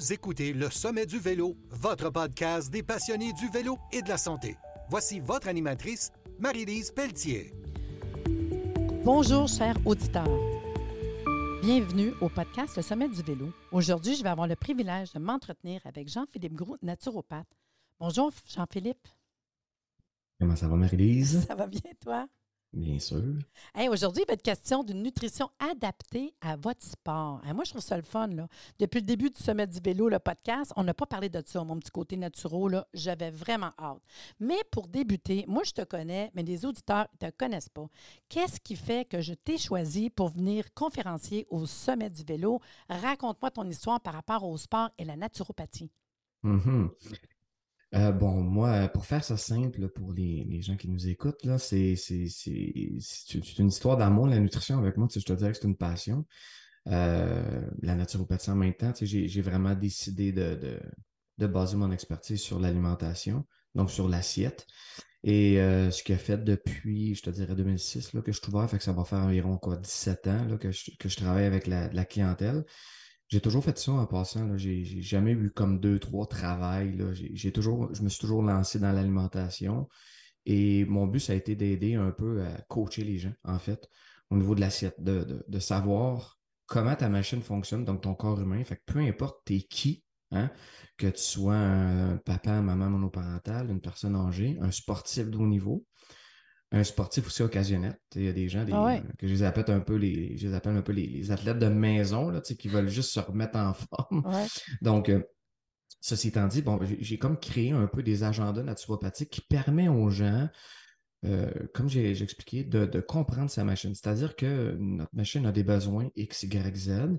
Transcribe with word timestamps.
Vous 0.00 0.14
écoutez 0.14 0.54
Le 0.54 0.70
Sommet 0.70 1.04
du 1.04 1.18
Vélo, 1.18 1.58
votre 1.68 2.08
podcast 2.08 2.70
des 2.70 2.82
passionnés 2.82 3.34
du 3.34 3.50
vélo 3.50 3.76
et 3.92 4.00
de 4.00 4.08
la 4.08 4.16
santé. 4.16 4.56
Voici 4.88 5.20
votre 5.20 5.46
animatrice, 5.46 6.10
Marie-Lise 6.38 6.90
Pelletier. 6.90 7.52
Bonjour, 9.04 9.46
chers 9.46 9.76
auditeurs. 9.84 10.40
Bienvenue 11.60 12.14
au 12.22 12.30
podcast 12.30 12.76
Le 12.76 12.82
Sommet 12.82 13.10
du 13.10 13.20
Vélo. 13.20 13.52
Aujourd'hui, 13.72 14.14
je 14.16 14.22
vais 14.22 14.30
avoir 14.30 14.46
le 14.46 14.56
privilège 14.56 15.12
de 15.12 15.18
m'entretenir 15.18 15.82
avec 15.84 16.08
Jean-Philippe 16.08 16.54
Gros, 16.54 16.78
naturopathe. 16.80 17.54
Bonjour, 17.98 18.32
Jean-Philippe. 18.46 19.06
Comment 20.38 20.56
ça 20.56 20.66
va, 20.66 20.76
Marie-Lise? 20.76 21.44
Ça 21.46 21.54
va 21.54 21.66
bien, 21.66 21.82
toi? 22.02 22.26
Bien 22.72 23.00
sûr. 23.00 23.22
Hey, 23.74 23.88
Aujourd'hui, 23.88 24.22
il 24.22 24.26
va 24.28 24.34
être 24.34 24.42
question 24.42 24.84
d'une 24.84 25.02
nutrition 25.02 25.50
adaptée 25.58 26.34
à 26.40 26.54
votre 26.54 26.84
sport. 26.84 27.40
Moi, 27.52 27.64
je 27.64 27.70
trouve 27.70 27.82
ça 27.82 27.96
le 27.96 28.04
fun. 28.04 28.28
Là. 28.28 28.46
Depuis 28.78 29.00
le 29.00 29.06
début 29.06 29.30
du 29.30 29.42
Sommet 29.42 29.66
du 29.66 29.80
vélo, 29.80 30.08
le 30.08 30.20
podcast, 30.20 30.72
on 30.76 30.84
n'a 30.84 30.94
pas 30.94 31.06
parlé 31.06 31.28
de 31.28 31.42
ça, 31.44 31.64
mon 31.64 31.78
petit 31.80 31.90
côté 31.90 32.16
naturel. 32.16 32.84
J'avais 32.94 33.32
vraiment 33.32 33.72
hâte. 33.76 34.00
Mais 34.38 34.58
pour 34.70 34.86
débuter, 34.86 35.44
moi, 35.48 35.64
je 35.64 35.72
te 35.72 35.82
connais, 35.82 36.30
mais 36.34 36.44
les 36.44 36.64
auditeurs 36.64 37.08
ne 37.20 37.28
te 37.28 37.36
connaissent 37.36 37.68
pas. 37.68 37.86
Qu'est-ce 38.28 38.60
qui 38.60 38.76
fait 38.76 39.04
que 39.04 39.20
je 39.20 39.34
t'ai 39.34 39.58
choisi 39.58 40.08
pour 40.08 40.28
venir 40.28 40.72
conférencier 40.72 41.46
au 41.50 41.66
Sommet 41.66 42.10
du 42.10 42.22
vélo? 42.22 42.60
Raconte-moi 42.88 43.50
ton 43.50 43.64
histoire 43.68 44.00
par 44.00 44.14
rapport 44.14 44.44
au 44.44 44.56
sport 44.56 44.90
et 44.96 45.04
la 45.04 45.16
naturopathie. 45.16 45.90
Mhm. 46.44 46.90
Euh, 47.94 48.12
bon, 48.12 48.40
moi, 48.40 48.88
pour 48.88 49.04
faire 49.04 49.24
ça 49.24 49.36
simple 49.36 49.88
pour 49.88 50.12
les, 50.12 50.44
les 50.48 50.62
gens 50.62 50.76
qui 50.76 50.88
nous 50.88 51.08
écoutent, 51.08 51.44
là, 51.44 51.58
c'est, 51.58 51.96
c'est, 51.96 52.28
c'est, 52.28 52.72
c'est 53.00 53.58
une 53.58 53.68
histoire 53.68 53.96
d'amour, 53.96 54.28
la 54.28 54.38
nutrition 54.38 54.78
avec 54.78 54.96
moi. 54.96 55.08
Tu 55.08 55.14
sais, 55.14 55.20
je 55.20 55.26
te 55.26 55.32
dirais 55.32 55.50
que 55.52 55.58
c'est 55.58 55.66
une 55.66 55.76
passion. 55.76 56.24
Euh, 56.88 57.68
la 57.82 57.94
naturopathie 57.96 58.50
en 58.50 58.56
même 58.56 58.74
temps, 58.74 58.92
tu 58.92 59.00
sais, 59.00 59.06
j'ai, 59.06 59.28
j'ai 59.28 59.42
vraiment 59.42 59.74
décidé 59.74 60.32
de, 60.32 60.54
de, 60.54 60.80
de 61.38 61.46
baser 61.46 61.76
mon 61.76 61.90
expertise 61.90 62.40
sur 62.40 62.60
l'alimentation, 62.60 63.44
donc 63.74 63.90
sur 63.90 64.08
l'assiette. 64.08 64.66
Et 65.22 65.60
euh, 65.60 65.90
ce 65.90 66.02
qui 66.02 66.12
a 66.12 66.18
fait 66.18 66.42
depuis, 66.42 67.14
je 67.14 67.22
te 67.22 67.30
dirais, 67.30 67.54
2006 67.54 68.14
là, 68.14 68.22
que 68.22 68.32
je 68.32 68.38
suis 68.40 68.48
ouvert, 68.52 68.70
fait 68.70 68.78
que 68.78 68.84
ça 68.84 68.92
va 68.92 69.04
faire 69.04 69.18
environ 69.18 69.58
quoi, 69.58 69.76
17 69.76 70.26
ans 70.28 70.44
là, 70.46 70.56
que, 70.56 70.70
je, 70.70 70.92
que 70.98 71.08
je 71.08 71.16
travaille 71.16 71.44
avec 71.44 71.66
la, 71.66 71.88
la 71.92 72.04
clientèle. 72.04 72.64
J'ai 73.30 73.40
toujours 73.40 73.62
fait 73.62 73.78
ça 73.78 73.92
en 73.92 74.06
passant. 74.06 74.44
Là. 74.44 74.56
J'ai, 74.56 74.84
jamais 75.02 75.32
eu 75.32 75.50
comme 75.50 75.78
deux, 75.78 76.00
trois 76.00 76.26
travails. 76.26 77.00
J'ai, 77.32 77.52
toujours, 77.52 77.94
je 77.94 78.02
me 78.02 78.08
suis 78.08 78.20
toujours 78.20 78.42
lancé 78.42 78.80
dans 78.80 78.92
l'alimentation. 78.92 79.88
Et 80.46 80.84
mon 80.86 81.06
but, 81.06 81.20
ça 81.20 81.32
a 81.32 81.36
été 81.36 81.54
d'aider 81.54 81.94
un 81.94 82.10
peu 82.10 82.42
à 82.42 82.60
coacher 82.62 83.04
les 83.04 83.18
gens, 83.18 83.32
en 83.44 83.58
fait, 83.58 83.88
au 84.30 84.36
niveau 84.36 84.54
de 84.56 84.60
l'assiette, 84.60 85.00
de, 85.02 85.44
de, 85.46 85.58
savoir 85.60 86.40
comment 86.66 86.96
ta 86.96 87.08
machine 87.08 87.42
fonctionne, 87.42 87.84
donc 87.84 88.00
ton 88.02 88.14
corps 88.14 88.40
humain. 88.40 88.64
Fait 88.64 88.76
que 88.76 88.92
peu 88.92 88.98
importe 88.98 89.44
t'es 89.44 89.60
qui, 89.60 90.02
hein, 90.32 90.50
que 90.96 91.06
tu 91.06 91.20
sois 91.20 91.56
un 91.56 92.16
papa, 92.16 92.62
maman 92.62 92.90
monoparental, 92.90 93.70
une 93.70 93.80
personne 93.80 94.16
âgée, 94.16 94.58
un 94.60 94.70
sportif 94.70 95.30
de 95.30 95.36
haut 95.36 95.46
niveau, 95.46 95.84
un 96.72 96.84
sportif 96.84 97.26
aussi 97.26 97.42
occasionnel. 97.42 97.98
Il 98.14 98.22
y 98.24 98.28
a 98.28 98.32
des 98.32 98.48
gens 98.48 98.64
des, 98.64 98.72
Ah 98.72 98.84
ouais. 98.84 99.02
euh, 99.04 99.12
que 99.18 99.26
je 99.26 99.32
les 99.32 99.42
appelle 99.42 99.64
un 99.70 99.80
peu 99.80 99.96
les, 99.96 100.36
je 100.36 100.48
les 100.48 100.54
appelle 100.54 100.76
un 100.76 100.82
peu 100.82 100.92
les, 100.92 101.06
les 101.06 101.30
athlètes 101.32 101.58
de 101.58 101.66
maison, 101.66 102.30
là, 102.30 102.40
qui 102.40 102.68
veulent 102.68 102.88
juste 102.88 103.10
se 103.10 103.20
remettre 103.20 103.56
en 103.58 103.74
forme. 103.74 104.24
Ouais. 104.26 104.46
Donc, 104.80 105.08
euh, 105.08 105.22
ceci 106.00 106.28
étant 106.28 106.46
dit, 106.46 106.62
bon, 106.62 106.78
j'ai 107.00 107.18
comme 107.18 107.38
créé 107.38 107.72
un 107.72 107.86
peu 107.86 108.02
des 108.02 108.22
agendas 108.22 108.62
naturopathiques 108.62 109.30
qui 109.30 109.40
permet 109.40 109.88
aux 109.88 110.10
gens, 110.10 110.48
euh, 111.24 111.50
comme 111.74 111.88
j'ai 111.88 112.14
j'ai 112.14 112.24
expliqué, 112.24 112.64
de, 112.64 112.86
de 112.86 113.00
comprendre 113.00 113.50
sa 113.50 113.64
machine. 113.64 113.94
C'est-à-dire 113.94 114.36
que 114.36 114.76
notre 114.78 115.14
machine 115.14 115.46
a 115.46 115.52
des 115.52 115.64
besoins 115.64 116.08
X, 116.16 116.44
Y, 116.44 116.76
Z 116.76 117.18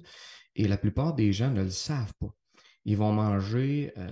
et 0.55 0.67
la 0.67 0.77
plupart 0.77 1.13
des 1.13 1.33
gens 1.33 1.51
ne 1.51 1.63
le 1.63 1.69
savent 1.69 2.13
pas. 2.19 2.33
Ils 2.85 2.97
vont 2.97 3.11
manger 3.13 3.93
euh, 3.97 4.09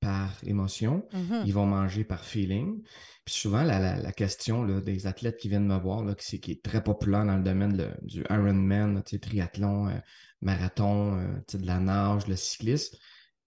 par 0.00 0.32
émotion, 0.44 1.06
Mhm. 1.14 1.42
ils 1.46 1.54
vont 1.54 1.64
manger 1.66 2.04
par 2.04 2.24
feeling. 2.24 2.82
Puis 3.24 3.34
souvent, 3.34 3.62
la, 3.62 3.78
la, 3.80 3.96
la 4.00 4.12
question 4.12 4.62
là, 4.62 4.80
des 4.80 5.06
athlètes 5.06 5.38
qui 5.38 5.48
viennent 5.48 5.66
me 5.66 5.78
voir, 5.78 6.04
là, 6.04 6.14
qui, 6.14 6.36
est 6.50 6.62
très 6.62 6.82
populaire 6.84 7.24
dans 7.24 7.36
le 7.36 7.42
domaine 7.42 7.76
le- 7.76 7.94
du 8.06 8.22
Ironman, 8.28 9.02
triathlon, 9.02 9.88
euh, 9.88 9.98
marathon, 10.42 11.18
euh, 11.18 11.58
de 11.58 11.66
la 11.66 11.80
nage, 11.80 12.26
le 12.28 12.36
cycliste, 12.36 12.94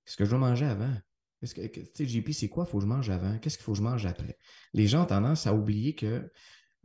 qu'est-ce 0.05 0.17
que 0.17 0.25
je 0.25 0.29
dois 0.31 0.39
manger 0.39 0.65
avant? 0.65 0.93
Qu'est-ce 1.39 1.55
que, 1.55 1.67
que- 1.67 1.79
tu 1.81 1.89
sais, 1.93 2.05
JP, 2.05 2.33
c'est 2.33 2.49
quoi? 2.49 2.65
Faut 2.65 2.79
que 2.79 2.83
je 2.83 2.89
mange 2.89 3.09
avant? 3.09 3.37
Qu'est-ce 3.37 3.57
qu'il 3.57 3.63
faut 3.63 3.71
que 3.73 3.77
je 3.77 3.83
mange 3.83 4.05
après? 4.05 4.37
Les 4.73 4.87
gens 4.87 5.03
ont 5.03 5.05
tendance 5.05 5.47
à 5.47 5.53
oublier 5.53 5.95
que 5.95 6.29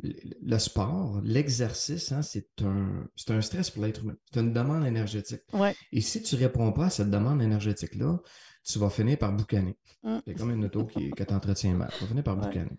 le 0.02 0.58
sport, 0.58 1.20
l'exercice, 1.22 2.12
hein, 2.12 2.22
c'est 2.22 2.48
un, 2.62 3.06
un 3.28 3.40
stress 3.40 3.70
pour 3.70 3.84
l'être 3.84 4.02
humain. 4.02 4.16
C'est 4.32 4.40
une 4.40 4.52
demande 4.52 4.84
énergétique. 4.86 5.42
Ouais. 5.52 5.74
Et 5.92 6.00
si 6.00 6.22
tu 6.22 6.34
réponds 6.36 6.72
pas 6.72 6.86
à 6.86 6.90
cette 6.90 7.10
demande 7.10 7.40
énergétique-là, 7.40 8.18
tu 8.64 8.78
vas 8.78 8.90
finir 8.90 9.18
par 9.18 9.32
boucaner. 9.32 9.76
Mm. 10.02 10.18
C'est 10.26 10.34
comme 10.34 10.50
une 10.50 10.64
auto 10.64 10.84
qui, 10.86 11.10
que 11.10 11.22
tu 11.22 11.32
entretiens 11.34 11.74
mal. 11.74 11.90
Tu 11.96 12.00
vas 12.02 12.08
finir 12.08 12.24
par 12.24 12.36
Ouais. 12.36 12.44
boucaner. 12.46 12.78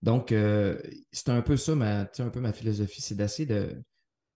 Donc, 0.00 0.32
euh, 0.32 0.80
c'est 1.12 1.28
un 1.28 1.42
peu 1.42 1.56
ça, 1.56 1.74
ma, 1.74 2.00
un 2.02 2.30
peu 2.30 2.40
ma 2.40 2.52
philosophie, 2.52 3.02
c'est 3.02 3.16
d'essayer 3.16 3.46
de, 3.46 3.82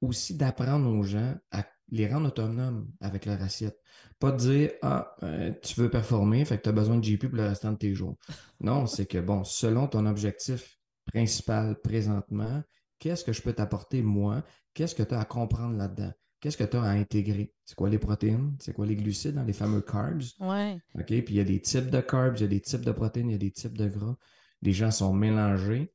aussi 0.01 0.37
d'apprendre 0.37 0.89
aux 0.91 1.05
gens 1.05 1.35
à 1.51 1.65
les 1.91 2.09
rendre 2.13 2.29
autonomes 2.29 2.91
avec 3.01 3.27
leur 3.27 3.41
assiette. 3.43 3.79
Pas 4.19 4.33
de 4.33 4.37
dire, 4.39 4.71
ah, 4.83 5.15
euh, 5.23 5.53
tu 5.63 5.81
veux 5.81 5.89
performer, 5.91 6.45
fait 6.45 6.59
que 6.59 6.63
tu 6.63 6.69
as 6.69 6.73
besoin 6.73 6.97
de 6.97 7.05
GP 7.05 7.29
pour 7.29 7.37
le 7.37 7.49
restant 7.49 7.73
de 7.73 7.77
tes 7.79 7.95
jours. 7.95 8.17
Non, 8.61 8.87
c'est 8.87 9.07
que, 9.07 9.19
bon, 9.19 9.45
selon 9.45 9.87
ton 9.89 10.05
objectif 10.07 10.79
principal 11.07 11.81
présentement, 11.81 12.63
qu'est-ce 12.99 13.25
que 13.25 13.33
je 13.33 13.43
peux 13.43 13.53
t'apporter, 13.53 14.03
moi? 14.03 14.43
Qu'est-ce 14.75 14.95
que 14.95 15.03
tu 15.03 15.15
as 15.15 15.21
à 15.21 15.25
comprendre 15.25 15.77
là-dedans? 15.77 16.13
Qu'est-ce 16.41 16.57
que 16.57 16.65
tu 16.65 16.77
as 16.77 16.83
à 16.83 16.91
intégrer? 16.91 17.53
C'est 17.65 17.77
quoi 17.77 17.89
les 17.89 17.99
protéines? 17.99 18.57
C'est 18.59 18.73
quoi 18.73 18.85
les 18.85 18.97
glucides, 18.97 19.39
hein, 19.39 19.45
les 19.47 19.53
fameux 19.53 19.81
carbs? 19.81 20.23
Ouais. 20.41 20.79
OK? 20.97 21.07
Puis 21.07 21.25
il 21.29 21.35
y 21.35 21.41
a 21.41 21.45
des 21.45 21.61
types 21.61 21.89
de 21.89 22.01
carbs, 22.01 22.37
il 22.39 22.43
y 22.43 22.45
a 22.45 22.49
des 22.49 22.61
types 22.61 22.85
de 22.85 22.93
protéines, 22.93 23.29
il 23.29 23.33
y 23.33 23.37
a 23.37 23.39
des 23.39 23.53
types 23.53 23.79
de 23.79 23.89
gras. 23.89 24.17
Les 24.61 24.73
gens 24.73 24.91
sont 24.91 25.13
mélangés. 25.13 25.93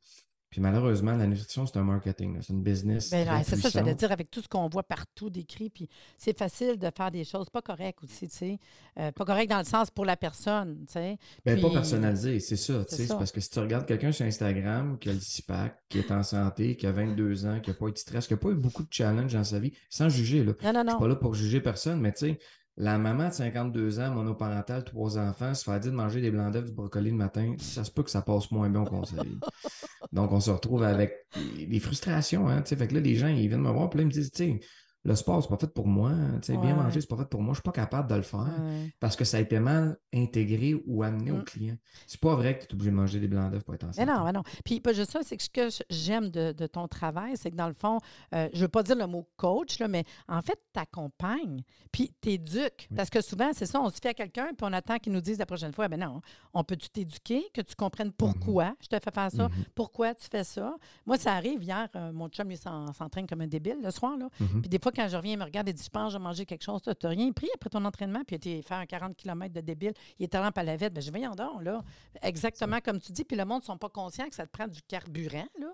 Puis 0.57 0.63
malheureusement, 0.63 1.15
la 1.15 1.27
nutrition, 1.27 1.67
c'est 1.67 1.77
un 1.77 1.83
marketing, 1.83 2.39
c'est 2.41 2.51
une 2.51 2.63
business. 2.63 3.11
Ben, 3.11 3.43
c'est 3.43 3.57
ça, 3.57 3.69
j'allais 3.69 3.93
dire, 3.93 4.11
avec 4.11 4.31
tout 4.31 4.41
ce 4.41 4.47
qu'on 4.47 4.67
voit 4.67 4.81
partout 4.81 5.29
décrit, 5.29 5.69
puis 5.69 5.87
c'est 6.17 6.35
facile 6.35 6.79
de 6.79 6.89
faire 6.97 7.11
des 7.11 7.25
choses 7.25 7.47
pas 7.51 7.61
correctes 7.61 8.03
aussi, 8.03 8.27
tu 8.27 8.35
sais. 8.35 8.59
Euh, 8.99 9.11
pas 9.11 9.23
correctes 9.23 9.51
dans 9.51 9.59
le 9.59 9.65
sens 9.65 9.91
pour 9.91 10.03
la 10.03 10.17
personne, 10.17 10.79
tu 10.87 10.93
sais. 10.93 11.19
Ben, 11.45 11.61
pas 11.61 11.69
personnalisé, 11.69 12.39
c'est 12.39 12.55
ça. 12.55 12.83
tu 12.85 12.95
sais. 12.95 13.05
C'est 13.05 13.15
parce 13.15 13.31
que 13.31 13.39
si 13.39 13.51
tu 13.51 13.59
regardes 13.59 13.85
quelqu'un 13.85 14.11
sur 14.11 14.25
Instagram 14.25 14.97
qui 14.97 15.09
a 15.09 15.13
le 15.13 15.19
six-pack, 15.19 15.77
qui 15.89 15.99
est 15.99 16.11
en 16.11 16.23
santé, 16.23 16.75
qui 16.75 16.87
a 16.87 16.91
22 16.91 17.45
ans, 17.45 17.59
qui 17.59 17.69
n'a 17.69 17.75
pas 17.75 17.85
eu 17.89 17.91
de 17.91 17.97
stress, 17.99 18.25
qui 18.25 18.33
n'a 18.33 18.37
pas 18.37 18.49
eu 18.49 18.55
beaucoup 18.55 18.81
de 18.81 18.91
challenges 18.91 19.33
dans 19.33 19.43
sa 19.43 19.59
vie, 19.59 19.73
sans 19.91 20.09
juger, 20.09 20.43
là. 20.43 20.53
Non, 20.63 20.73
non, 20.73 20.79
Je 20.81 20.87
suis 20.87 20.93
non. 20.93 20.99
pas 20.99 21.07
là 21.07 21.15
pour 21.17 21.35
juger 21.35 21.61
personne, 21.61 22.01
mais 22.01 22.13
tu 22.13 22.29
sais, 22.29 22.39
la 22.79 22.99
maman 22.99 23.29
de 23.29 23.33
52 23.33 23.99
ans, 23.99 24.11
monoparentale, 24.11 24.83
trois 24.83 25.17
enfants, 25.17 25.55
se 25.55 25.63
fait 25.63 25.79
dire 25.79 25.91
de 25.91 25.97
manger 25.97 26.21
des 26.21 26.29
blancs 26.29 26.53
d'œufs, 26.53 26.65
du 26.65 26.71
brocoli 26.71 27.09
le 27.09 27.15
matin, 27.15 27.55
ça 27.57 27.83
se 27.83 27.89
peut 27.89 28.03
que 28.03 28.11
ça 28.11 28.21
passe 28.21 28.51
moins 28.51 28.69
bien 28.69 28.81
au 28.81 28.85
conseil. 28.85 29.39
Donc, 30.17 30.31
on 30.31 30.39
se 30.39 30.49
retrouve 30.49 30.83
avec 30.83 31.13
des 31.35 31.79
frustrations, 31.79 32.49
hein. 32.49 32.63
Fait 32.65 32.87
que 32.87 32.95
là, 32.95 32.99
les 32.99 33.15
gens, 33.15 33.27
ils 33.27 33.47
viennent 33.47 33.61
me 33.61 33.69
voir, 33.69 33.87
puis 33.89 33.99
là, 33.99 34.03
ils 34.03 34.07
me 34.07 34.11
disent, 34.11 34.31
tu 34.31 34.45
sais, 34.45 34.59
le 35.03 35.15
sport, 35.15 35.41
c'est 35.41 35.47
pas 35.49 35.57
fait 35.57 35.73
pour 35.73 35.87
moi, 35.87 36.11
tu 36.41 36.47
sais, 36.47 36.55
Ouais. 36.57 36.61
bien 36.65 36.75
manger, 36.75 36.99
c'est 36.99 37.07
pas 37.09 37.15
fait 37.17 37.29
pour 37.29 37.41
moi, 37.41 37.53
je 37.53 37.57
suis 37.59 37.63
pas 37.63 37.71
capable 37.71 38.09
de 38.09 38.15
le 38.15 38.23
faire 38.23 38.39
Ouais. 38.61 38.93
parce 38.99 39.15
que 39.15 39.23
ça 39.23 39.37
a 39.37 39.39
été 39.39 39.59
mal 39.59 39.97
intégré 40.13 40.75
ou 40.85 41.03
amené 41.03 41.31
au 41.31 41.37
Mm. 41.37 41.43
client. 41.45 41.75
C'est 42.07 42.19
pas 42.19 42.35
vrai 42.35 42.57
que 42.59 42.65
tu 42.65 42.69
es 42.71 42.73
obligé 42.73 42.91
de 42.91 42.95
manger 42.95 43.19
des 43.19 43.27
blancs 43.27 43.51
d'œufs 43.51 43.63
pour 43.63 43.73
être 43.75 43.85
en 43.85 43.91
Mais 43.97 44.05
non, 44.05 44.25
mais 44.25 44.33
non. 44.33 44.43
Puis 44.65 44.81
pas 44.81 44.91
juste 44.93 45.11
ça, 45.11 45.19
c'est 45.23 45.37
que 45.37 45.43
ce 45.43 45.49
que 45.49 45.69
j'aime 45.89 46.29
de, 46.29 46.51
de 46.51 46.67
ton 46.67 46.87
travail, 46.87 47.37
c'est 47.37 47.51
que 47.51 47.55
dans 47.55 47.67
le 47.69 47.73
fond, 47.73 47.99
euh, 48.35 48.49
je 48.53 48.59
veux 48.61 48.67
pas 48.67 48.83
dire 48.83 48.95
le 48.97 49.07
mot 49.07 49.27
coach, 49.37 49.79
là, 49.79 49.87
mais 49.87 50.03
en 50.27 50.41
fait, 50.41 50.59
tu 50.73 50.79
accompagnes, 50.79 51.61
puis 51.91 52.11
tu 52.21 52.31
éduques. 52.31 52.89
Parce 52.95 53.09
que 53.09 53.21
souvent, 53.21 53.51
c'est 53.53 53.65
ça, 53.65 53.79
on 53.81 53.89
se 53.89 53.97
fait 54.01 54.09
à 54.09 54.13
quelqu'un, 54.13 54.47
puis 54.47 54.63
on 54.69 54.73
attend 54.73 54.97
qu'il 54.97 55.13
nous 55.13 55.21
dise 55.21 55.37
la 55.39 55.45
prochaine 55.45 55.71
fois, 55.73 55.87
ben 55.87 55.99
non, 55.99 56.21
on 56.53 56.63
peut-tu 56.63 56.89
t'éduquer, 56.89 57.43
que 57.53 57.61
tu 57.61 57.75
comprennes 57.75 58.11
pourquoi 58.11 58.75
je 58.81 58.87
te 58.87 58.99
fais 58.99 59.11
faire 59.11 59.31
ça, 59.31 59.47
Mhm. 59.47 59.63
pourquoi 59.75 60.13
tu 60.15 60.27
fais 60.29 60.43
ça. 60.43 60.75
Moi, 61.05 61.17
ça 61.17 61.33
arrive 61.33 61.63
hier, 61.63 61.87
euh, 61.95 62.11
mon 62.11 62.27
chum, 62.29 62.51
il 62.51 62.57
s'en- 62.57 62.91
s'entraîne 62.93 63.27
comme 63.27 63.41
un 63.41 63.47
débile 63.47 63.77
le 63.83 63.91
soir, 63.91 64.17
là. 64.17 64.27
Mhm. 64.39 64.61
Puis 64.61 64.69
des 64.69 64.79
fois, 64.79 64.91
quand 64.97 65.07
je 65.07 65.15
reviens, 65.15 65.33
il 65.33 65.39
me 65.39 65.43
regarde 65.45 65.69
et 65.69 65.73
dit, 65.73 65.83
je 65.83 65.89
pense, 65.89 66.11
j'ai 66.11 66.19
mangé 66.19 66.45
quelque 66.45 66.63
chose, 66.63 66.81
tu 66.81 66.89
n'as 66.89 67.09
rien 67.09 67.31
pris 67.31 67.47
après 67.55 67.69
ton 67.69 67.85
entraînement, 67.85 68.23
puis 68.25 68.35
été 68.35 68.61
faire 68.63 68.77
un 68.79 68.85
40 68.85 69.15
km 69.15 69.53
de 69.53 69.61
débile, 69.61 69.93
il 70.19 70.23
est 70.23 70.35
allé 70.35 70.49
à 70.53 70.63
la 70.63 70.75
vête. 70.75 70.93
Ben, 70.93 71.01
je 71.01 71.11
vais 71.11 71.21
y 71.21 71.27
en 71.27 71.35
donc, 71.35 71.63
là. 71.63 71.83
Exactement 72.21 72.79
comme 72.81 72.99
tu 72.99 73.11
dis. 73.11 73.23
Puis 73.23 73.37
le 73.37 73.45
monde 73.45 73.61
ne 73.61 73.65
sont 73.65 73.77
pas 73.77 73.89
conscients 73.89 74.27
que 74.27 74.35
ça 74.35 74.45
te 74.45 74.51
prend 74.51 74.67
du 74.67 74.81
carburant, 74.81 75.47
là. 75.59 75.67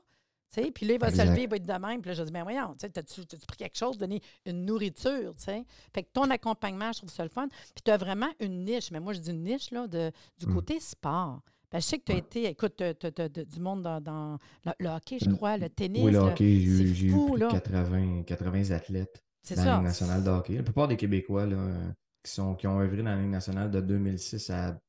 Tu 0.54 0.72
puis 0.72 0.86
là, 0.86 0.94
il 0.94 1.00
va 1.00 1.08
Exact. 1.10 1.26
se 1.26 1.30
lever, 1.32 1.44
il 1.44 1.50
va 1.50 1.56
être 1.56 1.66
de 1.66 1.74
même. 1.74 2.00
Puis 2.02 2.10
là, 2.10 2.14
je 2.14 2.22
dis, 2.24 2.32
ben 2.32 2.44
voyons, 2.44 2.76
tu 2.80 2.88
t'as-tu 2.92 3.26
pris 3.48 3.58
quelque 3.58 3.76
chose, 3.76 3.98
donner 3.98 4.22
une 4.46 4.66
nourriture, 4.66 5.34
tu 5.36 5.42
sais? 5.46 5.66
Fait 5.94 6.04
que 6.04 6.10
ton 6.14 6.30
accompagnement, 6.30 6.92
je 6.92 7.00
trouve 7.00 7.10
ça 7.10 7.24
le 7.24 7.30
fun. 7.30 7.48
Puis 7.48 7.82
tu 7.84 7.90
as 7.90 7.98
vraiment 7.98 8.30
une 8.40 8.64
niche, 8.64 8.92
mais 8.92 9.00
moi, 9.00 9.14
je 9.14 9.20
dis 9.20 9.32
une 9.32 9.44
niche, 9.44 9.72
là, 9.72 9.88
de, 9.88 10.12
du 10.38 10.46
Mm. 10.46 10.54
côté 10.54 10.80
sport. 10.80 11.42
Ben, 11.74 11.80
je 11.80 11.86
sais 11.86 11.98
que 11.98 12.04
tu 12.06 12.12
as 12.12 12.18
été, 12.18 12.46
écoute, 12.46 12.76
tu 12.78 12.84
as, 12.84 13.30
du 13.30 13.60
monde 13.60 13.82
dans, 13.82 14.00
dans 14.00 14.38
le, 14.66 14.72
le 14.80 14.90
hockey, 14.90 15.18
je 15.20 15.30
Mm. 15.30 15.36
crois, 15.36 15.58
le 15.58 15.70
tennis. 15.70 16.04
Oui, 16.04 16.12
le 16.12 16.20
hockey, 16.20 16.60
j'ai 16.60 17.06
eu- 17.08 17.10
fou, 17.10 17.32
plus 17.32 17.40
de 17.40 17.46
là. 17.46 17.52
80, 17.52 18.24
80 18.28 18.70
athlètes 18.72 19.24
dans 19.50 19.56
la 19.56 19.64
ça. 19.64 19.76
Ligue 19.76 19.84
nationale 19.84 20.24
de 20.24 20.30
hockey. 20.30 20.54
La 20.56 20.64
plupart 20.64 20.88
des 20.88 20.96
Québécois 20.98 21.46
là, 21.48 21.58
euh, 21.58 21.90
qui, 22.24 22.32
sont, 22.32 22.54
qui 22.56 22.68
ont 22.68 22.80
œuvré 22.80 22.98
dans 22.98 23.10
la 23.16 23.16
Ligue 23.20 23.32
nationale 23.32 23.72
de 23.72 23.82
2006 23.82 24.50
à 24.52 24.80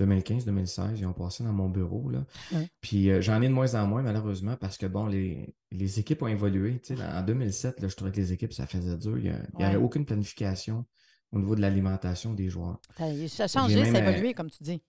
2015-2016, 0.00 0.96
ils 0.96 1.06
ont 1.06 1.12
passé 1.12 1.44
dans 1.44 1.52
mon 1.52 1.68
bureau. 1.68 2.08
Là. 2.08 2.24
Ouais. 2.52 2.68
Puis 2.80 3.10
euh, 3.10 3.20
j'en 3.20 3.40
ai 3.42 3.48
de 3.48 3.52
moins 3.52 3.74
en 3.74 3.86
moins, 3.86 4.02
malheureusement, 4.02 4.56
parce 4.56 4.78
que 4.78 4.86
bon, 4.86 5.06
les, 5.06 5.54
les 5.70 6.00
équipes 6.00 6.22
ont 6.22 6.28
évolué. 6.28 6.80
Tu 6.80 6.96
sais, 6.96 7.02
en 7.04 7.22
2007, 7.22 7.80
là, 7.80 7.88
je 7.88 7.94
trouvais 7.96 8.10
que 8.10 8.16
les 8.16 8.32
équipes, 8.32 8.52
ça 8.52 8.66
faisait 8.66 8.96
dur. 8.96 9.18
Il 9.18 9.32
n'y 9.58 9.64
avait 9.64 9.76
aucune 9.76 10.04
planification 10.06 10.86
au 11.32 11.38
niveau 11.38 11.54
de 11.54 11.60
l'alimentation 11.60 12.32
des 12.34 12.48
joueurs. 12.48 12.80
Ça, 12.96 13.04
ça 13.28 13.44
a 13.44 13.48
changé, 13.48 13.84
ça 13.84 13.98
a 13.98 14.10
évolué, 14.10 14.34
comme 14.34 14.50
tu 14.50 14.62
dis. 14.62 14.82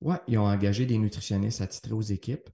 Oui, 0.00 0.16
ils 0.28 0.38
ont 0.38 0.46
engagé 0.46 0.86
des 0.86 0.98
nutritionnistes 0.98 1.60
attitrés 1.60 1.92
aux 1.92 2.00
équipes. 2.00 2.48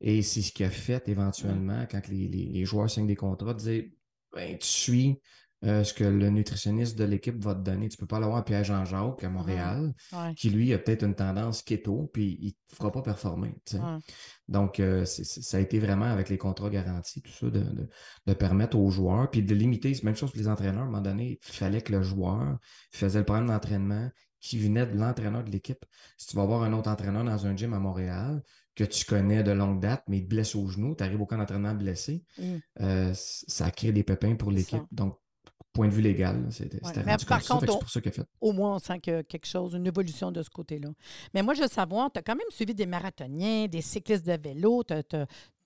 Et 0.00 0.22
c'est 0.22 0.42
ce 0.42 0.52
qui 0.52 0.64
a 0.64 0.70
fait 0.70 1.08
éventuellement, 1.08 1.86
quand 1.90 2.06
les, 2.08 2.64
joueurs 2.64 2.90
signent 2.90 3.06
des 3.06 3.16
contrats, 3.16 3.54
de 3.54 3.58
dire 3.58 3.84
ben, 4.32 4.58
tu 4.58 4.66
suis 4.66 5.20
euh, 5.64 5.82
ce 5.82 5.94
que 5.94 6.04
le 6.04 6.28
nutritionniste 6.28 6.98
de 6.98 7.04
l'équipe 7.04 7.42
va 7.42 7.54
te 7.54 7.60
donner. 7.60 7.88
Tu 7.88 7.96
ne 7.96 8.00
peux 8.00 8.06
pas 8.06 8.20
l'avoir 8.20 8.38
à 8.38 8.44
Pierre-Jean-Jacques 8.44 9.24
à 9.24 9.30
Montréal, 9.30 9.94
qui 10.36 10.50
lui 10.50 10.74
a 10.74 10.78
peut-être 10.78 11.04
une 11.04 11.14
tendance 11.14 11.62
keto, 11.62 12.10
puis 12.12 12.36
il 12.40 12.48
ne 12.48 12.76
fera 12.76 12.92
pas 12.92 13.00
performer. 13.00 13.54
Donc, 14.46 14.78
euh, 14.78 15.06
ça 15.06 15.56
a 15.56 15.60
été 15.60 15.78
vraiment 15.78 16.04
avec 16.04 16.28
les 16.28 16.36
contrats 16.36 16.68
garantis, 16.68 17.22
tout 17.22 17.32
ça, 17.32 17.46
de, 17.48 18.34
permettre 18.34 18.76
aux 18.76 18.90
joueurs, 18.90 19.30
puis 19.30 19.42
de 19.42 19.54
limiter, 19.54 19.94
c'est 19.94 20.04
même 20.04 20.16
chose 20.16 20.32
pour 20.32 20.40
les 20.40 20.48
entraîneurs. 20.48 20.82
À 20.82 20.84
un 20.84 20.90
moment 20.90 21.00
donné, 21.00 21.38
il 21.42 21.52
fallait 21.52 21.80
que 21.80 21.92
le 21.92 22.02
joueur 22.02 22.58
faisait 22.92 23.20
le 23.20 23.24
programme 23.24 23.46
d'entraînement 23.46 24.10
qui 24.44 24.58
venait 24.58 24.86
de 24.86 24.94
l'entraîneur 24.98 25.42
de 25.42 25.50
l'équipe. 25.50 25.86
Si 26.18 26.26
tu 26.26 26.36
vas 26.36 26.44
voir 26.44 26.62
un 26.64 26.72
autre 26.74 26.90
entraîneur 26.90 27.24
dans 27.24 27.46
un 27.46 27.56
gym 27.56 27.72
à 27.72 27.78
Montréal, 27.78 28.42
que 28.74 28.84
tu 28.84 29.06
connais 29.06 29.42
de 29.42 29.52
longue 29.52 29.80
date, 29.80 30.04
mais 30.06 30.18
il 30.18 30.24
te 30.24 30.28
blesse 30.28 30.54
au 30.54 30.68
genou, 30.68 30.94
tu 30.94 31.02
arrives 31.02 31.20
au 31.22 31.24
camp 31.24 31.38
d'entraînement 31.38 31.74
blessé, 31.74 32.24
mmh. 32.38 32.56
euh, 32.82 33.12
ça 33.14 33.70
crée 33.70 33.92
des 33.92 34.02
pépins 34.02 34.34
pour 34.34 34.50
l'équipe. 34.50 34.82
Donc, 34.92 35.16
point 35.72 35.88
de 35.88 35.94
vue 35.94 36.02
légal. 36.02 36.46
C'était 36.50 36.78
par 36.78 37.42
contre, 37.42 37.60
c'est 37.60 37.66
pour 37.66 37.88
ça 37.88 38.00
a 38.04 38.10
fait. 38.10 38.26
Au 38.42 38.52
moins, 38.52 38.76
on 38.76 38.78
sent 38.78 39.00
qu'il 39.00 39.12
y 39.14 39.16
a 39.16 39.22
quelque 39.22 39.46
chose, 39.46 39.72
une 39.74 39.86
évolution 39.86 40.30
de 40.30 40.42
ce 40.42 40.50
côté-là. 40.50 40.90
Mais 41.32 41.42
moi, 41.42 41.54
je 41.54 41.62
veux 41.62 41.68
savoir, 41.68 42.12
tu 42.12 42.18
as 42.18 42.22
quand 42.22 42.36
même 42.36 42.46
suivi 42.50 42.74
des 42.74 42.86
marathoniens, 42.86 43.66
des 43.66 43.80
cyclistes 43.80 44.26
de 44.26 44.38
vélo. 44.40 44.82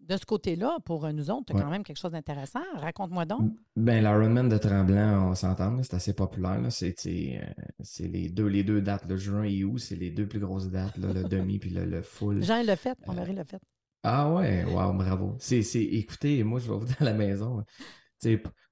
De 0.08 0.16
ce 0.16 0.24
côté-là, 0.24 0.78
pour 0.84 1.12
nous 1.12 1.30
autres, 1.30 1.46
tu 1.46 1.56
as 1.56 1.60
quand 1.60 1.70
même 1.70 1.84
quelque 1.84 1.98
chose 1.98 2.12
d'intéressant. 2.12 2.62
Raconte-moi 2.76 3.24
donc. 3.26 3.52
Ben, 3.76 4.02
l'Ironman 4.02 4.48
de 4.48 4.56
Tremblant, 4.56 5.30
on 5.30 5.34
s'entend, 5.34 5.76
c'est 5.82 5.94
assez 5.94 6.14
populaire. 6.14 6.60
C'est 6.70 6.94
euh, 7.06 8.06
les, 8.06 8.28
deux, 8.30 8.46
les 8.46 8.64
deux 8.64 8.80
dates, 8.80 9.04
le 9.08 9.16
juin 9.16 9.44
et 9.44 9.64
août, 9.64 9.78
c'est 9.78 9.96
les 9.96 10.10
deux 10.10 10.26
plus 10.26 10.40
grosses 10.40 10.70
dates, 10.70 10.96
le 10.96 11.24
demi 11.28 11.58
puis 11.58 11.70
le, 11.70 12.02
full. 12.02 12.42
Jean 12.42 12.62
l'a 12.62 12.76
fait, 12.76 12.98
mon 13.06 13.14
mari 13.14 13.34
l'a 13.34 13.44
fait. 13.44 13.60
Ah 14.02 14.32
ouais, 14.32 14.64
wow, 14.64 14.92
bravo. 14.92 15.36
C'est, 15.38 15.60
écoutez, 15.74 16.42
moi, 16.42 16.60
je 16.60 16.70
vais 16.70 16.78
vous 16.78 16.86
dans 16.98 17.04
la 17.04 17.12
maison 17.14 17.64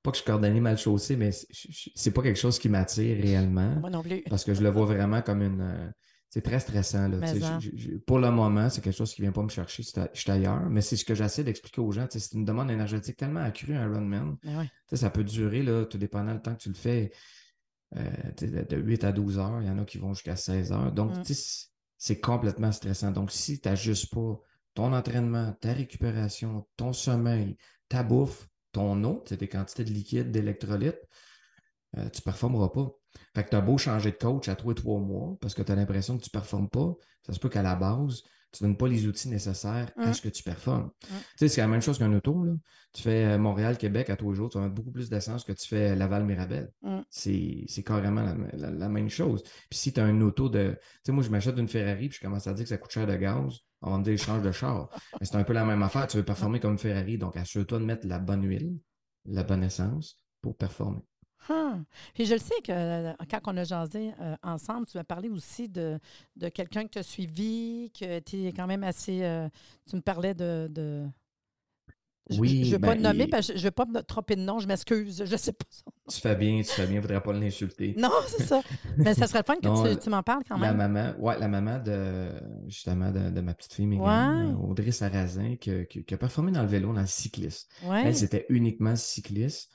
pas 0.06 0.12
que 0.12 0.18
je 0.18 0.22
suis 0.22 0.24
cordonnier 0.24 0.60
mal 0.60 0.78
chaussé, 0.78 1.16
mais 1.16 1.30
c'est 1.32 2.10
pas 2.12 2.22
quelque 2.22 2.38
chose 2.38 2.58
qui 2.58 2.68
m'attire 2.68 3.16
réellement. 3.16 3.76
Moi 3.80 3.90
non 3.90 4.02
plus. 4.02 4.22
Parce 4.28 4.44
que 4.44 4.54
je 4.54 4.62
le 4.62 4.70
vois 4.70 4.86
vraiment 4.86 5.22
comme 5.22 5.42
une. 5.42 5.92
C'est 6.28 6.43
très 6.43 6.58
stressant. 6.58 7.08
Là, 7.08 7.19
pour 8.06 8.19
le 8.19 8.31
moment, 8.31 8.69
c'est 8.69 8.82
quelque 8.82 8.96
chose 8.96 9.14
qui 9.14 9.23
vient 9.23 9.32
pas 9.32 9.43
me 9.43 9.49
chercher. 9.49 9.82
Je 9.82 10.20
suis 10.20 10.31
ailleurs. 10.31 10.69
Mais 10.69 10.81
c'est 10.81 10.96
ce 10.96 11.05
que 11.05 11.14
j'essaie 11.14 11.44
d'expliquer 11.44 11.81
aux 11.81 11.93
gens. 11.93 12.06
C'est 12.11 12.32
une 12.32 12.44
demande 12.44 12.70
énergétique 12.70 13.17
tellement 13.17 13.40
accrue, 13.40 13.75
un 13.75 13.87
Runman. 13.87 14.37
Ben 14.43 14.69
Ça 14.93 15.11
peut 15.11 15.25
durer, 15.25 15.62
là, 15.62 15.84
tout 15.84 15.99
dépendant 15.99 16.34
du 16.34 16.40
temps 16.40 16.55
que 16.55 16.62
tu 16.62 16.69
le 16.69 16.75
fais, 16.75 17.12
euh, 17.96 18.11
de 18.40 18.76
8 18.76 19.05
à 19.05 19.12
12 19.12 19.38
heures. 19.38 19.62
Il 19.62 19.69
y 19.69 19.70
en 19.70 19.78
a 19.78 19.84
qui 19.84 19.99
vont 19.99 20.14
jusqu'à 20.14 20.37
16 20.37 20.73
heures. 20.73 20.93
Donc, 20.93 21.17
mm. 21.17 21.34
c'est 21.96 22.20
complètement 22.20 22.73
stressant. 22.73 23.12
Donc, 23.12 23.31
si 23.31 23.61
tu 23.61 23.69
n'ajustes 23.69 24.12
pas 24.12 24.40
ton 24.75 24.93
entraînement, 24.93 25.52
ta 25.61 25.73
récupération, 25.73 26.67
ton 26.76 26.93
sommeil, 26.93 27.56
ta 27.88 28.02
bouffe, 28.02 28.49
ton 28.73 29.02
eau, 29.05 29.25
tes 29.25 29.49
quantités 29.49 29.84
de 29.84 29.90
liquide, 29.90 30.31
d'électrolytes, 30.31 31.00
euh, 31.96 32.08
tu 32.11 32.20
ne 32.20 32.25
performeras 32.25 32.69
pas. 32.69 32.93
Fait 33.34 33.44
que 33.44 33.50
tu 33.50 33.56
as 33.56 33.60
beau 33.60 33.78
changer 33.78 34.12
de 34.12 34.16
coach 34.16 34.48
à 34.48 34.56
trois 34.56 34.72
et 34.72 34.76
trois 34.76 35.00
mois 35.00 35.36
parce 35.40 35.54
que 35.54 35.62
tu 35.62 35.72
as 35.72 35.76
l'impression 35.76 36.16
que 36.16 36.22
tu 36.22 36.30
ne 36.32 36.38
performes 36.38 36.68
pas. 36.68 36.94
Ça 37.26 37.32
se 37.32 37.40
peut 37.40 37.48
qu'à 37.48 37.62
la 37.62 37.74
base, 37.74 38.22
tu 38.52 38.64
ne 38.64 38.68
donnes 38.68 38.76
pas 38.76 38.88
les 38.88 39.06
outils 39.06 39.28
nécessaires 39.28 39.90
à 39.96 40.12
ce 40.12 40.22
que 40.22 40.28
tu 40.28 40.42
performes. 40.42 40.90
c'est 41.36 41.56
la 41.58 41.66
même 41.66 41.82
chose 41.82 41.98
qu'un 41.98 42.12
auto. 42.12 42.44
Là. 42.44 42.52
Tu 42.92 43.02
fais 43.02 43.24
euh, 43.26 43.38
Montréal-Québec 43.38 44.08
à 44.10 44.16
tous 44.16 44.30
les 44.30 44.36
jours, 44.36 44.48
tu 44.48 44.58
vas 44.58 44.64
mettre 44.64 44.74
beaucoup 44.74 44.92
plus 44.92 45.10
d'essence 45.10 45.44
que 45.44 45.52
tu 45.52 45.68
fais 45.68 45.94
Laval-Mirabel. 45.94 46.70
C'est 47.10 47.82
carrément 47.84 48.34
la, 48.54 48.88
même 48.88 49.10
chose. 49.10 49.42
Puis 49.68 49.78
si 49.78 49.92
tu 49.92 50.00
as 50.00 50.04
un 50.04 50.20
auto 50.20 50.48
de. 50.48 50.78
Tu 50.78 51.00
sais, 51.04 51.12
moi, 51.12 51.22
je 51.22 51.30
m'achète 51.30 51.58
une 51.58 51.68
Ferrari 51.68 52.08
puis 52.08 52.18
je 52.18 52.26
commence 52.26 52.46
à 52.46 52.54
dire 52.54 52.64
que 52.64 52.68
ça 52.68 52.78
coûte 52.78 52.92
cher 52.92 53.06
de 53.06 53.16
gaz. 53.16 53.58
On 53.82 53.90
va 53.90 53.98
me 53.98 54.04
dire, 54.04 54.18
change 54.18 54.42
de 54.42 54.52
char. 54.52 54.88
Mais 55.20 55.26
c'est 55.26 55.36
un 55.36 55.44
peu 55.44 55.52
la 55.52 55.64
même 55.64 55.82
affaire. 55.82 56.06
Tu 56.06 56.16
veux 56.16 56.24
performer 56.24 56.60
comme 56.60 56.78
Ferrari, 56.78 57.18
donc 57.18 57.36
assure-toi 57.36 57.78
de 57.78 57.84
mettre 57.84 58.06
la 58.06 58.18
bonne 58.18 58.44
huile, 58.44 58.78
la 59.26 59.42
bonne 59.42 59.62
essence 59.62 60.18
pour 60.40 60.56
performer. 60.56 61.02
Puis 62.14 62.26
je 62.26 62.34
le 62.34 62.40
sais 62.40 62.60
que 62.64 62.72
euh, 62.72 63.12
quand 63.30 63.40
on 63.46 63.56
a 63.56 63.64
jasé 63.64 64.12
euh, 64.20 64.36
ensemble, 64.42 64.86
tu 64.86 64.96
m'as 64.96 65.04
parlé 65.04 65.28
aussi 65.28 65.68
de, 65.68 65.98
de 66.36 66.48
quelqu'un 66.48 66.84
que 66.84 66.90
tu 66.90 66.98
as 66.98 67.02
suivi, 67.02 67.90
que 67.98 68.18
tu 68.20 68.46
es 68.46 68.52
quand 68.52 68.66
même 68.66 68.84
assez. 68.84 69.22
Euh, 69.22 69.48
tu 69.88 69.96
me 69.96 70.00
parlais 70.00 70.34
de. 70.34 71.06
oui, 72.30 72.64
je 72.64 72.66
ne 72.66 72.70
vais 72.72 72.78
pas 72.78 72.88
ben, 72.88 72.96
le 72.96 73.02
nommer, 73.02 73.26
parce 73.28 73.48
que 73.48 73.52
je 73.52 73.58
ne 73.58 73.62
vais 73.64 73.70
pas 73.70 73.86
me 73.86 74.00
tromper 74.02 74.34
de 74.34 74.40
nom, 74.40 74.58
je 74.58 74.66
m'excuse, 74.66 75.24
je 75.24 75.30
ne 75.30 75.36
sais 75.36 75.52
pas 75.52 75.64
Tu 76.08 76.20
fais 76.20 76.34
bien, 76.34 76.60
tu 76.62 76.70
fais 76.70 76.82
bien, 76.82 76.92
je 76.92 76.96
ne 76.96 77.00
voudrais 77.02 77.22
pas 77.22 77.32
l'insulter. 77.32 77.94
Non, 77.96 78.10
c'est 78.26 78.42
ça. 78.42 78.62
Mais 78.96 79.14
ça 79.14 79.26
serait 79.26 79.40
le 79.40 79.44
fun 79.44 79.56
que 79.56 79.94
tu, 79.94 80.10
m'en 80.10 80.22
parles 80.22 80.42
quand 80.48 80.58
même. 80.58 80.76
La 80.76 80.88
maman, 80.88 81.14
ouais, 81.20 81.38
la 81.38 81.48
maman 81.48 81.78
de 81.78 82.30
justement 82.66 83.12
de, 83.12 83.40
ma 83.40 83.54
petite 83.54 83.74
fille 83.74 83.86
Mégane, 83.86 84.56
Audrey 84.56 84.90
Sarrazin, 84.90 85.56
qui, 85.56 85.86
qui, 85.86 86.14
a 86.14 86.18
performé 86.18 86.50
dans 86.50 86.62
le 86.62 86.68
vélo, 86.68 86.92
dans 86.92 87.00
le 87.00 87.06
cycliste. 87.06 87.70
Elle, 87.84 88.16
c'était 88.16 88.46
uniquement 88.48 88.96
cycliste. 88.96 89.70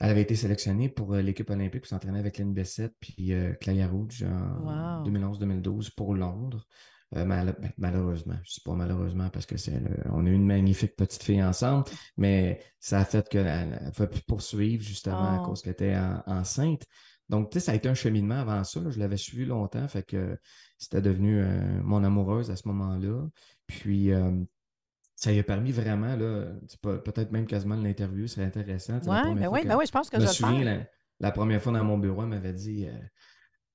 Elle 0.00 0.10
avait 0.10 0.22
été 0.22 0.36
sélectionnée 0.36 0.88
pour 0.88 1.14
euh, 1.14 1.22
l'équipe 1.22 1.50
olympique 1.50 1.82
pour 1.82 1.88
s'entraîner 1.88 2.20
avec 2.20 2.38
l'NB7 2.38 2.90
puis 3.00 3.32
euh, 3.32 3.52
Claire 3.54 3.90
Rouge 3.90 4.24
en 4.24 5.04
2011-2012 5.04 5.94
pour 5.94 6.14
Londres. 6.14 6.66
Euh, 7.16 7.24
ben, 7.24 7.54
malheureusement, 7.78 8.34
je 8.44 8.50
ne 8.50 8.52
sais 8.52 8.60
pas 8.64 8.74
malheureusement 8.74 9.30
parce 9.30 9.46
que 9.46 9.56
c'est 9.56 9.80
on 10.10 10.26
a 10.26 10.28
une 10.28 10.46
magnifique 10.46 10.94
petite 10.94 11.22
fille 11.22 11.42
ensemble, 11.42 11.84
mais 12.16 12.60
ça 12.80 13.00
a 13.00 13.04
fait 13.04 13.28
qu'elle 13.28 13.80
ne 13.84 13.90
pouvait 13.90 14.08
plus 14.08 14.22
poursuivre 14.22 14.82
justement 14.82 15.16
à 15.16 15.40
oh. 15.42 15.46
cause 15.46 15.62
qu'elle 15.62 15.72
était 15.72 15.96
enceinte. 16.26 16.84
Donc, 17.30 17.50
tu 17.50 17.58
sais, 17.58 17.66
ça 17.66 17.72
a 17.72 17.74
été 17.74 17.88
un 17.88 17.94
cheminement 17.94 18.36
avant 18.36 18.62
ça. 18.64 18.80
je 18.88 18.98
l'avais 18.98 19.16
suivi 19.16 19.46
longtemps, 19.46 19.86
fait 19.88 20.02
que 20.02 20.38
c'était 20.78 21.02
devenu 21.02 21.42
mon 21.82 22.04
amoureuse 22.04 22.50
à 22.50 22.56
ce 22.56 22.68
moment-là. 22.68 23.26
Puis, 23.66 24.10
ça 25.18 25.32
lui 25.32 25.40
a 25.40 25.42
permis 25.42 25.72
vraiment, 25.72 26.14
là, 26.14 26.44
peut-être 26.80 27.32
même 27.32 27.44
quasiment 27.44 27.74
l'interview, 27.74 28.28
c'est 28.28 28.44
intéressant. 28.44 29.00
Oui, 29.04 29.34
ben 29.34 29.48
oui, 29.48 29.66
ben 29.66 29.76
oui, 29.76 29.84
je 29.84 29.90
pense 29.90 30.08
que 30.10 30.16
je, 30.20 30.22
me 30.22 30.28
souviens, 30.28 30.62
la, 30.62 30.78
la, 31.18 31.32
première 31.32 31.60
fois 31.60 31.72
dans 31.72 31.82
mon 31.82 31.98
bureau, 31.98 32.22
elle 32.22 32.28
m'avait 32.28 32.52
dit 32.52 32.86
euh, 32.86 32.92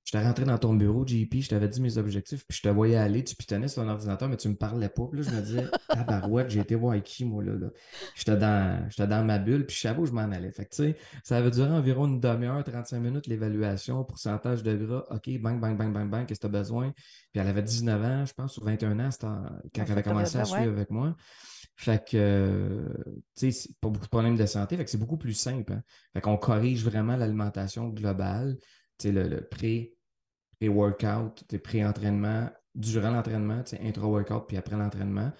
je 0.05 0.11
t'ai 0.11 0.19
rentré 0.19 0.43
dans 0.43 0.57
ton 0.57 0.73
bureau, 0.73 1.07
JP, 1.07 1.35
je 1.39 1.49
t'avais 1.49 1.69
dit 1.69 1.81
mes 1.81 1.97
objectifs, 1.97 2.45
puis 2.45 2.57
je 2.57 2.61
te 2.61 2.67
voyais 2.67 2.97
aller, 2.97 3.23
tu 3.23 3.35
pitonnais 3.35 3.69
sur 3.69 3.83
ton 3.83 3.89
ordinateur, 3.89 4.27
mais 4.27 4.35
tu 4.35 4.49
me 4.49 4.55
parlais 4.55 4.89
pas. 4.89 5.07
Puis 5.09 5.21
là, 5.21 5.29
je 5.29 5.35
me 5.35 5.41
disais, 5.41 5.65
tabarouette, 5.89 6.49
j'ai 6.49 6.59
été 6.59 6.75
voir 6.75 7.01
qui, 7.01 7.23
moi, 7.23 7.41
là. 7.43 7.53
là. 7.53 7.67
J'étais 8.15 8.35
dans, 8.35 8.89
dans 8.97 9.25
ma 9.25 9.39
bulle, 9.39 9.65
puis 9.65 9.75
je 9.75 9.81
savais 9.81 9.99
où 9.99 10.05
je 10.05 10.11
m'en 10.11 10.21
allais. 10.21 10.51
Fait 10.51 10.65
que, 10.65 10.75
tu 10.75 10.83
sais, 10.83 10.97
ça 11.23 11.37
avait 11.37 11.51
duré 11.51 11.69
environ 11.69 12.07
une 12.07 12.19
demi-heure, 12.19 12.61
35 12.63 12.99
minutes, 12.99 13.27
l'évaluation, 13.27 14.03
pourcentage 14.03 14.61
de 14.61 14.75
gras. 14.75 15.05
OK, 15.09 15.29
bang, 15.39 15.59
bang, 15.59 15.77
bang, 15.77 15.93
bang, 15.93 16.09
bang, 16.09 16.25
qu'est-ce 16.25 16.41
que 16.41 16.47
tu 16.47 16.55
as 16.55 16.59
besoin? 16.59 16.91
Puis 17.31 17.41
elle 17.41 17.47
avait 17.47 17.63
19 17.63 18.03
ans, 18.03 18.25
je 18.25 18.33
pense, 18.33 18.57
ou 18.57 18.63
21 18.65 18.99
ans, 18.99 19.09
quand 19.21 19.83
elle 19.85 19.91
avait 19.91 20.03
commencé 20.03 20.37
à 20.37 20.45
suivre 20.45 20.71
avec 20.73 20.89
moi. 20.89 21.15
Fait 21.75 22.05
que, 22.05 22.87
tu 23.35 23.51
sais, 23.51 23.69
pas 23.81 23.89
beaucoup 23.89 24.05
de 24.05 24.09
problèmes 24.09 24.35
de 24.35 24.45
santé. 24.45 24.77
Fait 24.77 24.83
que 24.83 24.91
c'est 24.91 24.97
beaucoup 24.97 25.17
plus 25.17 25.33
simple. 25.33 25.73
Hein. 25.73 25.81
Fait 26.13 26.21
qu'on 26.21 26.37
corrige 26.37 26.83
vraiment 26.83 27.15
l'alimentation 27.15 27.87
globale. 27.89 28.57
Tu 28.99 29.07
sais, 29.07 29.11
le, 29.11 29.27
le 29.27 29.47
pré 29.47 29.95
workout 30.69 31.43
pré-entraînement, 31.57 32.49
durant 32.75 33.11
l'entraînement, 33.11 33.63
intra-workout, 33.81 34.47
puis 34.47 34.57
après 34.57 34.75
l'entraînement. 34.75 35.31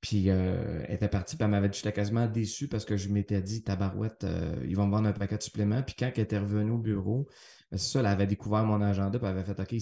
Puis 0.00 0.30
euh, 0.30 0.84
elle 0.86 0.94
était 0.94 1.08
partie, 1.08 1.36
puis 1.36 1.44
elle 1.44 1.50
m'avait 1.50 1.68
dit 1.68 1.78
j'étais 1.78 1.92
quasiment 1.92 2.26
déçu 2.26 2.68
parce 2.68 2.84
que 2.84 2.96
je 2.96 3.08
m'étais 3.08 3.40
dit, 3.40 3.62
tabarouette, 3.62 4.24
euh, 4.24 4.54
ils 4.64 4.76
vont 4.76 4.86
me 4.86 4.92
vendre 4.92 5.08
un 5.08 5.12
paquet 5.12 5.38
de 5.38 5.42
suppléments. 5.42 5.82
Puis 5.82 5.96
quand 5.98 6.10
elle 6.14 6.22
était 6.22 6.38
revenue 6.38 6.72
au 6.72 6.78
bureau, 6.78 7.26
ben, 7.70 7.78
c'est 7.78 7.92
ça, 7.92 8.00
elle 8.00 8.06
avait 8.06 8.26
découvert 8.26 8.64
mon 8.64 8.80
agenda, 8.80 9.18
puis 9.18 9.28
elle 9.28 9.36
avait 9.36 9.44
fait 9.44 9.60
OK, 9.60 9.80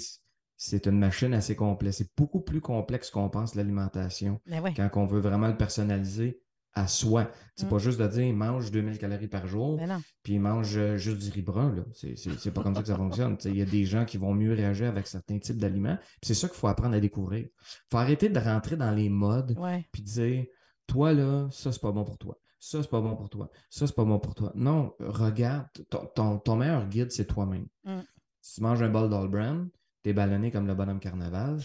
c'est 0.56 0.86
une 0.86 0.98
machine 0.98 1.34
assez 1.34 1.56
complexe. 1.56 1.98
C'est 1.98 2.16
beaucoup 2.16 2.40
plus 2.40 2.60
complexe 2.60 3.10
qu'on 3.10 3.28
pense 3.28 3.54
l'alimentation. 3.54 4.40
Ben 4.46 4.62
quand 4.74 4.90
on 4.96 5.06
veut 5.06 5.20
vraiment 5.20 5.48
le 5.48 5.56
personnaliser, 5.56 6.40
à 6.74 6.88
soi. 6.88 7.30
C'est 7.56 7.68
pas 7.68 7.76
mm. 7.76 7.80
juste 7.80 8.00
de 8.00 8.06
dire 8.06 8.34
mange 8.34 8.70
2000 8.70 8.98
calories 8.98 9.28
par 9.28 9.46
jour, 9.46 9.78
puis 10.22 10.38
mange 10.38 10.76
euh, 10.76 10.96
juste 10.96 11.18
du 11.18 11.30
riz 11.30 11.42
brun. 11.42 11.74
C'est 11.92 12.50
pas 12.52 12.62
comme 12.62 12.74
ça 12.74 12.82
que 12.82 12.88
ça 12.88 12.96
fonctionne. 12.96 13.36
Il 13.44 13.56
y 13.56 13.62
a 13.62 13.66
des 13.66 13.84
gens 13.84 14.04
qui 14.04 14.18
vont 14.18 14.34
mieux 14.34 14.52
réagir 14.52 14.88
avec 14.88 15.06
certains 15.06 15.38
types 15.38 15.58
d'aliments. 15.58 15.98
C'est 16.22 16.34
ça 16.34 16.48
qu'il 16.48 16.56
faut 16.56 16.68
apprendre 16.68 16.94
à 16.94 17.00
découvrir. 17.00 17.46
Il 17.46 17.86
faut 17.90 17.98
arrêter 17.98 18.28
de 18.28 18.38
rentrer 18.38 18.76
dans 18.76 18.90
les 18.90 19.08
modes 19.08 19.56
puis 19.92 20.02
dire 20.02 20.44
toi 20.86 21.12
là, 21.12 21.48
ça 21.50 21.72
c'est 21.72 21.80
pas 21.80 21.92
bon 21.92 22.04
pour 22.04 22.18
toi. 22.18 22.38
Ça, 22.64 22.82
c'est 22.82 22.88
pas 22.88 23.02
bon 23.02 23.14
pour 23.14 23.28
toi. 23.28 23.50
Ça, 23.68 23.86
c'est 23.86 23.94
pas 23.94 24.06
bon 24.06 24.18
pour 24.18 24.34
toi. 24.34 24.50
Non, 24.54 24.94
regarde, 24.98 25.66
ton, 26.14 26.38
ton, 26.38 26.56
meilleur 26.56 26.88
guide, 26.88 27.12
c'est 27.12 27.26
toi-même. 27.26 27.66
Mm. 27.84 28.00
Si 28.40 28.54
tu 28.54 28.62
manges 28.62 28.80
un 28.80 28.88
bol 28.88 29.10
d'All 29.10 29.68
tu 30.02 30.08
es 30.08 30.12
ballonné 30.14 30.50
comme 30.50 30.66
le 30.66 30.74
bonhomme 30.74 30.98
carnaval, 30.98 31.60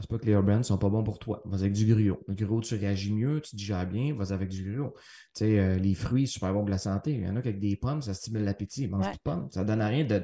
c'est 0.00 0.10
pas 0.10 0.18
que 0.18 0.26
les 0.26 0.34
brands 0.34 0.58
ne 0.58 0.62
sont 0.62 0.78
pas 0.78 0.88
bons 0.88 1.02
pour 1.02 1.18
toi. 1.18 1.42
Vas 1.44 1.58
avec 1.58 1.72
du 1.72 1.86
gruau. 1.86 2.20
Le 2.26 2.34
gruau, 2.34 2.60
tu 2.60 2.74
réagis 2.74 3.12
mieux, 3.12 3.40
tu 3.40 3.56
digères 3.56 3.86
bien, 3.86 4.14
vas 4.14 4.32
avec 4.32 4.48
du 4.48 4.70
gruau. 4.70 4.94
Tu 5.34 5.44
sais, 5.44 5.58
euh, 5.58 5.76
les 5.76 5.94
fruits, 5.94 6.26
super 6.26 6.52
bon 6.52 6.60
pour 6.60 6.68
la 6.68 6.78
santé. 6.78 7.12
Il 7.12 7.22
y 7.22 7.28
en 7.28 7.36
a 7.36 7.38
avec 7.38 7.58
des 7.58 7.76
pommes, 7.76 8.02
ça 8.02 8.14
stimule 8.14 8.44
l'appétit. 8.44 8.88
Mange 8.88 9.10
des 9.10 9.18
pommes. 9.22 9.48
Ça 9.50 9.64
donne 9.64 9.80
à 9.80 9.88
rien 9.88 10.04
de, 10.04 10.22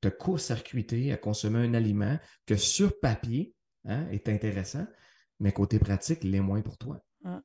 te 0.00 0.08
court-circuiter 0.08 1.12
à 1.12 1.16
consommer 1.16 1.58
un 1.58 1.74
aliment 1.74 2.18
que 2.46 2.56
sur 2.56 2.98
papier 3.00 3.54
hein, 3.84 4.06
est 4.10 4.28
intéressant, 4.28 4.86
mais 5.38 5.52
côté 5.52 5.78
pratique, 5.78 6.20
il 6.22 6.34
est 6.34 6.40
moins 6.40 6.62
pour 6.62 6.78
toi. 6.78 7.02
Ah, 7.24 7.42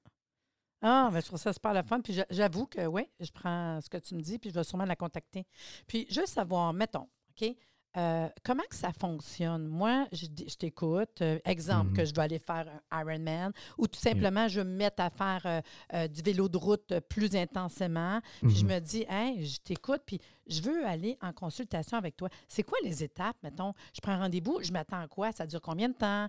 ah 0.82 1.10
ben, 1.12 1.20
je 1.20 1.26
trouve 1.26 1.40
ça 1.40 1.54
super 1.54 1.74
la 1.74 1.84
fun. 1.84 2.02
Puis 2.02 2.20
j'avoue 2.30 2.68
que 2.68 2.86
oui, 2.86 3.10
je 3.20 3.32
prends 3.32 3.80
ce 3.82 3.90
que 3.90 3.98
tu 3.98 4.16
me 4.16 4.22
dis, 4.22 4.40
puis 4.40 4.50
je 4.50 4.56
vais 4.56 4.64
sûrement 4.64 4.86
la 4.86 4.96
contacter. 4.96 5.46
Puis 5.88 6.06
juste 6.10 6.30
savoir, 6.30 6.74
mettons, 6.74 7.10
OK? 7.32 7.56
Euh, 7.98 8.28
comment 8.44 8.64
que 8.70 8.76
ça 8.76 8.92
fonctionne? 8.92 9.68
Moi, 9.68 10.06
je, 10.12 10.26
dis- 10.28 10.46
je 10.50 10.56
t'écoute. 10.56 11.22
euh, 11.22 11.40
exemple, 11.46 11.94
que 11.94 12.04
je 12.04 12.14
dois 12.14 12.26
aller 12.26 12.40
faire 12.40 12.66
un 12.92 13.00
Ironman 13.02 13.52
ou 13.78 13.88
tout 13.88 14.00
simplement, 14.00 14.48
je 14.48 14.60
me 14.62 14.70
mette 14.76 15.00
à 15.00 15.10
faire 15.10 15.62
euh, 15.94 16.08
du 16.08 16.22
vélo 16.22 16.50
de 16.50 16.58
route 16.58 17.00
plus 17.10 17.36
intensément. 17.36 18.20
Puis 18.42 18.56
je 18.56 18.66
Mhm. 18.66 18.72
me 18.74 18.80
dis, 18.80 19.06
hey, 19.08 19.46
je 19.46 19.60
t'écoute, 19.60 20.02
puis 20.06 20.20
je 20.48 20.62
veux 20.62 20.86
aller 20.86 21.18
en 21.22 21.32
consultation 21.32 21.98
avec 21.98 22.18
toi. 22.18 22.28
C'est 22.48 22.64
quoi 22.64 22.78
les 22.84 23.04
étapes, 23.04 23.38
mettons? 23.44 23.74
Je 23.94 24.02
prends 24.02 24.18
rendez-vous, 24.18 24.60
je 24.62 24.72
m'attends 24.72 25.00
à 25.02 25.08
quoi? 25.08 25.32
Ça 25.32 25.48
dure 25.48 25.62
combien 25.62 25.88
de 25.90 25.94
temps? 25.96 26.28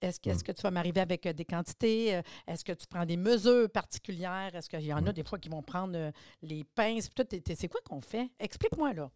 Est-ce, 0.00 0.18
que, 0.20 0.30
est-ce 0.30 0.42
que 0.44 0.52
tu 0.52 0.62
vas 0.62 0.70
m'arriver 0.70 1.00
avec 1.00 1.26
des 1.28 1.44
quantités? 1.44 2.20
Est-ce 2.46 2.64
que 2.64 2.72
tu 2.72 2.86
prends 2.88 3.06
des 3.06 3.16
mesures 3.16 3.70
particulières? 3.70 4.54
Est-ce 4.54 4.68
qu'il 4.68 4.80
y 4.84 4.92
en 4.92 5.06
a 5.06 5.12
des 5.12 5.22
fois 5.24 5.38
qui 5.38 5.48
vont 5.48 5.62
prendre 5.62 6.10
les 6.42 6.64
pinces? 6.64 7.08
C'est 7.54 7.68
quoi 7.68 7.80
qu'on 7.88 8.00
fait? 8.00 8.30
Explique-moi, 8.38 8.92
là. 8.94 9.10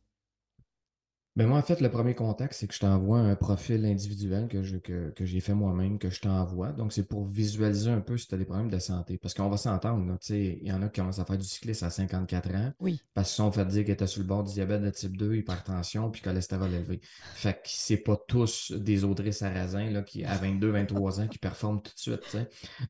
Ben 1.39 1.47
moi, 1.47 1.59
en 1.59 1.63
fait, 1.63 1.81
le 1.81 1.89
premier 1.89 2.17
contact, 2.17 2.53
c'est 2.53 2.67
que 2.67 2.75
je 2.75 2.81
t'envoie 2.81 3.21
un 3.21 3.37
profil 3.37 3.85
individuel 3.85 4.49
que, 4.49 4.65
je, 4.65 4.77
que, 4.77 5.11
que 5.11 5.25
j'ai 5.25 5.39
fait 5.39 5.55
moi-même, 5.55 6.01
que 6.01 6.11
je 6.11 6.21
t'envoie. 6.21 6.73
Donc, 6.73 6.93
c'est 6.93 7.07
pour 7.07 7.29
visualiser 7.29 7.93
un 7.93 8.01
peu 8.01 8.19
si 8.19 8.27
tu 8.27 8.35
as 8.35 8.39
des 8.39 8.45
problèmes 8.45 8.71
de 8.71 8.79
santé. 8.81 9.19
Parce 9.19 9.35
qu'on 9.35 9.49
va 9.49 9.57
s'entendre, 9.57 10.19
il 10.31 10.67
y 10.67 10.73
en 10.73 10.83
a 10.83 10.89
qui 10.89 10.99
commencent 11.01 11.21
à 11.21 11.25
faire 11.25 11.39
du 11.39 11.47
cyclisme 11.47 11.85
à 11.85 11.91
54 11.91 12.51
ans 12.57 12.73
Oui. 12.81 13.01
parce 13.15 13.29
qu'ils 13.29 13.37
sont 13.37 13.53
fait 13.53 13.65
dire 13.67 13.85
qu'ils 13.85 13.93
étaient 13.93 14.09
sur 14.09 14.21
le 14.21 14.27
bord 14.27 14.43
du 14.43 14.53
diabète 14.53 14.83
de 14.83 14.91
type 14.91 15.17
2, 15.17 15.37
hypertension, 15.37 16.11
puis 16.11 16.23
cholestérol 16.23 16.75
élevé. 16.75 17.01
Fait 17.35 17.53
que 17.53 17.61
c'est 17.67 17.99
pas 17.99 18.17
tous 18.27 18.73
des 18.73 19.05
Audrey 19.05 19.31
Sarrazin 19.31 19.91
là, 19.91 20.03
qui, 20.03 20.25
à 20.25 20.35
22, 20.35 20.71
23 20.73 21.21
ans 21.21 21.29
qui 21.29 21.39
performent 21.39 21.81
tout 21.81 21.93
de 21.95 22.01
suite. 22.01 22.37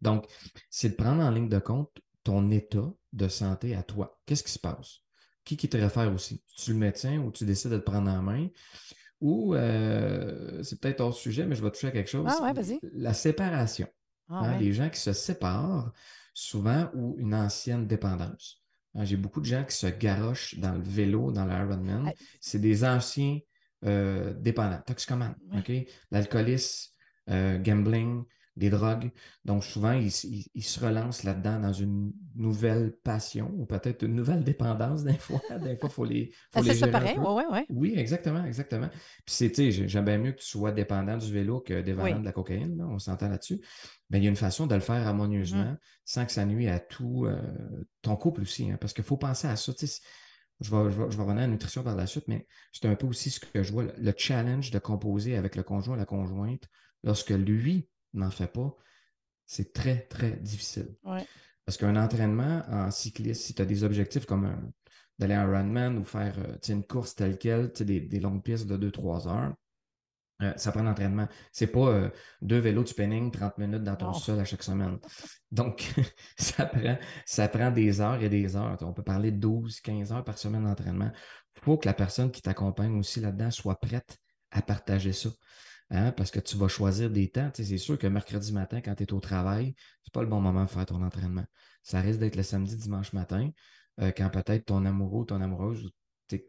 Donc, 0.00 0.24
c'est 0.70 0.88
de 0.88 0.94
prendre 0.94 1.22
en 1.22 1.30
ligne 1.30 1.50
de 1.50 1.58
compte 1.58 1.90
ton 2.24 2.50
état 2.50 2.90
de 3.12 3.28
santé 3.28 3.74
à 3.74 3.82
toi. 3.82 4.18
Qu'est-ce 4.24 4.42
qui 4.42 4.52
se 4.52 4.58
passe? 4.58 5.02
Qui 5.48 5.56
qui 5.56 5.66
te 5.70 5.78
réfère 5.78 6.12
aussi? 6.12 6.42
Tu 6.58 6.72
le 6.74 6.76
médecin 6.78 7.16
ou 7.20 7.30
tu 7.32 7.46
décides 7.46 7.70
de 7.70 7.78
te 7.78 7.82
prendre 7.82 8.10
en 8.10 8.20
main? 8.20 8.48
Ou 9.22 9.54
euh, 9.54 10.62
c'est 10.62 10.78
peut-être 10.78 11.00
hors 11.00 11.14
sujet, 11.14 11.46
mais 11.46 11.54
je 11.54 11.64
vais 11.64 11.70
toucher 11.70 11.86
à 11.86 11.90
quelque 11.90 12.10
chose. 12.10 12.26
Ah 12.28 12.42
ouais, 12.42 12.52
vas-y. 12.52 12.78
La 12.92 13.14
séparation. 13.14 13.88
Ah, 14.28 14.40
Hein, 14.40 14.52
ouais. 14.52 14.58
Les 14.64 14.74
gens 14.74 14.90
qui 14.90 15.00
se 15.00 15.14
séparent, 15.14 15.94
souvent, 16.34 16.90
ou 16.92 17.16
une 17.18 17.34
ancienne 17.34 17.86
dépendance. 17.86 18.62
Hein, 18.94 19.06
J'ai 19.06 19.16
beaucoup 19.16 19.40
de 19.40 19.46
gens 19.46 19.64
qui 19.64 19.74
se 19.74 19.86
garochent 19.86 20.58
dans 20.58 20.72
le 20.74 20.82
vélo, 20.82 21.32
dans 21.32 21.46
l'Ironman. 21.46 22.12
C'est 22.42 22.58
des 22.60 22.84
anciens 22.84 23.38
euh, 23.86 24.34
dépendants, 24.34 24.82
toxicomanes. 24.86 25.34
Ouais. 25.50 25.60
OK? 25.86 25.88
L'alcoolisme, 26.10 26.92
euh, 27.30 27.56
gambling, 27.58 28.22
des 28.58 28.70
drogues. 28.70 29.10
Donc, 29.44 29.64
souvent, 29.64 29.92
ils, 29.92 30.08
ils- 30.24 30.46
ils 30.54 30.62
se 30.64 30.80
relancent 30.80 31.24
là-dedans 31.24 31.60
dans 31.60 31.72
une 31.72 32.12
nouvelle 32.34 32.92
passion 33.04 33.52
ou 33.56 33.66
peut-être 33.66 34.02
une 34.04 34.14
nouvelle 34.14 34.44
dépendance 34.44 35.04
des 35.04 35.16
fois. 35.18 35.40
Des 35.62 35.76
fois, 35.76 35.88
il 35.88 35.92
faut 35.94 36.04
les, 36.04 36.32
faut 36.52 36.62
les 36.62 36.70
c'est 36.72 36.74
ça 36.74 36.88
pareil, 36.88 37.14
peu. 37.14 37.20
oui, 37.20 37.64
oui, 37.70 37.94
exactement, 37.96 38.44
exactement. 38.44 38.88
Puis 38.90 39.34
c'est, 39.34 39.50
tu 39.52 39.72
sais, 39.72 39.88
j'aime 39.88 40.04
bien 40.04 40.18
mieux 40.18 40.32
que 40.32 40.40
tu 40.40 40.46
sois 40.46 40.72
dépendant 40.72 41.16
du 41.16 41.32
vélo 41.32 41.60
que 41.60 41.80
dépendant 41.80 42.04
Oui. 42.14 42.20
de 42.20 42.24
la 42.24 42.32
cocaïne, 42.32 42.76
là, 42.76 42.86
on 42.88 42.98
s'entend 42.98 43.28
là-dessus. 43.28 43.60
Mais 44.10 44.18
il 44.18 44.24
y 44.24 44.26
a 44.26 44.30
une 44.30 44.36
façon 44.36 44.66
de 44.66 44.74
le 44.74 44.80
faire 44.80 45.06
harmonieusement 45.06 45.64
Mm-hmm. 45.64 45.76
sans 46.04 46.26
que 46.26 46.32
ça 46.32 46.44
nuise 46.44 46.68
à 46.68 46.78
tout 46.80 47.26
euh, 47.26 47.40
ton 48.02 48.16
couple 48.16 48.42
aussi, 48.42 48.70
hein, 48.70 48.78
parce 48.80 48.92
qu'il 48.92 49.04
faut 49.04 49.16
penser 49.16 49.46
à 49.48 49.56
ça. 49.56 49.72
tu 49.74 49.86
sais, 49.86 50.00
Je 50.60 50.70
vais, 50.74 50.90
je, 50.90 50.98
vais, 51.02 51.10
je 51.10 51.16
vais 51.16 51.22
revenir 51.22 51.42
à 51.44 51.46
la 51.46 51.52
nutrition 51.52 51.82
par 51.82 51.96
la 51.96 52.06
suite, 52.06 52.24
mais 52.28 52.46
c'est 52.72 52.86
un 52.88 52.96
peu 52.96 53.06
aussi 53.06 53.30
ce 53.30 53.40
que 53.40 53.62
je 53.62 53.72
vois, 53.72 53.84
le 53.96 54.12
challenge 54.16 54.70
de 54.70 54.78
composer 54.78 55.36
avec 55.36 55.54
le 55.56 55.62
conjoint, 55.62 55.96
la 55.96 56.06
conjointe, 56.06 56.64
lorsque 57.04 57.30
lui 57.30 57.88
n'en 58.18 58.30
fait 58.30 58.52
pas, 58.52 58.74
c'est 59.46 59.72
très, 59.72 60.02
très 60.06 60.32
difficile. 60.32 60.94
Ouais. 61.04 61.24
Parce 61.64 61.76
qu'un 61.76 61.96
entraînement 61.96 62.62
en 62.70 62.90
cycliste, 62.90 63.42
si 63.42 63.54
tu 63.54 63.62
as 63.62 63.66
des 63.66 63.84
objectifs 63.84 64.26
comme 64.26 64.44
un- 64.46 64.72
d'aller 65.18 65.36
en 65.36 65.42
Ironman 65.50 65.98
ou 65.98 66.04
faire 66.04 66.34
euh, 66.38 66.56
une 66.68 66.84
course 66.84 67.14
telle 67.14 67.38
quelle, 67.38 67.72
des, 67.72 68.00
des 68.00 68.20
longues 68.20 68.42
pistes 68.42 68.66
de 68.66 68.76
2-3 68.90 69.26
heures, 69.28 69.54
euh, 70.40 70.52
ça 70.56 70.70
prend 70.70 70.82
l'entraînement. 70.84 71.26
C'est 71.50 71.66
pas 71.66 71.88
euh, 71.88 72.10
deux 72.40 72.58
vélos 72.58 72.84
de 72.84 72.88
spinning 72.88 73.32
30 73.32 73.58
minutes 73.58 73.82
dans 73.82 73.96
ton 73.96 74.12
sol 74.20 74.38
à 74.38 74.44
chaque 74.44 74.62
semaine. 74.62 74.98
Donc, 75.50 75.92
ça 76.38 76.64
prend, 76.66 76.96
ça 77.26 77.48
prend 77.48 77.70
des 77.72 78.00
heures 78.00 78.22
et 78.22 78.28
des 78.28 78.54
heures. 78.54 78.78
On 78.82 78.92
peut 78.92 79.02
parler 79.02 79.32
de 79.32 79.38
12, 79.38 79.80
15 79.80 80.12
heures 80.12 80.24
par 80.24 80.38
semaine 80.38 80.64
d'entraînement. 80.64 81.10
Il 81.56 81.60
faut 81.62 81.76
que 81.76 81.88
la 81.88 81.94
personne 81.94 82.30
qui 82.30 82.40
t'accompagne 82.40 82.96
aussi 82.98 83.18
là-dedans 83.20 83.50
soit 83.50 83.80
prête 83.80 84.16
à 84.52 84.62
partager 84.62 85.12
ça. 85.12 85.30
Hein, 85.90 86.12
parce 86.12 86.30
que 86.30 86.40
tu 86.40 86.56
vas 86.56 86.68
choisir 86.68 87.10
des 87.10 87.30
temps. 87.30 87.50
C'est 87.54 87.78
sûr 87.78 87.98
que 87.98 88.06
mercredi 88.06 88.52
matin, 88.52 88.80
quand 88.82 88.94
tu 88.94 89.04
es 89.04 89.12
au 89.12 89.20
travail, 89.20 89.74
c'est 90.04 90.12
pas 90.12 90.22
le 90.22 90.28
bon 90.28 90.40
moment 90.40 90.64
de 90.64 90.70
faire 90.70 90.84
ton 90.84 91.02
entraînement. 91.02 91.44
Ça 91.82 92.00
risque 92.00 92.18
d'être 92.20 92.36
le 92.36 92.42
samedi, 92.42 92.76
dimanche 92.76 93.12
matin, 93.14 93.50
euh, 94.00 94.12
quand 94.14 94.28
peut-être 94.28 94.66
ton 94.66 94.84
amoureux 94.84 95.20
ou 95.20 95.24
ton 95.24 95.40
amoureuse 95.40 95.90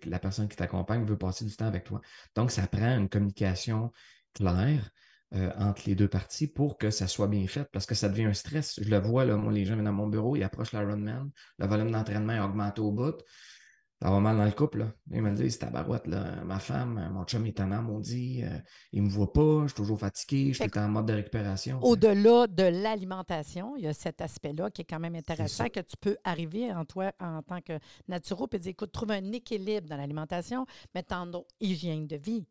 la 0.06 0.20
personne 0.20 0.48
qui 0.48 0.58
t'accompagne 0.58 1.06
veut 1.06 1.18
passer 1.18 1.46
du 1.46 1.56
temps 1.56 1.68
avec 1.68 1.86
toi. 1.86 2.02
Donc, 2.36 2.52
ça 2.52 2.68
prend 2.68 2.98
une 2.98 3.10
communication 3.10 3.92
claire 4.34 4.90
euh, 5.36 5.52
entre 5.58 5.84
les 5.86 5.96
deux 5.96 6.08
parties 6.08 6.48
pour 6.48 6.78
que 6.78 6.90
ça 6.90 7.08
soit 7.08 7.28
bien 7.28 7.48
fait 7.48 7.68
parce 7.72 7.86
que 7.86 7.96
ça 7.96 8.10
devient 8.10 8.26
un 8.26 8.34
stress. 8.34 8.80
Je 8.82 8.90
le 8.90 9.00
vois, 9.00 9.26
là, 9.26 9.38
moi, 9.38 9.54
les 9.54 9.66
gens 9.66 9.76
viennent 9.76 9.86
dans 9.86 9.94
mon 9.94 10.08
bureau, 10.08 10.36
ils 10.36 10.44
approchent 10.44 10.74
l'Ironman, 10.74 11.30
le 11.58 11.68
volume 11.68 11.92
d'entraînement 11.92 12.34
est 12.34 12.40
augmenté 12.40 12.82
au 12.82 12.92
bout. 12.92 13.16
Ça 14.02 14.10
va 14.10 14.22
mal 14.22 14.38
dans 14.38 14.46
le 14.46 14.52
couple. 14.52 14.80
Là. 14.80 14.94
Ils 15.12 15.22
me 15.22 15.36
disent, 15.36 15.60
tabarouette, 15.60 16.08
là, 16.08 16.42
ma 16.46 16.60
femme, 16.60 17.10
mon 17.14 17.26
chum 17.26 17.46
est 17.46 17.58
tannant, 17.58 17.82
maudit, 17.82 18.44
euh, 18.44 18.58
il 18.94 19.04
me 19.04 19.10
voit 19.10 19.34
pas, 19.34 19.64
je 19.64 19.68
suis 19.68 19.76
toujours 19.76 20.00
fatigué, 20.00 20.54
je 20.54 20.64
suis 20.64 20.80
en 20.80 20.88
mode 20.88 21.08
de 21.08 21.14
récupération. 21.14 21.84
Au-delà 21.84 22.48
de 22.48 22.64
l'alimentation, 22.64 23.76
il 23.76 23.84
y 23.84 23.88
a 23.88 23.94
cet 23.94 24.22
aspect-là 24.22 24.72
qui 24.72 24.84
est 24.84 24.86
quand 24.86 25.02
même 25.02 25.16
intéressant 25.16 25.68
que 25.68 25.82
tu 25.82 25.98
peux 26.00 26.16
arriver 26.24 26.72
en 26.72 26.86
toi 26.86 27.12
en 27.20 27.42
tant 27.42 27.60
que 27.60 27.78
naturo 28.08 28.48
et 28.54 28.60
dire 28.60 28.72
écoute, 28.72 28.94
trouve 28.94 29.12
un 29.12 29.32
équilibre 29.34 29.90
dans 29.90 29.98
l'alimentation, 29.98 30.66
mais 30.96 31.04
ton 31.04 31.44
hygiène 31.60 32.08
de 32.08 32.16
vie. 32.16 32.48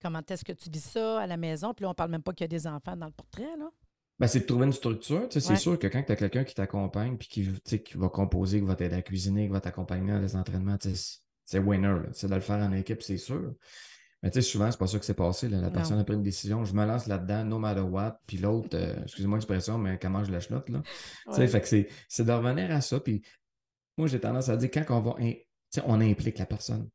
Comment 0.00 0.22
est-ce 0.28 0.44
que 0.44 0.52
tu 0.52 0.70
vis 0.70 0.84
ça 0.84 1.20
à 1.20 1.26
la 1.26 1.36
maison? 1.36 1.74
Puis 1.74 1.82
là, 1.84 1.90
on 1.90 1.94
parle 1.94 2.10
même 2.10 2.22
pas 2.22 2.32
qu'il 2.32 2.44
y 2.44 2.46
a 2.46 2.48
des 2.48 2.66
enfants 2.66 2.96
dans 2.96 3.06
le 3.06 3.12
portrait, 3.12 3.56
là. 3.58 3.70
Ben, 4.18 4.26
c'est 4.28 4.40
de 4.40 4.44
trouver 4.46 4.66
une 4.66 4.72
structure. 4.72 5.22
Ouais. 5.22 5.40
C'est 5.40 5.56
sûr 5.56 5.78
que 5.78 5.86
quand 5.88 6.02
tu 6.02 6.12
as 6.12 6.16
quelqu'un 6.16 6.44
qui 6.44 6.54
t'accompagne 6.54 7.16
puis 7.16 7.28
qui, 7.28 7.80
qui 7.82 7.96
va 7.98 8.08
composer, 8.08 8.60
qui 8.60 8.66
va 8.66 8.76
t'aider 8.76 8.94
à 8.96 9.02
cuisiner, 9.02 9.46
qui 9.46 9.52
va 9.52 9.60
t'accompagner 9.60 10.12
dans 10.12 10.20
les 10.20 10.36
entraînements, 10.36 10.76
c'est- 10.80 11.58
winner. 11.58 11.96
C'est 12.12 12.28
de 12.28 12.34
le 12.34 12.40
faire 12.40 12.58
en 12.64 12.72
équipe, 12.72 13.02
c'est 13.02 13.16
sûr. 13.18 13.54
Mais 14.22 14.30
tu 14.30 14.40
sais, 14.40 14.48
souvent, 14.48 14.70
c'est 14.70 14.78
pas 14.78 14.86
ça 14.86 14.98
que 15.00 15.04
c'est 15.04 15.14
passé. 15.14 15.48
là. 15.48 15.60
La 15.60 15.66
Non. 15.66 15.72
personne 15.72 15.98
a 15.98 16.04
pris 16.04 16.14
une 16.14 16.22
décision, 16.22 16.64
je 16.64 16.72
me 16.74 16.86
lance 16.86 17.08
là-dedans, 17.08 17.44
no 17.44 17.58
matter 17.58 17.80
what. 17.80 18.20
Puis 18.26 18.36
l'autre, 18.38 18.68
euh, 18.74 18.94
excusez-moi 19.02 19.38
l'expression, 19.38 19.76
mais 19.78 19.98
comment 19.98 20.22
je 20.22 20.30
la 20.30 20.38
chenotte, 20.38 20.68
là? 20.68 20.82
Tu 20.84 21.32
sais, 21.34 21.40
Ouais. 21.40 21.46
Fait 21.48 21.60
que 21.60 21.66
c'est, 22.08 22.24
de 22.24 22.30
revenir 22.32 22.70
à 22.70 22.80
ça. 22.80 23.00
Puis 23.00 23.22
moi, 23.98 24.06
j'ai 24.06 24.20
tendance 24.20 24.48
à 24.48 24.56
dire 24.56 24.70
quand 24.70 24.84
on 24.90 25.00
va, 25.00 25.16
in- 25.18 25.32
on 25.86 26.00
implique 26.00 26.38
la 26.38 26.46
personne. 26.46 26.88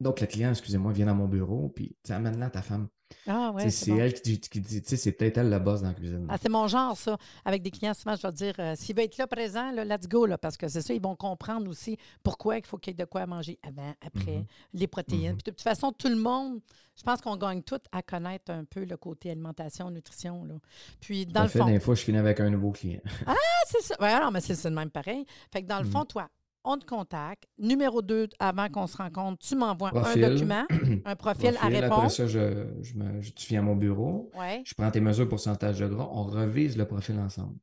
Donc, 0.00 0.20
le 0.20 0.26
client, 0.26 0.50
excusez-moi, 0.50 0.92
vient 0.92 1.06
dans 1.06 1.14
mon 1.14 1.28
bureau, 1.28 1.68
puis 1.68 1.96
amène-la 2.08 2.46
à 2.46 2.50
ta 2.50 2.62
femme. 2.62 2.88
Ah, 3.28 3.52
ouais, 3.52 3.70
c'est 3.70 3.90
bon. 3.92 3.98
elle 3.98 4.14
qui, 4.14 4.22
dit- 4.22 4.40
qui 4.40 4.60
dit, 4.60 4.82
tu 4.82 4.88
sais, 4.88 4.96
c'est 4.96 5.12
peut-être 5.12 5.38
elle 5.38 5.48
le 5.50 5.58
boss 5.58 5.80
dans 5.82 5.88
la 5.88 5.94
cuisine. 5.94 6.26
Ah, 6.28 6.36
c'est 6.40 6.48
mon 6.48 6.66
genre, 6.66 6.96
ça. 6.96 7.16
Avec 7.44 7.62
des 7.62 7.70
clients, 7.70 7.94
souvent, 7.94 8.16
je 8.16 8.26
vais 8.26 8.32
dire, 8.32 8.54
euh, 8.58 8.74
s'il 8.76 8.96
veut 8.96 9.02
être 9.04 9.16
là 9.18 9.26
présent, 9.26 9.70
là, 9.70 9.84
let's 9.84 10.08
go, 10.08 10.26
là, 10.26 10.36
parce 10.38 10.56
que 10.56 10.66
c'est 10.68 10.82
ça, 10.82 10.92
ils 10.92 11.00
vont 11.00 11.14
comprendre 11.16 11.68
aussi 11.70 11.96
pourquoi 12.22 12.58
il 12.58 12.66
faut 12.66 12.78
qu'il 12.78 12.92
y 12.92 12.94
ait 13.00 13.04
de 13.04 13.08
quoi 13.08 13.24
manger 13.26 13.58
avant, 13.62 13.94
après, 14.04 14.38
Mhm. 14.38 14.44
les 14.74 14.86
protéines. 14.86 15.30
Mhm. 15.32 15.36
Puis 15.36 15.44
de 15.44 15.50
toute 15.50 15.62
façon, 15.62 15.92
tout 15.92 16.08
le 16.08 16.16
monde, 16.16 16.60
je 16.96 17.02
pense 17.02 17.20
qu'on 17.20 17.36
gagne 17.36 17.62
tout 17.62 17.78
à 17.92 18.02
connaître 18.02 18.50
un 18.50 18.64
peu 18.64 18.84
le 18.84 18.96
côté 18.96 19.30
alimentation, 19.30 19.90
nutrition. 19.90 20.44
Là. 20.44 20.54
Puis, 21.00 21.26
dans 21.26 21.42
le 21.42 21.48
fait, 21.48 21.58
fond, 21.60 21.66
des 21.66 21.78
fois, 21.80 21.94
je 21.94 22.02
finis 22.02 22.18
avec 22.18 22.40
un 22.40 22.50
nouveau 22.50 22.72
client. 22.72 23.00
ah, 23.26 23.34
c'est 23.68 23.82
ça. 23.82 23.94
Ouais, 24.00 24.18
non, 24.20 24.30
mais 24.30 24.40
c'est 24.40 24.62
le 24.64 24.74
même 24.74 24.90
pareil. 24.90 25.24
Fait 25.52 25.62
que 25.62 25.68
dans 25.68 25.78
le 25.78 25.84
Mhm. 25.84 25.92
fond, 25.92 26.04
toi, 26.04 26.28
on 26.66 26.76
te 26.78 26.84
contacte. 26.84 27.44
Numéro 27.58 28.02
2, 28.02 28.28
avant 28.38 28.68
qu'on 28.68 28.86
se 28.86 28.96
rencontre, 28.96 29.38
tu 29.46 29.56
m'envoies 29.56 29.90
un 29.96 30.16
document, 30.16 30.66
un 31.04 31.16
profil, 31.16 31.48
à 31.48 31.52
Profil. 31.52 31.56
Après 31.56 31.80
répondre. 31.80 32.10
ça, 32.10 32.26
je, 32.26 32.66
je 32.82 32.94
me- 32.94 33.20
je- 33.22 33.32
tu 33.32 33.46
viens 33.48 33.60
à 33.60 33.62
mon 33.62 33.76
bureau, 33.76 34.30
Ouais. 34.38 34.62
je 34.66 34.74
prends 34.74 34.90
tes 34.90 35.00
mesures 35.00 35.28
pourcentage 35.28 35.78
de 35.78 35.86
gras, 35.86 36.08
on 36.12 36.24
revise 36.24 36.76
le 36.76 36.84
profil 36.86 37.18
ensemble. 37.18 37.56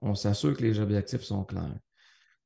On 0.00 0.14
s'assure 0.14 0.56
que 0.56 0.62
les 0.62 0.78
objectifs 0.80 1.22
sont 1.22 1.44
clairs. 1.44 1.76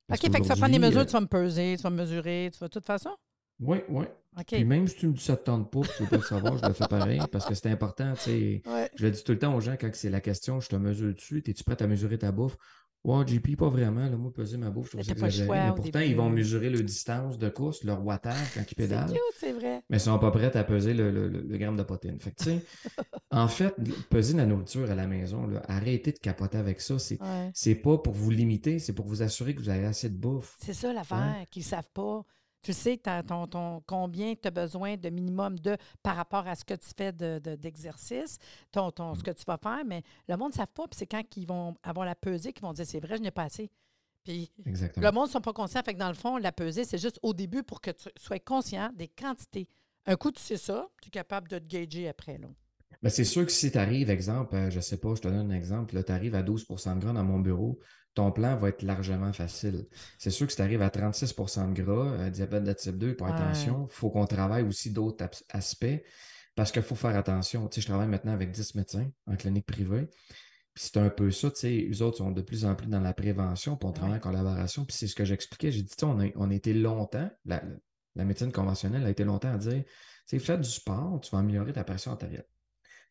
Parce 0.07 0.21
OK, 0.25 0.31
fait 0.31 0.39
que 0.39 0.43
tu 0.45 0.49
vas 0.49 0.57
prendre 0.57 0.73
des 0.73 0.79
mesures, 0.79 1.01
euh, 1.01 1.05
tu 1.07 1.13
vas 1.13 1.21
me 1.21 1.27
peser, 1.27 1.75
tu 1.77 1.83
vas 1.83 1.91
me 1.91 1.97
mesurer, 1.97 2.51
tu 2.53 2.59
vas 2.61 2.69
tout 2.69 2.81
faire 2.87 3.01
ça? 3.01 3.15
Oui, 3.59 3.79
oui. 3.89 4.05
OK. 4.39 4.45
Puis 4.49 4.65
même 4.67 4.87
si 4.87 4.97
tu 4.97 5.09
me 5.09 5.15
dis 5.15 5.23
ça 5.25 5.33
ne 5.33 5.39
te 5.39 5.45
tente 5.45 5.71
pas, 5.73 5.81
tu 5.81 6.03
veux 6.03 6.09
pas 6.11 6.17
le 6.17 6.23
savoir, 6.23 6.59
je 6.59 6.67
le 6.67 6.75
fais 6.75 6.87
pareil 6.87 7.21
parce 7.33 7.47
que 7.47 7.55
c'est 7.55 7.71
important. 7.71 8.13
Ouais. 8.27 8.63
Je 8.95 9.05
le 9.07 9.11
dis 9.11 9.25
tout 9.25 9.33
le 9.33 9.39
temps 9.39 9.55
aux 9.57 9.61
gens 9.63 9.77
quand 9.81 9.89
c'est 9.95 10.11
la 10.11 10.21
question, 10.21 10.61
je 10.61 10.69
te 10.69 10.77
mesure 10.77 11.15
dessus, 11.15 11.43
es-tu 11.47 11.65
prête 11.65 11.81
à 11.83 11.87
mesurer 11.87 12.19
ta 12.19 12.31
bouffe? 12.33 12.57
Ouais, 13.07 13.25
JP, 13.27 13.57
pas 13.57 13.69
vraiment. 13.69 14.09
Là, 14.09 14.17
moi, 14.17 14.33
peser 14.33 14.57
ma 14.59 14.69
bouffe, 14.71 14.87
je 14.87 14.91
trouve 14.97 15.05
ça 15.05 15.13
exagéré. 15.13 15.49
Mais 15.49 15.73
pourtant, 15.77 16.01
ils 16.01 16.17
vont 16.17 16.29
mesurer 16.29 16.71
leur 16.71 16.83
distance 16.83 17.39
de 17.39 17.49
course, 17.49 17.85
leur 17.85 18.05
wattage 18.05 18.37
quand 18.55 18.63
ils 18.63 18.67
C'est 18.69 18.75
pédalent. 18.75 19.13
cute, 19.13 19.21
c'est 19.39 19.53
vrai. 19.53 19.83
mais 19.89 19.99
ils 19.99 20.01
sont 20.01 20.19
pas 20.19 20.31
prêts 20.33 20.57
à 20.57 20.65
peser 20.65 20.93
le, 20.93 21.13
le- 21.13 21.29
le- 21.29 21.43
le 21.43 21.57
gramme 21.59 21.77
de 21.77 21.85
protéines. 21.85 22.19
Fait 22.21 22.33
que, 22.33 22.51
en 23.31 23.47
fait, 23.49 23.75
peser 24.11 24.37
la 24.37 24.45
nourriture 24.45 24.91
à 24.91 24.95
la 24.97 25.07
maison, 25.07 25.47
là, 25.47 25.63
arrêtez 25.69 26.11
de 26.13 26.19
capoter 26.19 26.59
avec 26.59 26.81
ça. 26.81 26.99
C'est, 26.99 27.23
Ouais. 27.23 27.51
c'est 27.55 27.77
pas 27.77 27.97
pour 27.99 28.13
vous 28.13 28.31
limiter, 28.31 28.79
c'est 28.81 28.93
pour 28.93 29.07
vous 29.07 29.23
assurer 29.23 29.55
que 29.55 29.61
vous 29.63 29.69
avez 29.71 29.87
assez 29.87 30.09
de 30.11 30.17
bouffe. 30.17 30.57
C'est 30.61 30.75
ça 30.75 30.93
l'affaire, 30.93 31.45
qu'ils 31.51 31.63
ne 31.63 31.67
savent 31.69 31.91
pas. 31.95 32.23
Tu 32.67 32.73
sais 32.73 32.97
ton, 33.27 33.47
ton- 33.47 33.81
combien 33.87 34.35
tu 34.35 34.49
as 34.49 34.51
besoin 34.51 34.97
de 34.97 35.09
minimum 35.09 35.57
de 35.61 35.77
par 36.03 36.17
rapport 36.17 36.47
à 36.49 36.57
ce 36.57 36.65
que 36.65 36.75
tu 36.75 36.89
fais 36.97 37.13
de- 37.13 37.39
de- 37.39 37.55
d'exercice, 37.55 38.39
ton, 38.73 38.91
ton- 38.91 39.15
ce 39.15 39.23
que 39.23 39.31
tu 39.31 39.45
vas 39.47 39.57
faire, 39.57 39.85
mais 39.87 40.03
le 40.29 40.37
monde 40.37 40.51
ne 40.51 40.57
savent 40.57 40.67
pas. 40.75 40.89
Puis 40.89 40.99
c'est 40.99 41.07
quand 41.07 41.23
ils 41.37 41.47
vont 41.47 41.77
avoir 41.85 42.05
la 42.05 42.17
pesée 42.17 42.53
qu'ils 42.53 42.63
vont 42.65 42.73
dire 42.73 42.85
c'est 42.85 42.99
vrai, 42.99 43.19
je 43.19 43.23
n'ai 43.23 43.31
pas 43.31 43.45
assez. 43.45 43.71
Puis 44.25 44.51
Exactement. 44.65 45.07
le 45.07 45.13
monde 45.13 45.27
ne 45.29 45.31
sont 45.33 45.41
pas 45.41 45.53
conscients. 45.53 45.81
Fait 45.85 45.95
que 45.95 45.99
dans 46.01 46.09
le 46.09 46.15
fond, 46.15 46.39
la 46.39 46.51
pesée, 46.51 46.85
c'est 46.85 46.99
juste 46.99 47.21
au 47.23 47.33
début 47.33 47.63
pour 47.63 47.81
que 47.81 47.93
tu 47.93 48.09
sois 48.17 48.41
conscient 48.41 48.91
des 48.97 49.07
quantités 49.07 49.69
Un 50.05 50.17
coup, 50.17 50.33
tu 50.33 50.41
sais 50.43 50.57
ça, 50.57 50.89
tu 51.01 51.07
es 51.09 51.11
capable 51.11 51.47
de 51.49 51.61
te 51.61 51.65
gager 51.67 52.09
après. 52.09 52.39
Là. 52.39 52.49
Ben, 53.03 53.11
c'est 53.11 53.25
sûr 53.25 53.47
que 53.47 53.53
si 53.53 53.71
tu 53.71 53.79
arrives, 53.79 54.11
exemple, 54.11 54.57
euh, 54.57 54.71
je 54.71 54.77
ne 54.77 54.81
sais 54.81 54.97
pas, 54.97 55.15
je 55.15 55.21
te 55.21 55.29
donne 55.29 55.53
un 55.53 55.55
exemple, 55.55 56.03
tu 56.03 56.11
arrives 56.13 56.35
à 56.35 56.43
12 56.43 56.67
de 56.67 56.99
gras 57.01 57.13
dans 57.13 57.23
mon 57.25 57.39
bureau, 57.39 57.79
ton 58.17 58.33
plan 58.33 58.57
va 58.57 58.71
être 58.71 58.83
largement 58.83 59.33
facile. 59.35 59.87
C'est 60.19 60.31
sûr 60.31 60.47
que 60.47 60.53
si 60.53 60.57
tu 60.57 60.63
arrives 60.63 60.81
à 60.81 60.89
36% 60.89 61.73
de 61.73 61.83
gras, 61.83 62.13
euh, 62.13 62.31
diabète 62.31 62.65
de 62.65 62.73
type 62.73 62.97
2, 62.97 63.11
hypertension, 63.11 63.87
il 63.91 63.95
faut 63.95 64.11
qu'on 64.11 64.27
travaille 64.27 64.65
aussi 64.65 64.91
d'autres 64.91 65.29
aspects 65.51 66.03
parce 66.55 66.73
qu'il 66.73 66.83
faut 66.83 66.95
faire 66.95 67.15
attention. 67.15 67.69
Tu 67.69 67.77
sais, 67.77 67.81
je 67.83 67.87
travaille 67.89 68.09
maintenant 68.09 68.33
avec 68.33 68.51
10 68.53 68.75
médecins 68.75 69.07
en 69.27 69.37
clinique 69.37 69.67
privée. 69.67 70.09
Puis 70.73 70.85
c'est 70.85 70.97
un 70.97 71.11
peu 71.11 71.31
ça, 71.31 71.51
tu 71.51 71.61
sais, 71.61 71.89
eux 71.93 72.03
autres 72.03 72.17
sont 72.19 72.31
de 72.31 72.41
plus 72.41 72.65
en 72.65 72.75
plus 72.75 72.87
dans 72.87 73.01
la 73.01 73.13
prévention, 73.13 73.77
puis 73.77 73.87
on 73.87 73.93
travaille 73.93 74.17
en 74.17 74.21
collaboration. 74.21 74.87
Puis 74.87 74.97
c'est 74.97 75.07
ce 75.07 75.15
que 75.15 75.27
j'expliquais. 75.27 75.71
J'ai 75.71 75.83
dit, 75.83 75.91
tu 75.91 75.97
sais, 75.99 76.05
on 76.07 76.19
a, 76.19 76.27
on 76.37 76.51
été 76.51 76.73
longtemps, 76.73 77.31
la, 77.45 77.63
la, 78.15 78.25
médecine 78.25 78.51
conventionnelle 78.51 79.05
a 79.05 79.11
été 79.11 79.25
longtemps 79.25 79.53
à 79.53 79.59
dire, 79.59 79.85
tu 79.85 79.93
sais, 80.27 80.39
fais 80.39 80.57
du 80.57 80.69
sport, 80.69 81.21
tu 81.21 81.31
vas 81.33 81.39
améliorer 81.39 81.75
ta 81.75 81.85
pression 81.85 82.13
artérielle. 82.13 82.47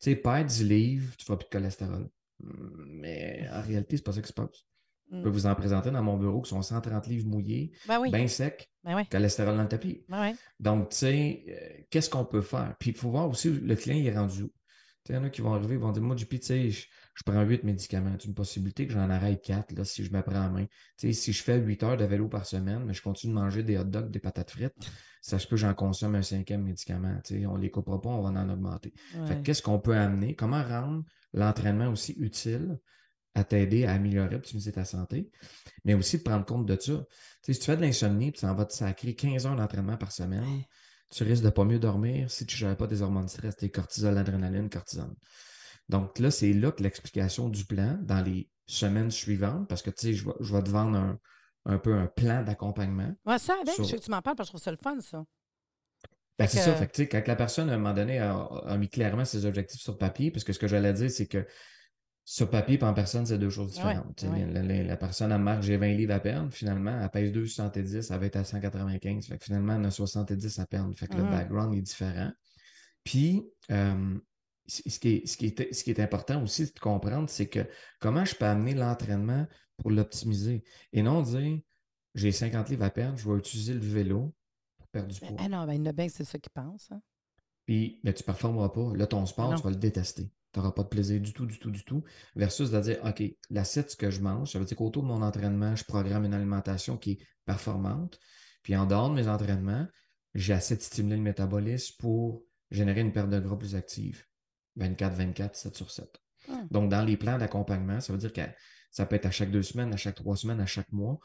Tu 0.00 0.10
sais, 0.10 0.16
perds 0.16 0.46
10 0.46 0.64
livres, 0.64 1.16
tu 1.16 1.26
vas 1.26 1.36
plus 1.36 1.46
de 1.46 1.50
cholestérol. 1.50 2.08
Mais 2.40 3.48
en 3.52 3.62
réalité, 3.62 3.96
c'est 3.96 4.02
pas 4.02 4.12
ça 4.12 4.20
qui 4.20 4.28
se 4.28 4.32
passe. 4.32 4.66
Je 5.12 5.22
peux 5.22 5.28
mm. 5.28 5.32
vous 5.32 5.46
en 5.46 5.54
présenter 5.54 5.90
dans 5.90 6.02
mon 6.02 6.16
bureau 6.16 6.40
qui 6.40 6.50
sont 6.50 6.62
130 6.62 7.06
livres 7.06 7.28
mouillés, 7.28 7.72
ben 7.86 8.02
bien 8.10 8.26
secs, 8.26 8.68
ben 8.82 9.04
cholestérol 9.04 9.56
dans 9.56 9.62
le 9.62 9.68
tapis. 9.68 10.04
Ben 10.08 10.34
Donc, 10.58 10.90
tu 10.90 10.96
sais, 10.96 11.44
euh, 11.48 11.82
qu'est-ce 11.90 12.10
qu'on 12.10 12.24
peut 12.24 12.42
faire? 12.42 12.74
Puis, 12.80 12.90
il 12.90 12.96
faut 12.96 13.10
voir 13.10 13.28
aussi 13.28 13.50
le 13.50 13.76
client 13.76 13.96
il 13.96 14.06
est 14.06 14.16
rendu 14.16 14.42
où? 14.42 14.52
Il 15.08 15.14
y 15.14 15.18
en 15.18 15.24
a 15.24 15.30
qui 15.30 15.40
vont 15.40 15.54
arriver, 15.54 15.74
ils 15.74 15.80
vont 15.80 15.92
dire 15.92 16.02
Moi, 16.02 16.16
du 16.16 16.26
tu 16.26 16.38
sais, 16.42 16.70
je, 16.70 16.86
prends 17.24 17.42
8 17.42 17.62
médicaments. 17.62 18.16
C'est 18.18 18.26
une 18.26 18.34
possibilité 18.34 18.86
que 18.86 18.92
j'en 18.92 19.08
arrête 19.08 19.40
4 19.42 19.72
là, 19.76 19.84
si 19.84 20.04
je 20.04 20.12
me 20.12 20.20
prends 20.22 20.46
en 20.46 20.50
main. 20.50 20.66
Tu 20.98 21.08
sais, 21.08 21.12
si 21.12 21.32
je 21.32 21.42
fais 21.42 21.58
8 21.58 21.82
heures 21.84 21.96
de 21.96 22.04
vélo 22.04 22.28
par 22.28 22.44
semaine, 22.44 22.84
mais 22.84 22.92
je 22.92 23.02
continue 23.02 23.32
de 23.32 23.38
manger 23.38 23.62
des 23.62 23.78
hot 23.78 23.84
dogs, 23.84 24.10
des 24.10 24.18
patates 24.18 24.50
frites, 24.50 24.74
ça 25.22 25.38
se 25.38 25.46
peut 25.46 25.56
j'en 25.56 25.74
consomme 25.74 26.16
un 26.16 26.22
cinquième 26.22 26.64
médicament. 26.64 27.20
Tu 27.24 27.40
sais, 27.40 27.46
on 27.46 27.56
ne 27.56 27.62
les 27.62 27.70
coupera 27.70 28.00
pas, 28.00 28.08
on 28.08 28.22
va 28.22 28.30
en 28.30 28.48
augmenter. 28.48 28.92
qu'est-ce 29.44 29.62
qu'on 29.62 29.78
peut 29.78 29.96
amener? 29.96 30.34
Comment 30.34 30.64
rendre 30.64 31.04
l'entraînement 31.32 31.88
aussi 31.88 32.14
utile? 32.18 32.78
À 33.36 33.44
t'aider 33.44 33.84
à 33.84 33.92
améliorer, 33.92 34.36
optimiser 34.36 34.72
ta 34.72 34.84
santé, 34.84 35.30
mais 35.84 35.94
aussi 35.94 36.18
de 36.18 36.22
prendre 36.22 36.46
compte 36.46 36.66
de 36.66 36.80
ça. 36.80 37.04
si 37.42 37.58
tu 37.58 37.64
fais 37.64 37.76
de 37.76 37.82
l'insomnie, 37.82 38.32
tu 38.32 38.44
en 38.46 38.54
vas 38.54 38.64
te 38.64 38.72
sacrer 38.72 39.14
15 39.14 39.46
heures 39.46 39.56
d'entraînement 39.56 39.98
par 39.98 40.10
semaine, 40.10 40.62
tu 41.10 41.22
risques 41.22 41.44
de 41.44 41.50
pas 41.50 41.64
mieux 41.64 41.78
dormir 41.78 42.30
si 42.30 42.46
tu 42.46 42.54
ne 42.54 42.58
gères 42.58 42.76
pas 42.76 42.86
des 42.86 43.02
hormones 43.02 43.26
de 43.26 43.30
stress, 43.30 43.56
tes 43.56 43.70
cortisol, 43.70 44.16
adrénaline, 44.16 44.70
cortisone. 44.70 45.14
Donc 45.90 46.18
là, 46.18 46.30
c'est 46.30 46.52
là 46.52 46.72
que 46.72 46.82
l'explication 46.82 47.48
du 47.48 47.64
plan 47.66 47.98
dans 48.02 48.22
les 48.22 48.50
semaines 48.66 49.10
suivantes, 49.10 49.68
parce 49.68 49.82
que 49.82 49.90
tu 49.90 50.14
sais, 50.14 50.14
je 50.14 50.24
vais, 50.24 50.62
te 50.62 50.70
vendre 50.70 51.18
un, 51.66 51.78
peu 51.78 51.94
un 51.94 52.06
plan 52.06 52.42
d'accompagnement. 52.42 53.14
Ouais, 53.26 53.38
ça, 53.38 53.54
avec, 53.60 53.74
je 53.76 53.82
sais 53.84 53.98
que 53.98 54.02
tu 54.02 54.10
m'en 54.10 54.22
parles 54.22 54.36
parce 54.36 54.48
que 54.48 54.58
je 54.58 54.62
trouve 54.62 54.64
ça 54.64 54.70
le 54.70 54.78
fun, 54.78 54.98
ça. 55.00 55.24
Ben, 56.38 56.46
c'est 56.48 56.58
ça. 56.58 56.74
Fait 56.74 57.08
quand 57.08 57.22
la 57.26 57.36
personne, 57.36 57.70
à 57.70 57.74
un 57.74 57.78
moment 57.78 57.94
donné, 57.94 58.18
a, 58.18 58.76
mis 58.78 58.88
clairement 58.88 59.24
ses 59.24 59.46
objectifs 59.46 59.80
sur 59.80 59.96
papier, 59.96 60.30
parce 60.30 60.44
que 60.44 60.52
ce 60.52 60.58
que 60.58 60.68
j'allais 60.68 60.92
dire, 60.92 61.10
c'est 61.10 61.26
que 61.26 61.46
sur 62.28 62.50
papier 62.50 62.76
et 62.76 62.82
en 62.82 62.92
personne, 62.92 63.24
c'est 63.24 63.38
deux 63.38 63.50
choses 63.50 63.74
différentes. 63.74 64.24
La, 64.24 64.96
personne, 64.96 65.30
a 65.30 65.38
marque, 65.38 65.62
j'ai 65.62 65.76
20 65.76 65.92
livres 65.92 66.12
à 66.12 66.18
perdre. 66.18 66.52
Finalement, 66.52 67.00
elle 67.00 67.08
pèse 67.08 67.30
2,70, 67.30 68.12
elle 68.12 68.18
va 68.18 68.26
être 68.26 68.36
à 68.36 68.42
195. 68.42 69.28
Fait 69.28 69.38
que 69.38 69.44
finalement, 69.44 69.76
elle 69.76 69.86
a 69.86 69.92
70 69.92 70.58
à 70.58 70.66
perdre. 70.66 70.92
Fait 70.96 71.06
que 71.06 71.16
le 71.16 71.22
mm-hmm. 71.22 71.30
background 71.30 71.74
est 71.78 71.82
différent. 71.82 72.32
Puis, 73.04 73.44
euh, 73.70 74.18
ce, 74.66 74.98
qui 74.98 75.08
est, 75.08 75.26
ce, 75.26 75.36
qui 75.36 75.46
est, 75.46 75.72
ce 75.72 75.84
qui 75.84 75.90
est 75.92 76.00
important 76.00 76.42
aussi 76.42 76.64
de 76.64 76.76
comprendre, 76.80 77.30
c'est 77.30 77.46
que 77.46 77.60
comment 78.00 78.24
je 78.24 78.34
peux 78.34 78.44
amener 78.44 78.74
l'entraînement 78.74 79.46
pour 79.76 79.92
l'optimiser? 79.92 80.64
Et 80.92 81.02
non 81.02 81.22
dire 81.22 81.60
j'ai 82.16 82.32
50 82.32 82.70
livres 82.70 82.82
à 82.82 82.90
perdre, 82.90 83.16
je 83.18 83.30
vais 83.30 83.38
utiliser 83.38 83.74
le 83.74 83.78
vélo 83.78 84.34
pour 84.78 84.88
perdre 84.88 85.12
du 85.14 85.20
poids. 85.20 85.36
Ah 85.38 85.48
non, 85.48 85.64
ben, 85.64 85.74
il 85.74 85.78
y 85.78 85.82
en 85.82 85.86
a 85.86 85.92
bien 85.92 86.08
c'est 86.08 86.24
ça 86.24 86.40
qu'ils 86.40 86.50
pensent. 86.50 86.88
Hein. 86.90 87.00
Puis, 87.66 88.00
ben, 88.02 88.12
tu 88.12 88.24
ne 88.24 88.26
performeras 88.26 88.70
pas. 88.70 88.92
Là, 88.96 89.06
ton 89.06 89.24
sport, 89.26 89.54
tu 89.54 89.62
vas 89.62 89.70
le 89.70 89.76
détester 89.76 90.32
tu 90.56 90.60
n'auras 90.60 90.72
pas 90.72 90.84
de 90.84 90.88
plaisir 90.88 91.20
du 91.20 91.34
tout, 91.34 91.44
du 91.44 91.58
tout, 91.58 91.70
du 91.70 91.84
tout. 91.84 92.02
Versus 92.34 92.70
de 92.70 92.80
dire, 92.80 92.98
OK, 93.04 93.22
l'assiette 93.50 93.94
que 93.94 94.10
je 94.10 94.22
mange, 94.22 94.52
ça 94.52 94.58
veut 94.58 94.64
dire 94.64 94.74
qu'autour 94.74 95.02
de 95.02 95.08
mon 95.08 95.20
entraînement, 95.20 95.76
je 95.76 95.84
programme 95.84 96.24
une 96.24 96.32
alimentation 96.32 96.96
qui 96.96 97.10
est 97.12 97.18
performante. 97.44 98.18
Puis 98.62 98.74
en 98.74 98.86
dehors 98.86 99.10
de 99.10 99.14
mes 99.14 99.28
entraînements, 99.28 99.86
j'ai 100.34 100.54
assez 100.54 100.74
de 100.74 100.80
stimuler 100.80 101.16
le 101.16 101.22
métabolisme 101.22 101.96
pour 101.98 102.42
générer 102.70 103.02
une 103.02 103.12
perte 103.12 103.28
de 103.28 103.38
gras 103.38 103.56
plus 103.58 103.74
active. 103.74 104.24
24-24, 104.78 105.54
7 105.54 105.76
sur 105.76 105.90
7. 105.90 106.08
Ah. 106.48 106.62
Donc, 106.70 106.90
dans 106.90 107.04
les 107.04 107.18
plans 107.18 107.36
d'accompagnement, 107.36 108.00
ça 108.00 108.14
veut 108.14 108.18
dire 108.18 108.32
que 108.32 108.40
ça 108.90 109.04
peut 109.04 109.16
être 109.16 109.26
à 109.26 109.30
chaque 109.30 109.50
deux 109.50 109.62
semaines, 109.62 109.92
à 109.92 109.98
chaque 109.98 110.14
trois 110.14 110.36
semaines, 110.36 110.60
à 110.60 110.66
chaque 110.66 110.90
mois. 110.90 111.18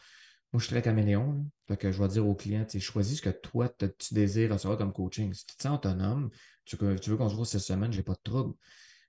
Moi, 0.52 0.60
je 0.60 0.66
suis 0.66 0.74
très 0.74 0.82
caméléon. 0.82 1.46
que 1.80 1.90
je 1.90 2.02
vais 2.02 2.08
dire 2.10 2.28
aux 2.28 2.36
clients, 2.36 2.68
choisis 2.80 3.20
ce 3.20 3.22
que 3.22 3.30
toi, 3.30 3.70
tu 3.70 4.14
désires 4.14 4.52
recevoir 4.52 4.78
comme 4.78 4.92
coaching. 4.92 5.34
Si 5.34 5.46
tu 5.46 5.56
te 5.56 5.64
sens 5.64 5.76
autonome, 5.78 6.32
tu, 6.66 6.78
tu 6.78 7.10
veux 7.10 7.16
qu'on 7.16 7.30
se 7.30 7.36
voit 7.36 7.46
cette 7.46 7.62
semaine, 7.62 7.94
je 7.94 7.98
n'ai 7.98 8.04
pas 8.04 8.16
de 8.16 8.22
trouble. 8.24 8.56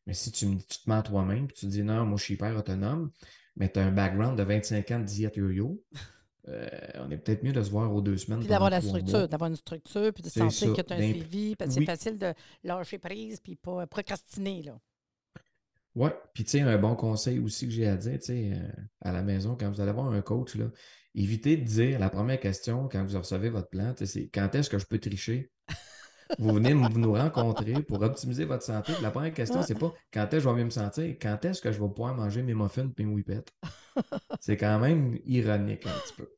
Mais 0.07 0.15
si 0.15 0.33
tu, 0.33 0.47
tu 0.59 0.79
te 0.79 0.91
mets 0.91 0.97
à 0.97 1.03
toi-même 1.03 1.47
tu 1.49 1.67
te 1.67 1.67
dis 1.67 1.83
non, 1.83 2.05
moi 2.05 2.17
je 2.19 2.25
suis 2.25 2.35
hyper 2.35 2.57
autonome, 2.57 3.11
mais 3.57 3.71
tu 3.71 3.79
as 3.79 3.87
un 3.87 3.93
background 3.93 4.39
de 4.39 4.43
25 4.43 4.91
ans 4.91 5.01
de 5.01 5.05
diète 5.05 5.37
yo-yo, 5.37 5.83
euh, 6.49 6.69
on 6.97 7.11
est 7.11 7.19
peut-être 7.19 7.43
mieux 7.43 7.53
de 7.53 7.63
se 7.63 7.71
voir 7.71 7.95
aux 7.95 8.01
deux 8.01 8.17
semaines. 8.17 8.41
Puis 8.41 8.49
d'avoir 8.49 8.71
la 8.71 8.81
structure, 8.81 9.29
d'avoir 9.29 9.51
une 9.51 9.57
structure, 9.57 10.13
puis 10.13 10.23
de 10.23 10.29
sentir 10.29 10.75
que 10.75 10.83
tu 10.83 10.93
as 10.93 10.97
un 10.97 11.13
suivi, 11.13 11.57
parce 11.57 11.75
que 11.75 11.81
c'est 11.81 11.87
facile 11.87 12.19
de 12.19 12.35
lâcher 12.65 12.99
prise 12.99 13.41
puis 13.41 13.57
pas 13.57 13.87
procrastiner. 13.87 14.63
Là. 14.63 14.79
Oui, 15.95 16.09
puis 16.33 16.45
tu 16.45 16.51
sais, 16.51 16.61
un 16.63 16.79
bon 16.79 16.97
conseil 16.97 17.39
aussi 17.39 17.67
que 17.67 17.73
j'ai 17.73 17.87
à 17.87 17.97
dire, 17.97 18.19
tu 18.19 18.27
sais, 18.27 18.53
euh, 18.55 18.83
à 19.03 19.13
la 19.13 19.23
maison, 19.23 19.57
quand 19.59 19.71
vous 19.71 19.81
allez 19.81 19.93
voir 19.93 20.11
un 20.11 20.23
coach, 20.23 20.55
là, 20.55 20.71
évitez 21.15 21.59
de 21.59 21.65
dire 21.65 21.99
la 21.99 22.09
première 22.09 22.41
question 22.41 22.89
quand 22.89 23.05
vous 23.05 23.19
recevez 23.19 23.51
votre 23.51 23.69
plan, 23.69 23.95
c'est 23.97 24.29
quand 24.29 24.55
est-ce 24.55 24.71
que 24.71 24.79
je 24.79 24.87
peux 24.87 24.99
tricher? 24.99 25.51
vous 26.39 26.55
venez 26.55 26.75
nous 26.75 27.13
rencontrer 27.13 27.75
pour 27.83 28.03
optimiser 28.03 28.45
votre 28.45 28.63
santé. 28.63 28.93
La 29.03 29.11
première 29.11 29.35
question, 29.35 29.63
c'est 29.63 29.79
pas 29.79 29.93
quand 30.13 30.23
est-ce 30.23 30.31
que 30.31 30.41
je 30.41 30.49
vais 30.49 30.55
mieux 30.55 30.65
me 30.65 30.71
sentir, 30.71 31.17
quand 31.21 31.45
est-ce 31.45 31.61
que 31.61 31.73
je 31.73 31.81
vais 31.81 31.89
pouvoir 31.89 32.15
manger 32.15 32.43
mes 32.43 32.55
muffins 32.55 32.91
et 32.97 33.05
mes 33.05 33.13
whippets. 33.13 33.45
c'est 34.41 34.57
quand 34.57 34.79
même 34.79 35.19
ironique 35.27 35.87
un 35.87 35.91
petit 35.91 36.15
peu. 36.17 36.29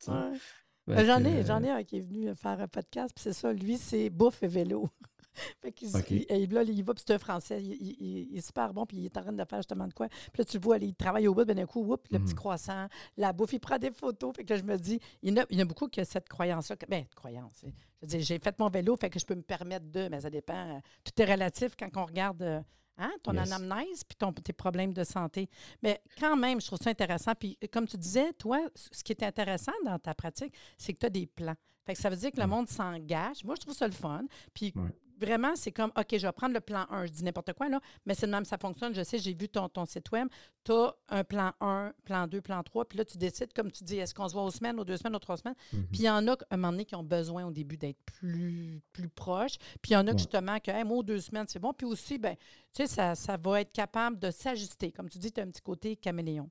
Ben, 0.86 1.06
j'en 1.06 1.24
ai, 1.24 1.44
j'en 1.44 1.62
ai 1.62 1.70
un 1.70 1.82
qui 1.82 1.98
est 1.98 2.02
venu 2.02 2.34
faire 2.34 2.60
un 2.60 2.68
podcast, 2.68 3.12
puis 3.14 3.22
c'est 3.22 3.32
ça, 3.32 3.52
lui, 3.52 3.78
c'est 3.78 4.10
bouffe 4.10 4.42
et 4.42 4.48
vélo. 4.48 4.90
fait 5.62 5.72
qu'il 5.72 5.88
il, 6.28 6.52
là, 6.52 6.62
il 6.62 6.84
va, 6.84 6.94
puis 6.94 7.04
c'est 7.06 7.14
un 7.14 7.18
Français, 7.18 7.62
il, 7.62 8.36
est 8.36 8.40
super 8.40 8.72
bon, 8.72 8.86
puis 8.86 8.98
il 8.98 9.04
est 9.06 9.16
en 9.16 9.22
train 9.22 9.32
de 9.32 9.44
faire 9.44 9.58
justement 9.58 9.86
de 9.86 9.94
quoi. 9.94 10.08
Puis 10.08 10.38
là, 10.38 10.44
tu 10.44 10.58
le 10.58 10.62
vois, 10.62 10.78
il 10.78 10.94
travaille 10.94 11.28
au 11.28 11.34
bout, 11.34 11.44
ben 11.44 11.56
d'un 11.56 11.66
coup, 11.66 11.80
whoop, 11.82 12.06
le 12.10 12.18
petit 12.18 12.32
mhm. 12.32 12.38
croissant, 12.38 12.86
la 13.16 13.32
bouffe, 13.32 13.52
il 13.52 13.60
prend 13.60 13.78
des 13.78 13.90
photos. 13.90 14.34
Fait 14.36 14.44
que 14.44 14.52
là, 14.52 14.58
je 14.58 14.64
me 14.64 14.76
dis, 14.76 15.00
il 15.22 15.30
y 15.30 15.32
en 15.38 15.42
a, 15.42 15.46
il 15.50 15.58
y 15.58 15.60
a 15.60 15.64
beaucoup 15.64 15.88
qui 15.88 16.00
ont 16.00 16.04
cette 16.04 16.28
croyance-là. 16.28 16.76
Ben, 16.88 17.04
croyance. 17.14 17.62
Je 17.62 17.66
veux 18.02 18.06
dire, 18.06 18.20
j'ai 18.20 18.38
fait 18.38 18.58
mon 18.58 18.68
vélo, 18.68 18.96
fait 18.96 19.10
que 19.10 19.18
je 19.18 19.26
peux 19.26 19.34
me 19.34 19.42
permettre 19.42 19.86
de, 19.90 20.08
mais 20.08 20.20
ça 20.20 20.30
dépend. 20.30 20.80
Tout 21.04 21.22
est 21.22 21.30
relatif 21.30 21.74
quand 21.78 21.88
on 21.96 22.04
regarde. 22.04 22.42
Euh, 22.42 22.60
hein, 22.98 23.12
ton 23.22 23.36
anamnèse 23.36 24.04
puis 24.04 24.16
ton, 24.16 24.32
tes 24.32 24.52
problèmes 24.52 24.92
de 24.92 25.04
santé. 25.04 25.48
Mais 25.82 26.00
quand 26.18 26.36
même, 26.36 26.60
je 26.60 26.66
trouve 26.66 26.78
ça 26.78 26.90
intéressant. 26.90 27.32
Puis 27.34 27.58
comme 27.72 27.86
tu 27.86 27.96
disais, 27.96 28.32
toi, 28.34 28.60
ce 28.74 29.02
qui 29.02 29.12
est 29.12 29.22
intéressant 29.22 29.72
dans 29.84 29.98
ta 29.98 30.14
pratique, 30.14 30.54
c'est 30.78 30.92
que 30.92 30.98
tu 30.98 31.06
as 31.06 31.10
des 31.10 31.26
plans. 31.26 31.56
Fait 31.84 31.94
que 31.94 32.00
ça 32.00 32.08
veut 32.08 32.16
dire 32.16 32.32
que 32.32 32.40
le 32.40 32.46
monde 32.46 32.68
s'engage. 32.68 33.44
Moi, 33.44 33.54
je 33.56 33.60
trouve 33.60 33.74
ça 33.74 33.86
le 33.86 33.92
fun. 33.92 34.22
Puis 34.54 34.72
vraiment, 35.18 35.56
c'est 35.56 35.72
comme, 35.72 35.90
OK, 35.96 36.16
je 36.16 36.26
vais 36.26 36.32
prendre 36.32 36.54
le 36.54 36.60
plan 36.60 36.86
1. 36.90 37.06
Je 37.06 37.12
dis 37.12 37.24
n'importe 37.24 37.52
quoi, 37.52 37.68
là, 37.68 37.80
mais 38.06 38.14
c'est 38.14 38.26
de 38.26 38.32
même 38.32 38.44
ça 38.44 38.58
fonctionne. 38.58 38.94
Je 38.94 39.02
sais, 39.02 39.18
j'ai 39.18 39.34
vu 39.34 39.48
ton, 39.48 39.68
ton 39.68 39.84
site 39.84 40.10
web. 40.12 40.28
Tu 40.64 40.72
as 40.72 40.94
un 41.08 41.24
plan 41.24 41.52
1, 41.60 41.92
plan 42.04 42.26
2, 42.26 42.40
plan 42.40 42.62
3. 42.62 42.84
Puis 42.86 42.98
là, 42.98 43.04
tu 43.04 43.18
décides, 43.18 43.52
comme 43.52 43.70
tu 43.70 43.84
dis, 43.84 43.98
est-ce 43.98 44.14
qu'on 44.14 44.28
se 44.28 44.34
voit 44.34 44.44
aux 44.44 44.50
semaines, 44.50 44.78
aux 44.78 44.84
deux 44.84 44.96
semaines, 44.96 45.16
aux 45.16 45.20
trois 45.20 45.36
semaines? 45.36 45.56
Mhm. 45.72 45.86
Puis 45.88 46.00
il 46.00 46.04
y 46.04 46.10
en 46.10 46.26
a, 46.28 46.32
à 46.32 46.36
un 46.50 46.56
moment 46.56 46.72
donné, 46.72 46.84
qui 46.84 46.94
ont 46.94 47.02
besoin 47.02 47.44
au 47.44 47.50
début 47.50 47.76
d'être 47.76 48.00
plus, 48.04 48.80
plus 48.92 49.08
proches. 49.08 49.56
Puis 49.82 49.92
il 49.92 49.94
y 49.94 49.96
en 49.96 50.06
a 50.06 50.12
justement, 50.16 50.58
que, 50.60 50.70
hey, 50.70 50.84
moi, 50.84 50.98
aux 50.98 51.02
deux 51.02 51.20
semaines, 51.20 51.46
c'est 51.48 51.58
bon. 51.58 51.72
Puis 51.72 51.86
aussi, 51.86 52.18
ben, 52.18 52.36
tu 52.72 52.82
sais, 52.82 52.86
ça, 52.86 53.14
ça 53.14 53.36
va 53.36 53.60
être 53.60 53.72
capable 53.72 54.18
de 54.18 54.30
s'ajuster. 54.30 54.92
Comme 54.92 55.08
tu 55.08 55.18
dis, 55.18 55.32
tu 55.32 55.40
as 55.40 55.44
un 55.44 55.50
petit 55.50 55.62
côté 55.62 55.96
caméléon. 55.96 56.50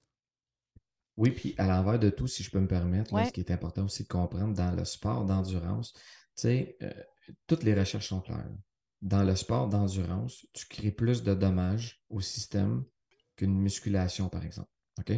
Oui, 1.16 1.32
puis 1.32 1.54
à 1.58 1.68
l'envers 1.68 2.00
de 2.00 2.10
tout, 2.10 2.28
si 2.28 2.42
je 2.44 2.50
peux 2.50 2.60
me 2.60 2.68
permettre, 2.68 3.12
ce 3.26 3.32
qui 3.32 3.42
est 3.42 3.52
important 3.52 3.86
aussi 3.86 4.04
de 4.04 4.08
comprendre 4.08 4.56
dans 4.56 4.72
le 4.72 4.84
sport 4.84 5.26
d'endurance, 5.26 5.94
tu 5.94 6.02
sais, 6.36 6.78
euh, 6.82 6.92
toutes 7.48 7.64
les 7.64 7.74
recherches 7.74 8.10
sont 8.10 8.22
claires. 8.22 8.50
Dans 9.02 9.24
le 9.24 9.36
sport 9.36 9.68
d'endurance, 9.68 10.46
tu 10.54 10.66
crées 10.68 10.92
plus 10.92 11.24
de 11.24 11.34
dommages 11.34 12.02
au 12.10 12.22
système 12.22 12.84
qu'une 13.36 13.60
musculation, 13.60 14.30
par 14.30 14.46
exemple. 14.46 14.70
OK? 15.00 15.12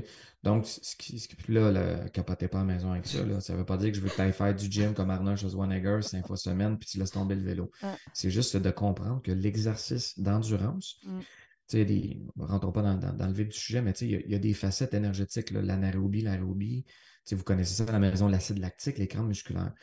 Donc, 0.43 0.65
ce 0.65 0.95
qui, 0.95 1.19
ce 1.19 1.27
qui 1.27 1.51
là, 1.51 1.71
le, 1.71 2.09
capotez 2.09 2.47
pas 2.47 2.59
à 2.59 2.61
la 2.61 2.73
maison 2.73 2.91
avec 2.91 3.05
ça. 3.05 3.23
Là. 3.25 3.41
Ça 3.41 3.53
ne 3.53 3.59
veut 3.59 3.65
pas 3.65 3.77
dire 3.77 3.91
que 3.91 3.97
je 3.97 4.01
veux 4.01 4.09
que 4.09 4.15
tu 4.15 4.31
faire 4.33 4.55
du 4.55 4.71
gym 4.71 4.93
comme 4.93 5.09
Arnold 5.09 5.37
Schwarzenegger 5.37 5.99
cinq 6.01 6.25
fois 6.25 6.37
semaine 6.37 6.77
puis 6.77 6.87
tu 6.87 6.97
laisses 6.97 7.11
tomber 7.11 7.35
le 7.35 7.43
vélo. 7.43 7.71
C'est 8.13 8.31
juste 8.31 8.55
de 8.55 8.71
comprendre 8.71 9.21
que 9.21 9.31
l'exercice 9.31 10.17
d'endurance, 10.17 10.97
mm. 11.03 11.19
tu 11.67 11.85
sais, 11.85 12.17
rentrons 12.37 12.71
pas 12.71 12.81
dans, 12.81 13.27
le 13.27 13.33
vif 13.33 13.49
du 13.49 13.57
sujet, 13.57 13.81
mais 13.81 13.91
il 13.99 14.31
y, 14.31 14.35
a 14.35 14.39
des 14.39 14.53
facettes 14.53 14.93
énergétiques, 14.93 15.51
l'anaérobie, 15.51 16.21
l'aérobie. 16.21 16.85
Vous 17.31 17.43
connaissez 17.43 17.83
ça 17.83 17.89
à 17.89 17.91
la 17.91 17.99
maison, 17.99 18.27
l'acide 18.29 18.59
lactique, 18.59 18.97
l'écran 18.97 19.23
musculaire 19.23 19.73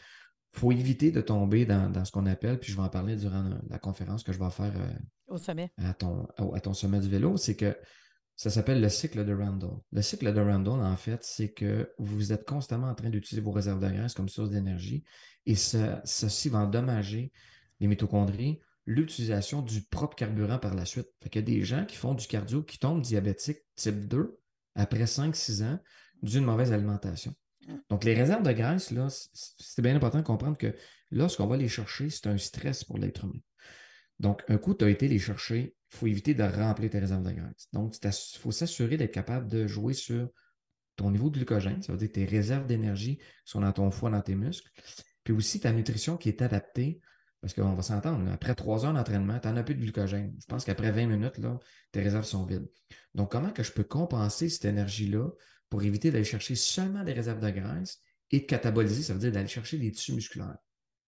faut 0.52 0.72
éviter 0.72 1.10
de 1.10 1.20
tomber 1.20 1.64
dans, 1.64 2.04
ce 2.04 2.12
qu'on 2.12 2.26
appelle, 2.26 2.58
puis 2.58 2.72
je 2.72 2.76
vais 2.76 2.82
en 2.82 2.88
parler 2.88 3.16
durant 3.16 3.50
la 3.68 3.78
conférence 3.78 4.22
que 4.22 4.32
je 4.32 4.38
vais 4.38 4.50
faire 4.50 4.72
euh, 4.76 4.92
au 5.28 5.38
sommet. 5.38 5.72
À, 5.78 5.94
ton, 5.94 6.26
à 6.54 6.60
ton 6.60 6.74
sommet 6.74 7.00
du 7.00 7.08
vélo, 7.08 7.36
c'est 7.36 7.56
que 7.56 7.74
ça 8.36 8.50
s'appelle 8.50 8.80
le 8.80 8.88
cycle 8.88 9.24
de 9.24 9.34
Randall. 9.34 9.78
Le 9.92 10.02
cycle 10.02 10.32
de 10.32 10.40
Randall, 10.40 10.80
en 10.80 10.96
fait, 10.96 11.22
c'est 11.22 11.52
que 11.52 11.92
vous 11.98 12.32
êtes 12.32 12.44
constamment 12.44 12.88
en 12.88 12.94
train 12.94 13.10
d'utiliser 13.10 13.40
vos 13.40 13.52
réserves 13.52 13.80
de 13.80 13.88
graisse 13.88 14.14
comme 14.14 14.28
source 14.28 14.50
d'énergie 14.50 15.04
et 15.46 15.54
ceci 15.54 16.48
va 16.48 16.58
endommager 16.60 17.32
les 17.80 17.86
mitochondries, 17.86 18.60
l'utilisation 18.86 19.62
du 19.62 19.82
propre 19.82 20.16
carburant 20.16 20.58
par 20.58 20.74
la 20.74 20.84
suite. 20.84 21.08
Fait 21.22 21.28
qu'il 21.28 21.40
y 21.40 21.44
a 21.44 21.46
des 21.46 21.62
gens 21.62 21.84
qui 21.84 21.96
font 21.96 22.14
du 22.14 22.26
cardio 22.26 22.62
qui 22.62 22.78
tombent 22.78 23.02
diabétiques 23.02 23.60
type 23.76 24.08
2 24.08 24.38
après 24.74 25.04
5-6 25.04 25.64
ans 25.64 25.78
d'une 26.22 26.44
mauvaise 26.44 26.72
alimentation. 26.72 27.34
Donc, 27.90 28.04
les 28.04 28.14
réserves 28.14 28.42
de 28.42 28.52
graisse, 28.52 28.90
là, 28.90 29.08
c'est 29.10 29.82
bien 29.82 29.94
important 29.94 30.18
de 30.18 30.24
comprendre 30.24 30.56
que 30.56 30.74
lorsqu'on 31.10 31.46
va 31.46 31.56
les 31.56 31.68
chercher, 31.68 32.10
c'est 32.10 32.26
un 32.26 32.38
stress 32.38 32.84
pour 32.84 32.98
l'être 32.98 33.24
humain. 33.24 33.40
Donc, 34.18 34.42
un 34.48 34.58
coup, 34.58 34.74
tu 34.74 34.84
as 34.84 34.90
été 34.90 35.08
les 35.08 35.18
chercher, 35.18 35.74
il 35.92 35.96
faut 35.96 36.06
éviter 36.06 36.34
de 36.34 36.42
remplir 36.42 36.90
tes 36.90 36.98
réserves 36.98 37.22
de 37.22 37.32
graisse. 37.32 37.68
Donc, 37.72 37.96
il 38.02 38.38
faut 38.38 38.52
s'assurer 38.52 38.96
d'être 38.96 39.12
capable 39.12 39.48
de 39.48 39.66
jouer 39.66 39.94
sur 39.94 40.28
ton 40.96 41.10
niveau 41.10 41.30
de 41.30 41.36
glucogène, 41.36 41.82
ça 41.82 41.92
veut 41.92 41.98
dire 41.98 42.12
tes 42.12 42.24
réserves 42.24 42.66
d'énergie 42.66 43.18
sont 43.44 43.60
dans 43.60 43.72
ton 43.72 43.90
foie, 43.90 44.10
dans 44.10 44.20
tes 44.20 44.34
muscles, 44.34 44.70
puis 45.24 45.32
aussi 45.32 45.58
ta 45.60 45.72
nutrition 45.72 46.16
qui 46.16 46.28
est 46.28 46.42
adaptée, 46.42 47.00
parce 47.40 47.54
qu'on 47.54 47.74
va 47.74 47.82
s'entendre, 47.82 48.30
après 48.30 48.54
trois 48.54 48.84
heures 48.84 48.92
d'entraînement, 48.92 49.38
tu 49.40 49.48
n'en 49.48 49.56
as 49.56 49.62
plus 49.64 49.74
de 49.74 49.80
glucogène. 49.80 50.32
Je 50.40 50.46
pense 50.46 50.64
qu'après 50.64 50.92
20 50.92 51.06
minutes, 51.06 51.38
là, 51.38 51.58
tes 51.90 52.00
réserves 52.00 52.24
sont 52.24 52.44
vides. 52.44 52.68
Donc, 53.14 53.32
comment 53.32 53.50
que 53.50 53.62
je 53.62 53.72
peux 53.72 53.82
compenser 53.82 54.48
cette 54.48 54.66
énergie-là 54.66 55.28
pour 55.72 55.82
éviter 55.84 56.10
d'aller 56.10 56.22
chercher 56.22 56.54
seulement 56.54 57.02
des 57.02 57.14
réserves 57.14 57.40
de 57.40 57.48
graisse 57.48 58.02
et 58.30 58.40
de 58.40 58.44
cataboliser, 58.44 59.02
ça 59.02 59.14
veut 59.14 59.18
dire 59.20 59.32
d'aller 59.32 59.48
chercher 59.48 59.78
des 59.78 59.90
tissus 59.90 60.12
musculaires. 60.12 60.58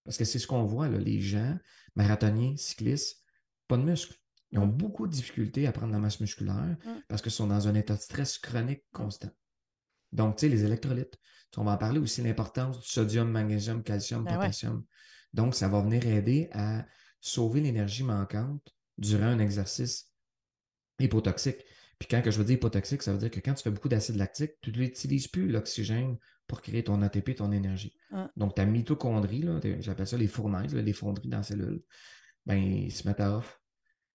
Parce 0.07 0.16
que 0.16 0.24
c'est 0.24 0.38
ce 0.38 0.46
qu'on 0.46 0.64
voit, 0.64 0.88
là, 0.88 0.96
les 0.96 1.20
gens, 1.20 1.59
marathoniens, 1.96 2.57
cyclistes, 2.57 3.22
pas 3.68 3.77
de 3.77 3.83
muscles. 3.83 4.14
Ils 4.53 4.59
ont 4.59 4.66
beaucoup 4.66 5.07
de 5.07 5.12
difficultés 5.12 5.66
à 5.66 5.72
prendre 5.72 5.92
la 5.92 5.98
masse 5.98 6.18
musculaire 6.18 6.79
parce 7.09 7.20
qu'ils 7.20 7.31
sont 7.31 7.46
dans 7.46 7.68
un 7.68 7.74
état 7.74 7.94
de 7.94 8.00
stress 8.00 8.38
chronique 8.38 8.85
constant. 8.90 9.29
Donc, 10.12 10.37
tu 10.37 10.46
sais, 10.46 10.48
les 10.48 10.64
électrolytes. 10.64 11.18
On 11.59 11.64
va 11.64 11.72
en 11.72 11.77
parler 11.77 11.98
aussi 11.98 12.22
l'importance 12.22 12.81
du 12.81 12.88
sodium, 12.88 13.31
magnésium, 13.31 13.83
calcium, 13.83 14.24
ben 14.24 14.37
potassium. 14.37 14.83
Donc, 15.35 15.55
ça 15.55 15.68
va 15.68 15.83
venir 15.83 16.07
aider 16.07 16.48
à 16.53 16.87
sauver 17.20 17.61
l'énergie 17.61 18.03
manquante 18.03 18.74
durant 18.96 19.27
un 19.27 19.40
exercice 19.40 20.11
hypotoxique. 20.98 21.66
Puis 22.04 22.14
quand 22.14 22.22
que 22.22 22.30
je 22.30 22.36
veux 22.36 22.44
dire 22.44 22.56
hypotoxique, 22.56 23.02
ça 23.02 23.12
veut 23.12 23.18
dire 23.18 23.30
que 23.30 23.40
quand 23.40 23.54
tu 23.54 23.62
fais 23.62 23.70
beaucoup 23.70 23.88
d'acide 23.88 24.16
lactique, 24.16 24.50
tu 24.60 24.70
n'utilises 24.72 25.26
plus 25.26 25.48
l'oxygène 25.48 26.18
pour 26.46 26.60
créer 26.60 26.84
ton 26.84 27.00
ATP, 27.00 27.34
ton 27.34 27.50
énergie. 27.50 27.96
Donc, 28.36 28.54
ta 28.54 28.66
mitochondrie, 28.66 29.46
j'appelle 29.80 30.06
ça 30.06 30.18
les 30.18 30.26
fournaises, 30.26 30.74
les 30.74 30.92
fonderies 30.92 31.30
dans 31.30 31.38
la 31.38 31.42
cellule, 31.42 31.82
ben, 32.44 32.56
ils 32.56 32.92
se 32.92 33.08
mettent 33.08 33.20
à 33.20 33.38
off. 33.38 33.58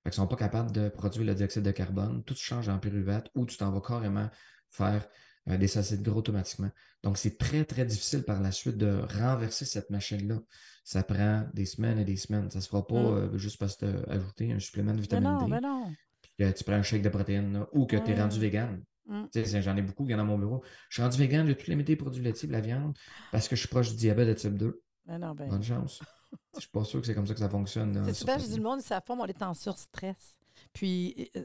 Ils 0.06 0.10
ne 0.10 0.13
sont 0.13 0.28
pas 0.28 0.36
capables 0.36 0.71
de 0.71 0.88
produire 0.89 1.25
le 1.25 1.34
dioxyde 1.34 1.63
de 1.63 1.71
carbone. 1.71 2.23
Tout 2.25 2.36
change 2.36 2.69
en 2.69 2.78
pyruvate 2.78 3.32
ou 3.34 3.47
tu 3.47 3.58
t'en 3.58 3.71
vas 3.71 3.82
carrément 3.82 4.30
faire 4.69 5.08
euh, 5.49 5.58
des 5.58 5.75
acides 5.75 6.04
gras 6.04 6.17
automatiquement. 6.17 6.69
Donc, 7.02 7.17
c'est 7.17 7.39
très, 7.39 7.65
très 7.65 7.86
difficile 7.86 8.21
par 8.21 8.39
la 8.39 8.52
suite 8.52 8.78
de 8.78 9.02
renverser 9.17 9.65
cette 9.65 9.89
machine-là. 9.89 10.39
Ça 10.84 11.02
prend 11.02 11.47
des 11.56 11.65
semaines 11.65 11.97
et 11.97 12.06
des 12.06 12.17
semaines. 12.17 12.52
Ça 12.52 12.60
ne 12.60 12.63
se 12.63 12.69
fera 12.69 12.86
pas 12.86 13.02
mm. 13.02 13.15
euh, 13.15 13.38
juste 13.39 13.58
parce 13.58 13.78
que 13.78 13.88
tu 13.88 14.12
as 14.12 14.13
ajouté 14.13 14.52
un 14.52 14.60
supplément 14.60 14.93
de 14.93 15.02
vitamine 15.02 15.32
non, 15.32 15.47
D. 15.47 15.60
Non. 15.60 15.91
Puis 16.39 16.54
tu 16.54 16.63
prends 16.63 16.75
un 16.75 16.84
shake 16.84 17.02
de 17.02 17.10
protéines 17.10 17.65
ou 17.73 17.86
que 17.86 17.97
tu 17.97 18.12
es 18.12 18.19
rendu 18.19 18.39
vegan. 18.39 18.82
Mm. 19.08 19.25
J'en 19.34 19.75
ai 19.75 19.82
beaucoup 19.82 20.04
qui 20.04 20.08
viennent 20.08 20.19
dans 20.19 20.25
mon 20.25 20.38
bureau. 20.38 20.63
Je 20.88 20.95
suis 20.95 21.04
rendu 21.04 21.17
vegan, 21.17 21.45
j'ai 21.45 21.56
tout 21.56 21.69
limité 21.69 21.93
les 21.93 21.95
produits 21.97 22.23
laitiers, 22.23 22.47
la 22.47 22.62
viande, 22.62 22.97
parce 23.32 23.49
que 23.49 23.58
je 23.58 23.62
suis 23.62 23.67
proche 23.67 23.89
du 23.89 23.97
diabète 23.97 24.30
de 24.30 24.34
type 24.34 24.58
2. 24.58 24.82
Ben 25.06 25.17
non, 25.17 25.34
ben... 25.34 25.49
Bonne 25.49 25.63
chance. 25.63 25.99
je 26.56 26.62
suis 26.62 26.69
pas 26.69 26.86
sûr 26.86 27.02
que 27.02 27.08
c'est 27.08 27.13
comme 27.13 27.28
ça 27.28 27.34
que 27.34 27.39
ça 27.39 27.49
fonctionne. 27.49 28.02
C'est 28.06 28.13
super, 28.13 28.39
je 28.39 28.45
dis 28.45 28.56
le 28.56 28.63
monde, 28.63 28.80
ça 28.80 29.02
forme, 29.02 29.19
on 29.19 29.25
est 29.25 29.41
en 29.41 29.54
surstress. 29.54 30.38
Puis, 30.73 31.29
euh, 31.36 31.43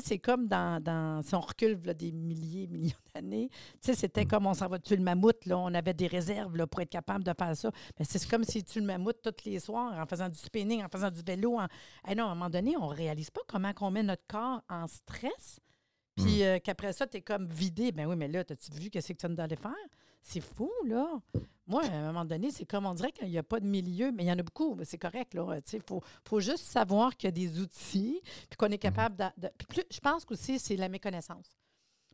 c'est 0.00 0.18
comme 0.18 0.46
dans, 0.46 1.22
si 1.22 1.34
on 1.34 1.40
recule 1.40 1.80
des 1.80 2.12
milliers, 2.12 2.66
millions 2.70 2.96
d'années, 3.14 3.50
c'était 3.80 4.24
mm. 4.24 4.28
comme 4.28 4.46
on 4.46 4.54
s'en 4.54 4.68
va 4.68 4.78
tuer 4.78 4.96
le 4.96 5.02
mammouth, 5.02 5.46
là, 5.46 5.58
on 5.58 5.72
avait 5.74 5.94
des 5.94 6.06
réserves 6.06 6.56
là, 6.56 6.66
pour 6.66 6.80
être 6.80 6.90
capable 6.90 7.24
de 7.24 7.32
faire 7.38 7.56
ça. 7.56 7.70
Mais 7.98 8.04
c'est 8.04 8.24
comme 8.28 8.44
si 8.44 8.62
tu 8.64 8.80
le 8.80 8.86
mammouth 8.86 9.16
tous 9.22 9.44
les 9.44 9.60
soirs 9.60 9.98
en 9.98 10.06
faisant 10.06 10.28
du 10.28 10.38
spinning, 10.38 10.84
en 10.84 10.88
faisant 10.88 11.10
du 11.10 11.22
vélo. 11.22 11.58
En... 11.58 11.66
non, 12.14 12.24
à 12.24 12.30
un 12.30 12.34
moment 12.34 12.50
donné, 12.50 12.76
on 12.76 12.90
ne 12.90 12.94
réalise 12.94 13.30
pas 13.30 13.40
comment 13.46 13.72
on 13.80 13.90
met 13.90 14.02
notre 14.02 14.26
corps 14.26 14.62
en 14.68 14.86
stress. 14.86 15.60
Puis 16.18 16.40
mm. 16.40 16.42
euh, 16.42 16.58
qu'après 16.58 16.92
ça, 16.92 17.06
tu 17.06 17.18
es 17.18 17.20
comme 17.20 17.46
vidé. 17.46 17.92
Ben 17.92 18.06
oui, 18.06 18.16
mais 18.16 18.28
là, 18.28 18.40
as-tu 18.40 18.72
vu 18.72 18.90
qu'est-ce 18.90 19.12
que 19.12 19.26
tu 19.26 19.34
d'aller 19.34 19.56
faire? 19.56 19.72
C'est 20.20 20.40
fou, 20.40 20.70
là. 20.86 21.20
Moi, 21.66 21.84
à 21.84 21.94
un 21.94 22.06
moment 22.06 22.24
donné, 22.24 22.50
c'est 22.50 22.64
comme 22.64 22.86
on 22.86 22.94
dirait 22.94 23.12
qu'il 23.12 23.28
n'y 23.28 23.38
a 23.38 23.42
pas 23.42 23.60
de 23.60 23.66
milieu, 23.66 24.10
mais 24.10 24.24
il 24.24 24.26
y 24.26 24.32
en 24.32 24.38
a 24.38 24.42
beaucoup, 24.42 24.76
c'est 24.84 24.98
correct, 24.98 25.34
là. 25.34 25.60
Il 25.72 25.82
faut, 25.82 26.02
faut, 26.24 26.40
juste 26.40 26.64
savoir 26.64 27.16
qu'il 27.16 27.28
y 27.28 27.28
a 27.28 27.32
des 27.32 27.60
outils, 27.60 28.20
puis 28.48 28.56
qu'on 28.56 28.66
est 28.66 28.70
mhm. 28.72 28.78
capable 28.78 29.16
de. 29.16 29.48
Puis 29.68 29.82
je 29.90 30.00
pense 30.00 30.24
qu'aussi, 30.24 30.58
c'est 30.58 30.76
la 30.76 30.88
méconnaissance. 30.88 31.56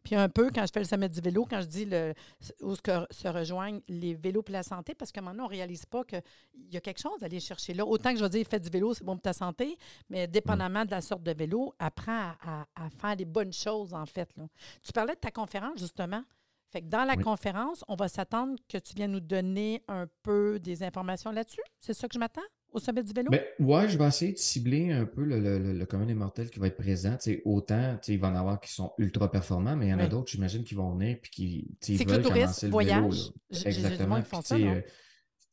Puis 0.04 0.14
un 0.14 0.28
peu, 0.28 0.50
quand 0.54 0.66
je 0.66 0.72
fais 0.72 0.80
le 0.80 0.86
sommet 0.86 1.08
du 1.08 1.20
vélo, 1.20 1.46
quand 1.48 1.62
je 1.62 1.66
dis 1.66 1.84
le, 1.86 2.12
où 2.60 2.76
se 2.76 3.28
rejoignent 3.28 3.80
les 3.88 4.14
vélos 4.14 4.42
pour 4.42 4.52
la 4.52 4.62
santé, 4.62 4.94
parce 4.94 5.10
qu'à 5.10 5.20
un 5.20 5.24
moment 5.24 5.32
donné, 5.34 5.44
on 5.44 5.50
ne 5.50 5.56
réalise 5.56 5.86
pas 5.86 6.04
qu'il 6.04 6.22
y 6.70 6.76
a 6.76 6.80
quelque 6.80 7.00
chose 7.00 7.22
à 7.22 7.26
aller 7.26 7.40
chercher 7.40 7.72
là. 7.72 7.86
Autant 7.86 8.12
que 8.12 8.18
je 8.18 8.22
vais 8.22 8.28
dire, 8.28 8.46
fais 8.46 8.60
du 8.60 8.68
vélo, 8.68 8.92
c'est 8.92 9.04
bon 9.04 9.14
pour 9.14 9.22
ta 9.22 9.32
santé, 9.32 9.78
mais 10.10 10.26
dépendamment 10.26 10.84
de 10.84 10.90
la 10.90 11.00
sorte 11.00 11.22
de 11.22 11.32
vélo, 11.32 11.74
apprends 11.78 12.32
à, 12.42 12.66
à, 12.76 12.90
faire 12.90 13.16
des 13.16 13.24
bonnes 13.24 13.52
choses, 13.52 13.94
en 13.94 14.04
fait. 14.04 14.28
Là. 14.36 14.44
Tu 14.82 14.92
parlais 14.92 15.14
de 15.14 15.20
ta 15.20 15.30
conférence, 15.30 15.78
justement. 15.78 16.22
Fait 16.68 16.82
que 16.82 16.86
dans 16.86 17.04
la 17.04 17.16
conférence, 17.16 17.84
on 17.88 17.94
va 17.94 18.08
s'attendre 18.08 18.56
que 18.68 18.78
tu 18.78 18.94
viennes 18.94 19.12
nous 19.12 19.20
donner 19.20 19.82
un 19.86 20.06
peu 20.22 20.58
des 20.58 20.82
informations 20.82 21.30
là-dessus. 21.30 21.62
C'est 21.80 21.94
ça 21.94 22.08
que 22.08 22.14
je 22.14 22.18
m'attends? 22.18 22.42
Au 22.74 22.80
sommet 22.80 23.02
du 23.02 23.12
vélo? 23.12 23.30
Oui, 23.30 23.38
ben, 23.58 23.66
ouais, 23.66 23.88
je 23.88 23.96
vais 23.96 24.06
essayer 24.06 24.32
de 24.32 24.38
cibler 24.38 24.92
un 24.92 25.06
peu 25.06 25.24
le, 25.24 25.38
le, 25.40 25.72
le 25.72 25.86
commun 25.86 26.04
des 26.06 26.14
mortels 26.14 26.50
qui 26.50 26.58
va 26.58 26.66
être 26.66 26.76
présent. 26.76 27.16
autant, 27.44 27.98
il 28.06 28.18
va 28.18 28.28
y 28.28 28.30
en 28.30 28.36
avoir 28.36 28.60
qui 28.60 28.72
sont 28.72 28.92
ultra 28.98 29.30
performants, 29.30 29.76
mais 29.76 29.86
il 29.86 29.90
y 29.90 29.94
en 29.94 29.98
a 30.00 30.08
d'autres, 30.08 30.30
j'imagine, 30.30 30.64
qui 30.64 30.74
vont 30.74 30.92
venir 30.92 31.16
et 31.16 31.20
qui 31.30 31.68
veulent 32.04 32.22
commencer 32.22 32.66
le 32.66 32.72
voyage. 32.72 33.32
vélo. 33.50 33.64
Exactement. 33.64 34.22
Ça, 34.42 34.56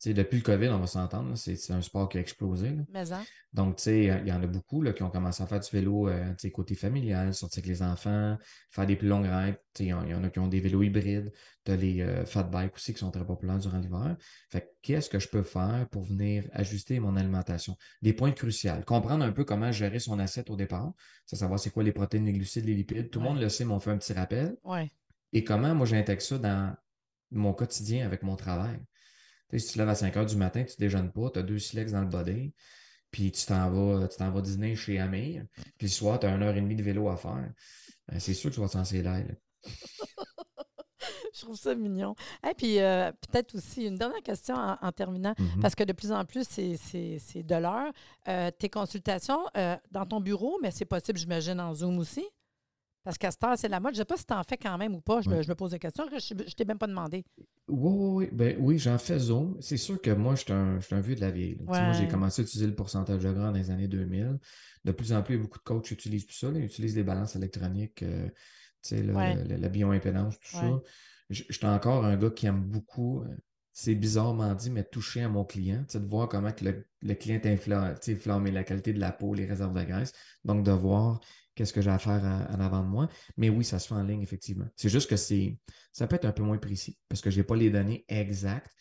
depuis 0.06 0.38
le 0.38 0.44
COVID, 0.44 0.70
on 0.70 0.80
va 0.80 0.88
s'entendre, 0.88 1.38
c'est 1.38 1.72
un 1.72 1.82
sport 1.82 2.10
qui 2.10 2.18
a 2.18 2.22
explosé. 2.22 2.76
Donc, 3.54 3.76
tu 3.76 3.84
sais, 3.84 4.04
il 4.06 4.28
y 4.28 4.32
en 4.32 4.42
a 4.42 4.48
beaucoup 4.48 4.82
là, 4.82 4.94
qui 4.94 5.04
ont 5.04 5.12
commencé 5.12 5.44
à 5.44 5.46
faire 5.46 5.60
du 5.60 5.70
vélo 5.72 6.08
euh, 6.08 6.34
côté 6.52 6.74
familial, 6.74 7.34
sortir 7.34 7.60
avec 7.60 7.70
les 7.70 7.84
enfants, 7.84 8.38
faire 8.72 8.88
des 8.88 8.96
plus 8.96 9.08
longues 9.08 9.28
rides. 9.28 9.60
Il 9.80 9.86
y, 9.88 9.94
en 9.94 10.24
a 10.24 10.30
qui 10.30 10.40
ont 10.40 10.48
des 10.48 10.60
vélos 10.60 10.82
hybrides. 10.82 11.32
Tu 11.66 11.72
as 11.72 11.76
les 11.76 12.02
euh, 12.02 12.26
fat 12.26 12.44
bikes 12.44 12.74
aussi 12.76 12.94
qui 12.94 13.00
sont 13.00 13.12
très 13.12 13.26
populaires 13.26 13.60
durant 13.60 13.78
l'hiver. 13.78 14.18
Fait 14.50 14.74
qu'est-ce 14.82 15.10
que 15.10 15.20
je 15.20 15.28
peux 15.28 15.44
faire 15.44 15.88
pour 15.92 16.04
venir 16.04 16.46
ajuster 16.54 17.00
mon 17.00 17.16
alimentation? 17.16 17.78
Des 18.02 18.14
points 18.14 18.32
cruciaux. 18.32 18.72
Comprendre 18.88 19.24
un 19.24 19.32
peu 19.32 19.44
comment 19.44 19.72
gérer 19.72 20.00
son 20.00 20.18
assiette 20.18 20.50
au 20.50 20.56
départ. 20.56 20.94
C'est 21.28 21.36
savoir 21.36 21.60
c'est 21.60 21.70
quoi 21.70 21.84
les 21.84 21.92
protéines, 21.92 22.26
les 22.26 22.34
glucides, 22.34 22.66
les 22.66 22.74
lipides. 22.74 23.12
Tout 23.12 23.20
le 23.20 23.26
monde 23.26 23.40
le 23.40 23.50
sait, 23.50 23.66
mais 23.66 23.74
on 23.74 23.80
fait 23.80 23.92
un 23.92 23.98
petit 23.98 24.14
rappel. 24.14 24.58
Ouais. 24.64 24.90
Et 25.32 25.44
comment 25.44 25.76
moi 25.76 25.86
j'intègre 25.86 26.22
ça 26.22 26.40
dans 26.40 26.76
mon 27.30 27.54
quotidien 27.54 28.06
avec 28.06 28.24
mon 28.24 28.36
travail? 28.36 28.80
Si 29.60 29.68
tu 29.68 29.74
te 29.74 29.80
lèves 29.80 29.90
à 29.90 29.96
5 29.96 30.16
heures 30.18 30.26
du 30.26 30.36
matin, 30.36 30.64
tu 30.64 30.74
ne 30.80 30.86
déjeunes 30.86 31.12
pas, 31.12 31.30
tu 31.32 31.40
as 31.40 31.44
deux 31.44 31.60
silex 31.60 31.92
dans 31.92 32.02
le 32.02 32.08
body, 32.08 32.54
puis 33.12 33.32
tu 33.32 33.46
t'en 33.46 33.70
vas, 33.70 34.08
tu 34.08 34.18
t'en 34.18 34.32
vas 34.32 34.42
dîner 34.42 34.76
chez 34.76 35.00
Amir, 35.00 35.46
puis 35.78 35.88
le 35.88 35.92
soir, 35.92 36.20
tu 36.20 36.28
as 36.28 36.36
une 36.36 36.44
heure 36.44 36.56
et 36.56 36.62
demie 36.62 36.76
de 36.76 36.84
vélo 36.84 37.10
à 37.10 37.18
faire. 37.18 37.52
Ben, 38.08 38.20
c'est 38.20 38.34
sûr 38.34 38.50
que 38.50 38.56
tu 38.56 38.62
vas 38.62 38.68
te 38.68 38.74
sentir 38.74 39.04
l'air. 39.04 39.26
Je 41.34 41.42
trouve 41.42 41.56
ça 41.56 41.74
mignon. 41.76 42.16
Et 42.48 42.54
puis, 42.54 42.80
euh, 42.80 43.12
peut-être 43.12 43.56
aussi 43.56 43.86
une 43.86 43.96
dernière 43.96 44.22
question 44.22 44.56
en, 44.56 44.92
terminant, 44.92 45.32
mm-hmm. 45.32 45.62
parce 45.62 45.76
que 45.76 45.84
de 45.84 45.94
plus 45.94 46.12
en 46.12 46.26
plus, 46.26 46.48
c'est 46.48 47.44
de 47.44 47.56
l'heure. 47.56 47.92
Euh, 48.28 48.52
tes 48.52 48.70
consultations 48.70 49.46
euh, 49.58 49.78
dans 49.92 50.06
ton 50.06 50.20
bureau, 50.20 50.60
mais 50.62 50.72
c'est 50.72 50.86
possible, 50.86 51.18
j'imagine, 51.18 51.60
en 51.60 51.74
Zoom 51.74 51.98
aussi? 52.00 52.26
Parce 53.04 53.18
qu'à 53.18 53.32
cette 53.32 53.44
heure, 53.44 53.58
c'est 53.58 53.68
la 53.68 53.80
mode. 53.80 53.96
Je 53.96 54.00
ne 54.00 54.02
sais 54.02 54.06
pas 54.06 54.18
si 54.18 54.26
tu 54.26 54.34
en 54.34 54.44
fais 54.44 54.58
quand 54.58 54.78
même 54.78 54.94
ou 54.94 55.02
pas. 55.02 55.22
Je, 55.22 55.30
me, 55.30 55.56
pose 55.56 55.72
des 55.72 55.80
questions. 55.80 56.06
Je 56.08 56.34
ne 56.34 56.44
t'ai 56.44 56.66
même 56.66 56.78
pas 56.78 56.88
demandé. 56.88 57.24
Oui, 57.72 57.92
oui, 57.94 58.26
oui. 58.26 58.30
Ben, 58.34 58.58
oui, 58.60 58.78
j'en 58.78 58.98
fais 58.98 59.18
Zoom. 59.18 59.56
C'est 59.62 59.78
sûr 59.78 60.02
que 60.02 60.12
moi, 60.12 60.36
je 60.36 60.42
suis 60.42 60.52
un, 60.52 60.80
un, 60.92 61.00
vieux 61.00 61.16
de 61.16 61.22
la 61.22 61.32
vieille. 61.32 61.58
Moi, 61.62 61.94
j'ai 61.94 62.08
commencé 62.08 62.42
à 62.42 62.44
utiliser 62.44 62.68
le 62.68 62.76
pourcentage 62.76 63.24
de 63.24 63.32
gras 63.32 63.46
dans 63.46 63.58
les 63.58 63.72
années 63.72 63.88
2000. 63.88 64.40
De 64.84 64.92
plus 64.92 65.14
en 65.14 65.24
plus, 65.24 65.38
beaucoup 65.38 65.60
de 65.60 65.64
coachs 65.64 65.90
utilisent 65.90 66.28
tout 66.28 66.34
ça. 66.34 66.50
Ils 66.54 66.66
utilisent 66.66 66.98
les 66.98 67.04
balances 67.04 67.36
électroniques, 67.38 68.04
euh, 68.04 68.28
la 68.92 69.70
bioimpédance, 69.70 70.38
tout 70.40 70.58
ça. 70.58 70.82
Je, 71.30 71.44
suis 71.50 71.66
encore 71.66 72.04
un 72.04 72.18
gars 72.18 72.30
qui 72.30 72.48
aime 72.48 72.62
beaucoup, 72.62 73.22
euh, 73.22 73.38
c'est 73.72 73.96
bizarrement 73.96 74.54
dit, 74.54 74.70
mais 74.70 74.84
toucher 74.84 75.22
à 75.22 75.30
mon 75.30 75.46
client, 75.46 75.86
de 75.94 76.00
voir 76.10 76.28
comment 76.28 76.52
que 76.52 76.66
le, 76.66 76.86
le 77.02 77.14
client 77.14 77.40
inflammé, 77.46 78.52
la 78.52 78.66
qualité 78.66 78.92
de 78.92 79.00
la 79.00 79.14
peau, 79.14 79.34
les 79.34 79.46
réserves 79.46 79.74
de 79.74 79.84
graisse. 79.86 80.12
Donc, 80.44 80.66
de 80.66 80.72
voir 80.72 81.22
qu'est-ce 81.56 81.74
que 81.74 81.82
j'ai 81.82 81.90
à 81.90 82.00
faire 82.00 82.24
en 82.50 82.60
avant 82.60 82.82
de 82.82 82.88
moi. 82.88 83.10
Mais 83.38 83.50
oui, 83.50 83.64
ça 83.64 83.80
se 83.80 83.88
fait 83.88 83.96
en 83.96 84.04
ligne, 84.04 84.22
effectivement. 84.22 84.68
C'est 84.76 84.90
juste 84.90 85.10
que 85.10 85.18
c'est 85.18 85.58
ça 85.92 86.08
peut 86.08 86.16
être 86.16 86.26
un 86.26 86.32
peu 86.32 86.44
moins 86.44 86.58
précis 86.58 86.98
parce 87.10 87.22
que 87.22 87.30
je 87.30 87.38
n'ai 87.38 87.44
pas 87.44 87.56
les 87.56 87.70
données 87.70 88.06
exactes. 88.08 88.72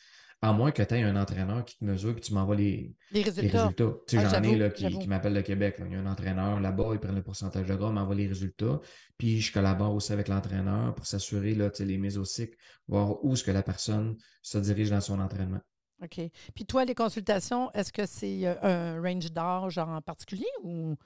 À 0.43 0.55
moins 0.55 0.71
que 0.71 0.83
tu 0.83 0.95
aies 0.95 1.03
un 1.03 1.17
entraîneur 1.17 1.67
qui 1.67 1.77
te 1.77 1.85
mesure 1.85 2.17
et 2.17 2.21
tu 2.21 2.33
m'envoies 2.33 2.57
les, 2.57 2.95
les, 3.13 3.23
résultats. 3.23 3.71
Tu 3.77 3.85
sais, 4.07 4.25
ah, 4.25 4.29
j'en 4.31 4.43
ai 4.43 4.57
là, 4.57 4.71
qui, 4.71 4.99
qui 4.99 5.07
m'appelle 5.07 5.35
de 5.35 5.43
Québec. 5.43 5.77
Il 5.85 5.93
y 5.93 5.97
a 5.97 5.99
un 5.99 6.07
entraîneur 6.07 6.59
là-bas, 6.61 6.93
il 6.95 6.99
prend 6.99 7.13
le 7.13 7.23
pourcentage 7.23 7.67
de 7.67 7.75
gras, 7.75 7.91
m'envoie 7.91 8.15
les 8.15 8.27
résultats. 8.27 8.81
Puis 9.19 9.43
je 9.43 9.53
collabore 9.53 9.95
aussi 9.95 10.15
avec 10.15 10.29
l'entraîneur 10.29 10.95
pour 10.95 11.05
s'assurer 11.05 11.55
les 11.81 11.99
mises 11.99 12.17
au 12.17 12.25
cycle, 12.25 12.57
voir 12.89 13.23
où 13.23 13.35
est-ce 13.35 13.45
que 13.45 13.51
la 13.51 13.63
personne 13.63 14.17
se 14.41 14.57
dirige 14.57 14.89
dans 14.89 15.03
son 15.03 15.21
entraînement. 15.21 15.61
OK. 16.03 16.21
Puis 16.55 16.65
toi, 16.65 16.87
les 16.87 16.95
consultations, 16.95 17.71
est-ce 17.73 17.93
que 17.93 18.07
c'est 18.07 18.47
euh, 18.47 18.55
un 18.63 19.03
range 19.03 19.31
d'âge 19.31 19.77
en 19.77 20.01
particulier 20.01 20.49
ou 20.63 20.97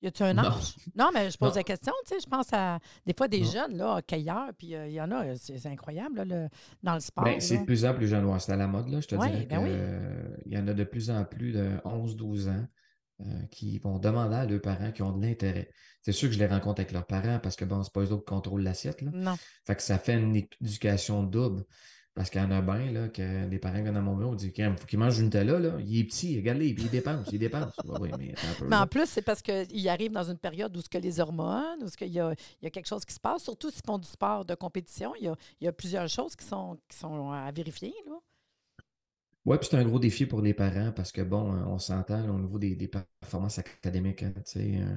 Y 0.00 0.06
a-tu 0.06 0.22
un 0.22 0.34
Non. 0.34 0.44
âge? 0.44 0.76
Non, 0.94 1.10
mais 1.12 1.30
je 1.30 1.36
pose 1.36 1.50
Non. 1.50 1.56
la 1.56 1.62
question, 1.64 1.92
tu 2.06 2.14
sais, 2.14 2.20
je 2.24 2.28
pense 2.28 2.52
à 2.52 2.78
des 3.04 3.14
fois 3.16 3.26
des 3.26 3.40
Non. 3.40 3.50
jeunes, 3.50 3.76
là, 3.76 3.96
hockeyeurs, 3.96 4.50
puis 4.56 4.74
euh, 4.76 4.86
il 4.86 4.92
y 4.94 5.00
en 5.00 5.10
a, 5.10 5.34
c'est 5.34 5.66
incroyable, 5.66 6.18
là, 6.18 6.24
le- 6.24 6.48
dans 6.82 6.94
le 6.94 7.00
sport. 7.00 7.24
Ben, 7.24 7.40
c'est 7.40 7.58
de 7.58 7.64
plus 7.64 7.84
en 7.84 7.94
plus 7.94 8.06
jeune. 8.06 8.38
C'est 8.38 8.52
à 8.52 8.56
la 8.56 8.68
mode, 8.68 8.88
là. 8.88 9.00
Je 9.00 9.08
te 9.08 9.16
Ouais, 9.16 9.28
dirais 9.28 9.46
ben 9.46 9.58
oui. 9.62 10.42
qu'il 10.44 10.52
y 10.52 10.58
en 10.58 10.68
a 10.68 10.72
de 10.72 10.84
plus 10.84 11.10
en 11.10 11.24
plus 11.24 11.52
de 11.52 11.78
11-12 11.84 12.48
ans 12.48 12.64
euh, 13.22 13.42
qui 13.50 13.78
vont 13.80 13.98
demander 13.98 14.36
à 14.36 14.46
leurs 14.46 14.60
parents 14.60 14.92
qui 14.92 15.02
ont 15.02 15.10
de 15.10 15.20
l'intérêt. 15.26 15.70
C'est 16.02 16.12
sûr 16.12 16.28
que 16.28 16.34
je 16.34 16.38
les 16.38 16.46
rencontre 16.46 16.80
avec 16.80 16.92
leurs 16.92 17.06
parents 17.06 17.40
parce 17.42 17.56
que, 17.56 17.64
bon, 17.64 17.82
c'est 17.82 17.92
pas 17.92 18.00
eux 18.02 18.12
autres 18.12 18.24
qui 18.24 18.32
contrôlent 18.32 18.62
l'assiette, 18.62 19.02
là. 19.02 19.10
Non. 19.12 19.34
Fait 19.66 19.74
que 19.74 19.82
ça 19.82 19.98
fait 19.98 20.14
une 20.14 20.36
éducation 20.36 21.24
double. 21.24 21.64
Parce 22.18 22.30
qu'il 22.30 22.40
y 22.40 22.44
en 22.44 22.50
a 22.50 22.60
bien, 22.60 22.90
là, 22.90 23.08
que 23.08 23.46
des 23.46 23.60
parents 23.60 23.80
viennent 23.80 23.94
dans 23.94 24.02
mon 24.02 24.16
bureau, 24.16 24.34
disent, 24.34 24.52
il 24.56 24.76
faut 24.76 24.86
qu'il 24.86 24.98
mange 24.98 25.18
du 25.18 25.22
Nutella, 25.22 25.60
là. 25.60 25.76
Il 25.78 26.00
est 26.00 26.04
petit, 26.04 26.36
regarde-le, 26.36 26.74
puis 26.74 26.86
il 26.86 26.90
dépense, 26.90 27.28
il 27.32 27.38
dépense. 27.38 27.72
Ouais, 27.84 27.96
oui, 28.00 28.10
mais 28.18 28.32
attends 28.32 28.48
un 28.48 28.54
peu, 28.54 28.66
Mais 28.66 28.74
là. 28.74 28.82
en 28.82 28.88
plus, 28.88 29.06
c'est 29.06 29.22
parce 29.22 29.40
qu'il 29.40 29.88
arrive 29.88 30.10
dans 30.10 30.28
une 30.28 30.36
période 30.36 30.76
où 30.76 30.80
ce 30.80 30.88
que 30.88 30.98
les 30.98 31.20
hormones, 31.20 31.80
où 31.80 31.88
ce 31.88 31.96
qu'il 31.96 32.08
y 32.08 32.14
y 32.14 32.20
a 32.20 32.34
quelque 32.70 32.88
chose 32.88 33.04
qui 33.04 33.14
se 33.14 33.20
passe, 33.20 33.44
surtout 33.44 33.70
s'ils 33.70 33.84
font 33.86 33.98
du 33.98 34.08
sport 34.08 34.44
de 34.44 34.56
compétition, 34.56 35.14
il 35.14 35.26
y 35.26 35.28
a, 35.28 35.36
il 35.60 35.66
y 35.66 35.68
a 35.68 35.72
plusieurs 35.72 36.08
choses 36.08 36.34
qui 36.34 36.44
sont, 36.44 36.76
qui 36.88 36.98
sont 36.98 37.30
à 37.30 37.52
vérifier. 37.52 37.94
Là. 38.06 38.14
Ouais, 39.44 39.58
puis 39.58 39.68
c'est 39.70 39.76
un 39.76 39.84
gros 39.84 39.98
défi 40.00 40.26
pour 40.26 40.42
les 40.42 40.54
parents 40.54 40.92
parce 40.92 41.12
que, 41.12 41.22
bon, 41.22 41.54
euh, 41.54 41.64
on 41.66 41.78
s'entend 41.78 42.28
au 42.28 42.38
niveau 42.38 42.58
des, 42.58 42.76
des 42.76 42.88
performances 42.88 43.58
académiques, 43.58 44.22
hein, 44.24 44.32
tu 44.34 44.42
sais, 44.44 44.76
euh, 44.76 44.96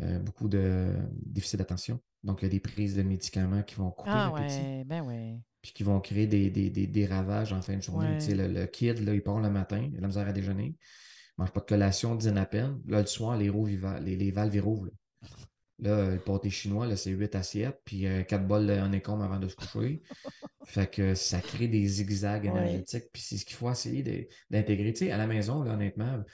euh, 0.00 0.18
beaucoup 0.18 0.48
de 0.48 0.92
déficit 1.24 1.58
d'attention. 1.58 2.00
Donc, 2.24 2.42
il 2.42 2.44
y 2.44 2.48
a 2.48 2.50
des 2.50 2.60
prises 2.60 2.96
de 2.96 3.02
médicaments 3.02 3.62
qui 3.62 3.76
vont 3.76 3.90
couper 3.90 4.10
Ah 4.12 4.32
l'appétit, 4.34 4.58
ouais, 4.58 4.84
ben 4.84 5.02
ouais. 5.02 5.38
Puis 5.68 5.74
qui 5.74 5.82
vont 5.82 6.00
créer 6.00 6.26
des, 6.26 6.48
des, 6.50 6.70
des, 6.70 6.86
des 6.86 7.04
ravages 7.06 7.52
en 7.52 7.60
fin 7.60 7.76
de 7.76 7.82
journée. 7.82 8.16
Ouais. 8.16 8.34
Le, 8.34 8.48
le 8.48 8.66
kid, 8.66 9.00
là, 9.04 9.12
il 9.14 9.22
part 9.22 9.38
le 9.38 9.50
matin, 9.50 9.86
il 9.92 9.98
a 9.98 10.00
la 10.00 10.06
misère 10.06 10.26
à 10.26 10.32
déjeuner, 10.32 10.76
il 10.78 11.40
mange 11.42 11.52
pas 11.52 11.60
de 11.60 11.66
collation, 11.66 12.14
dîne 12.14 12.38
à 12.38 12.46
peine. 12.46 12.80
Là, 12.86 13.00
le 13.02 13.06
soir, 13.06 13.36
les, 13.36 13.50
roues, 13.50 13.66
les, 13.66 14.16
les 14.16 14.30
valves, 14.30 14.54
ils 14.54 14.60
rouvrent. 14.60 14.86
Là, 14.86 14.92
Là, 15.80 15.90
euh, 15.90 16.14
le 16.14 16.20
pâté 16.20 16.48
chinois, 16.50 16.86
là, 16.86 16.96
c'est 16.96 17.10
8 17.10 17.34
assiettes, 17.36 17.80
puis 17.84 18.00
4 18.26 18.46
bols 18.48 18.70
en 18.70 18.90
écombe 18.92 19.20
avant 19.22 19.38
de 19.38 19.46
se 19.46 19.54
coucher. 19.56 20.02
Fait 20.64 20.90
que 20.90 21.14
ça 21.14 21.40
crée 21.40 21.68
des 21.68 21.86
zigzags 21.86 22.44
Ouais. 22.44 22.48
énergétiques. 22.50 23.04
Puis 23.12 23.22
c'est 23.22 23.36
ce 23.36 23.44
qu'il 23.44 23.56
faut 23.56 23.70
essayer 23.70 24.28
d'intégrer. 24.50 24.92
Tu 24.94 25.04
sais, 25.04 25.10
à 25.12 25.18
la 25.18 25.26
maison, 25.26 25.62
là, 25.62 25.74
honnêtement, 25.74 26.24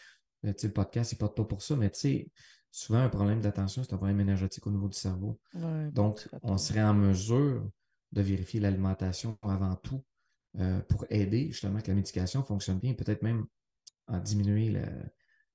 euh, 0.44 0.52
le 0.62 0.68
podcast, 0.70 1.12
il 1.12 1.16
porte 1.16 1.36
pas 1.36 1.44
pour 1.44 1.60
ça, 1.60 1.74
mais 1.76 1.90
tu 1.90 2.00
sais, 2.00 2.30
souvent, 2.70 3.00
un 3.00 3.08
problème 3.08 3.40
d'attention, 3.40 3.82
c'est 3.82 3.92
un 3.92 3.96
problème 3.96 4.20
énergétique 4.20 4.66
au 4.66 4.70
niveau 4.70 4.88
du 4.88 4.96
cerveau. 4.96 5.38
Ouais, 5.54 5.90
Donc, 5.92 6.26
on 6.42 6.56
serait 6.56 6.82
en 6.82 6.94
mesure 6.94 7.68
de 8.14 8.22
vérifier 8.22 8.60
l'alimentation 8.60 9.36
avant 9.42 9.76
tout 9.76 10.02
euh, 10.60 10.80
pour 10.88 11.04
aider 11.10 11.48
justement 11.52 11.80
que 11.80 11.88
la 11.88 11.94
médication 11.94 12.42
fonctionne 12.42 12.78
bien, 12.78 12.94
peut-être 12.94 13.22
même 13.22 13.44
en 14.06 14.18
diminuer 14.20 14.70
la, 14.70 14.86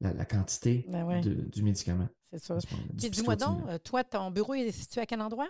la- 0.02 0.14
la 0.14 0.26
quantité 0.26 0.86
Ben 0.90 1.22
de- 1.22 1.34
du 1.50 1.64
médicament. 1.64 2.10
C'est 2.32 2.40
ça. 2.44 2.58
dis-moi 2.94 3.36
donc, 3.36 3.68
euh, 3.70 3.78
toi, 3.80 4.04
ton 4.04 4.30
bureau 4.30 4.54
est 4.54 4.72
situé 4.72 5.02
à 5.02 5.06
quel 5.06 5.22
endroit? 5.22 5.50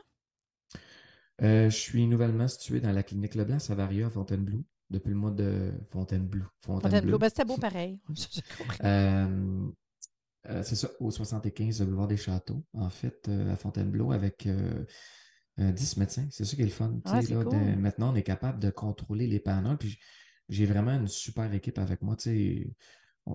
Euh, 1.41 1.69
je 1.69 1.75
suis 1.75 2.05
nouvellement 2.07 2.47
situé 2.47 2.79
dans 2.79 2.91
la 2.91 3.03
clinique 3.03 3.35
Leblanc, 3.35 3.59
Savaria, 3.59 4.07
à 4.07 4.09
Fontainebleau, 4.09 4.63
depuis 4.89 5.09
le 5.09 5.15
mois 5.15 5.31
de 5.31 5.71
Fontainebleau. 5.89 6.45
Fontainebleau. 6.61 7.17
Ben, 7.17 7.29
c'était 7.29 7.45
beau 7.45 7.57
pareil. 7.57 7.99
Euh, 8.83 9.67
euh, 10.49 10.63
c'est 10.63 10.75
ça, 10.75 10.89
au 10.99 11.11
75 11.11 11.81
boulevard 11.81 12.07
des 12.07 12.17
Châteaux, 12.17 12.63
en 12.73 12.89
fait, 12.89 13.29
à 13.49 13.55
Fontainebleau, 13.55 14.11
avec 14.11 14.47
euh, 15.59 15.69
euh, 15.69 15.71
10 15.71 15.97
médecins. 15.97 16.27
C'est 16.31 16.45
ça 16.45 16.55
qui 16.55 16.61
est 16.61 16.65
le 16.65 16.71
fun. 16.71 16.93
Ah, 17.05 17.21
là, 17.21 17.43
cool. 17.43 17.53
de- 17.53 17.75
maintenant, 17.79 18.13
on 18.13 18.15
est 18.15 18.23
capable 18.23 18.59
de 18.59 18.69
contrôler 18.69 19.27
les 19.27 19.39
panneaux. 19.39 19.77
Puis 19.77 19.97
j'ai 20.49 20.65
vraiment 20.65 20.93
une 20.93 21.07
super 21.07 21.53
équipe 21.53 21.77
avec 21.79 22.01
moi. 22.01 22.15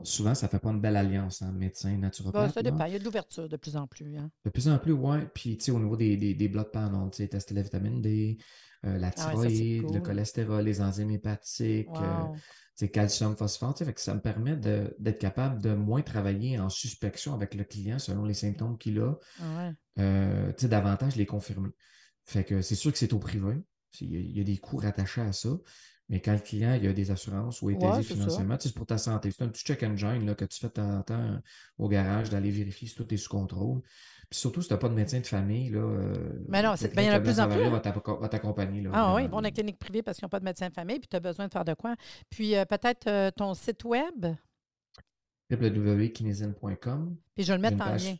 souvent, 0.03 0.35
ça 0.35 0.47
ne 0.47 0.51
fait 0.51 0.59
pas 0.59 0.71
une 0.71 0.81
belle 0.81 0.97
alliance 0.97 1.43
en 1.43 1.53
médecin, 1.53 1.91
Ben, 1.93 1.99
naturopathe. 2.01 2.53
ça 2.55 2.63
dépend. 2.63 2.85
Il 2.87 2.93
y 2.93 2.97
a 2.97 2.99
de 2.99 3.05
l'ouverture 3.05 3.49
de 3.49 3.57
plus 3.57 3.77
en 3.77 3.87
plus. 3.87 4.17
Hein. 4.17 4.31
De 4.45 4.51
plus 4.51 4.69
en 4.69 4.79
plus, 4.79 4.93
ouais. 4.93 5.27
Puis, 5.35 5.57
tu 5.57 5.65
sais, 5.67 5.71
au 5.71 5.79
niveau 5.79 5.97
des, 5.97 6.17
des, 6.17 6.35
des 6.35 6.49
blocs 6.49 6.73
panneaux, 6.73 7.09
tu 7.11 7.19
sais, 7.19 7.29
tester 7.29 7.55
la 7.55 7.63
vitamine 7.63 8.01
D, 8.03 8.37
euh, 8.85 8.99
la 8.99 9.11
Ah 9.17 9.29
ouais, 9.37 9.49
thyroïde, 9.49 9.83
le 9.95 10.01
cholestérol, 10.01 10.65
les 10.65 10.81
enzymes 10.81 11.11
hépatiques, 11.13 11.89
euh, 12.01 12.25
Wow. 12.25 12.37
tu 12.37 12.41
sais, 12.75 12.89
calcium, 12.91 13.37
phosphore, 13.37 13.77
fait 13.79 13.93
que 13.95 14.01
ça 14.01 14.15
me 14.15 14.21
permet 14.21 14.57
d'être 14.57 15.19
capable 15.19 15.63
de 15.63 15.73
moins 15.75 16.03
travailler 16.03 16.59
en 16.59 16.69
suspicion 16.69 17.33
avec 17.35 17.55
le 17.55 17.65
client 17.65 17.99
selon 17.99 18.25
les 18.25 18.35
symptômes 18.35 18.77
qu'il 18.77 18.99
a, 18.99 19.15
Ah 19.41 19.57
ouais. 19.57 19.75
euh, 20.01 20.49
tu 20.49 20.63
sais, 20.63 20.69
davantage 20.69 21.17
les 21.17 21.27
confirmer. 21.27 21.71
Fait 22.25 22.45
que 22.45 22.63
c'est 22.63 22.75
sûr 22.75 22.91
que 22.93 22.99
c'est 22.99 23.13
au 23.13 23.19
privé. 23.19 23.63
Il 24.01 24.13
y, 24.13 24.17
a, 24.17 24.21
il 24.21 24.37
y 24.39 24.41
a 24.41 24.45
des 24.45 24.59
coûts 24.59 24.79
rattachés 24.79 25.21
à 25.21 25.33
ça. 25.33 25.51
Mais 26.11 26.21
quand 26.21 26.33
le 26.35 26.39
client 26.41 26.75
il 26.75 26.87
a 26.87 26.93
des 26.93 27.11
assurances 27.11 27.63
ou 27.63 27.71
est 27.71 27.77
Ouais, 27.77 28.03
financièrement, 28.03 28.57
c'est 28.61 28.75
pour 28.75 28.85
ta 28.87 28.99
santé. 28.99 29.31
C'est 29.31 29.43
un 29.43 29.49
petit 29.49 29.65
check 29.65 29.83
engine 29.83 30.27
là, 30.27 30.35
que 30.35 30.45
tu 30.45 30.59
fais 30.61 30.67
de 30.67 30.73
temps 30.73 30.99
en 30.99 31.03
temps 31.03 31.41
au 31.79 31.89
garage 31.89 32.29
d'aller 32.29 32.51
vérifier 32.51 32.89
si 32.89 32.95
tout 32.95 33.13
est 33.15 33.17
sous 33.17 33.31
contrôle. 33.31 33.81
Puis 34.29 34.39
surtout, 34.41 34.61
si 34.61 34.69
tu 34.69 34.75
n'as 34.75 34.79
pas 34.79 34.89
de 34.91 34.95
médecin 34.95 35.21
de 35.21 35.27
famille, 35.27 35.71
là, 35.71 35.79
euh, 35.79 36.33
Mais 36.49 36.63
non, 36.63 36.75
ben, 36.75 36.89
il 37.03 37.05
y 37.05 37.11
en 37.11 37.13
a 37.15 37.19
de 37.21 37.25
plus 37.25 37.41
en 37.41 37.49
plus, 37.49 37.69
va 37.71 37.81
t'acco- 37.81 38.19
va 38.21 38.29
t'accompagner. 38.29 38.83
là, 38.83 38.91
Ah 38.93 39.15
oui, 39.15 39.23
ils 39.23 39.25
vont 39.27 39.37
dans 39.37 39.41
là. 39.43 39.49
la 39.49 39.51
clinique 39.53 39.79
privée 39.79 40.03
parce 40.03 40.19
qu'ils 40.19 40.25
n'ont 40.27 40.31
pas 40.31 40.41
de 40.41 40.45
médecin 40.45 40.69
de 40.69 40.75
famille, 40.75 40.99
puis 40.99 41.09
tu 41.09 41.17
as 41.17 41.21
besoin 41.21 41.47
de 41.47 41.53
faire 41.53 41.65
de 41.65 41.73
quoi. 41.75 41.95
Puis 42.29 42.55
euh, 42.55 42.65
peut-être 42.67 43.07
euh, 43.07 43.31
ton 43.31 43.55
site 43.55 43.85
web, 43.85 44.27
www.kinesine.com. 45.51 47.17
puis 47.35 47.45
je 47.45 47.53
vais 47.53 47.57
le 47.59 47.63
mettre 47.63 47.77
en 47.77 47.91
page- 47.91 48.05
lien. 48.05 48.17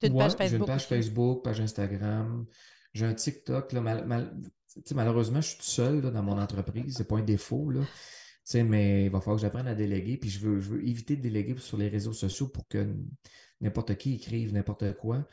Tu 0.00 0.06
as 0.06 0.08
une 0.08 0.14
Ouais, 0.14 0.18
page 0.24 0.32
Facebook 0.36 0.60
une 0.60 0.66
page 0.66 0.76
aussi. 0.80 0.86
Facebook, 0.88 1.44
page 1.44 1.60
Instagram. 1.60 2.46
J'ai 2.92 3.06
un 3.06 3.14
TikTok. 3.14 3.72
Là, 3.72 3.80
mal- 3.80 4.06
mal- 4.06 4.40
malheureusement, 4.94 5.40
je 5.40 5.48
suis 5.48 5.58
tout 5.58 5.64
seul 5.64 6.00
là, 6.02 6.10
dans 6.10 6.22
mon 6.22 6.38
entreprise. 6.38 6.96
C'est 6.96 7.08
pas 7.08 7.16
un 7.16 7.22
défaut. 7.22 7.70
Là. 7.70 7.80
Mais 8.54 9.04
il 9.04 9.10
va 9.10 9.20
falloir 9.20 9.36
que 9.36 9.42
j'apprenne 9.42 9.68
à 9.68 9.74
déléguer. 9.74 10.16
Puis 10.16 10.30
je 10.30 10.40
veux, 10.40 10.60
je 10.60 10.70
veux 10.70 10.86
éviter 10.86 11.16
de 11.16 11.22
déléguer 11.22 11.56
sur 11.58 11.76
les 11.76 11.88
réseaux 11.88 12.12
sociaux 12.12 12.48
pour 12.48 12.66
que 12.68 12.94
n'importe 13.60 13.96
qui 13.96 14.14
écrive 14.14 14.52
n'importe 14.52 14.96
quoi. 14.96 15.26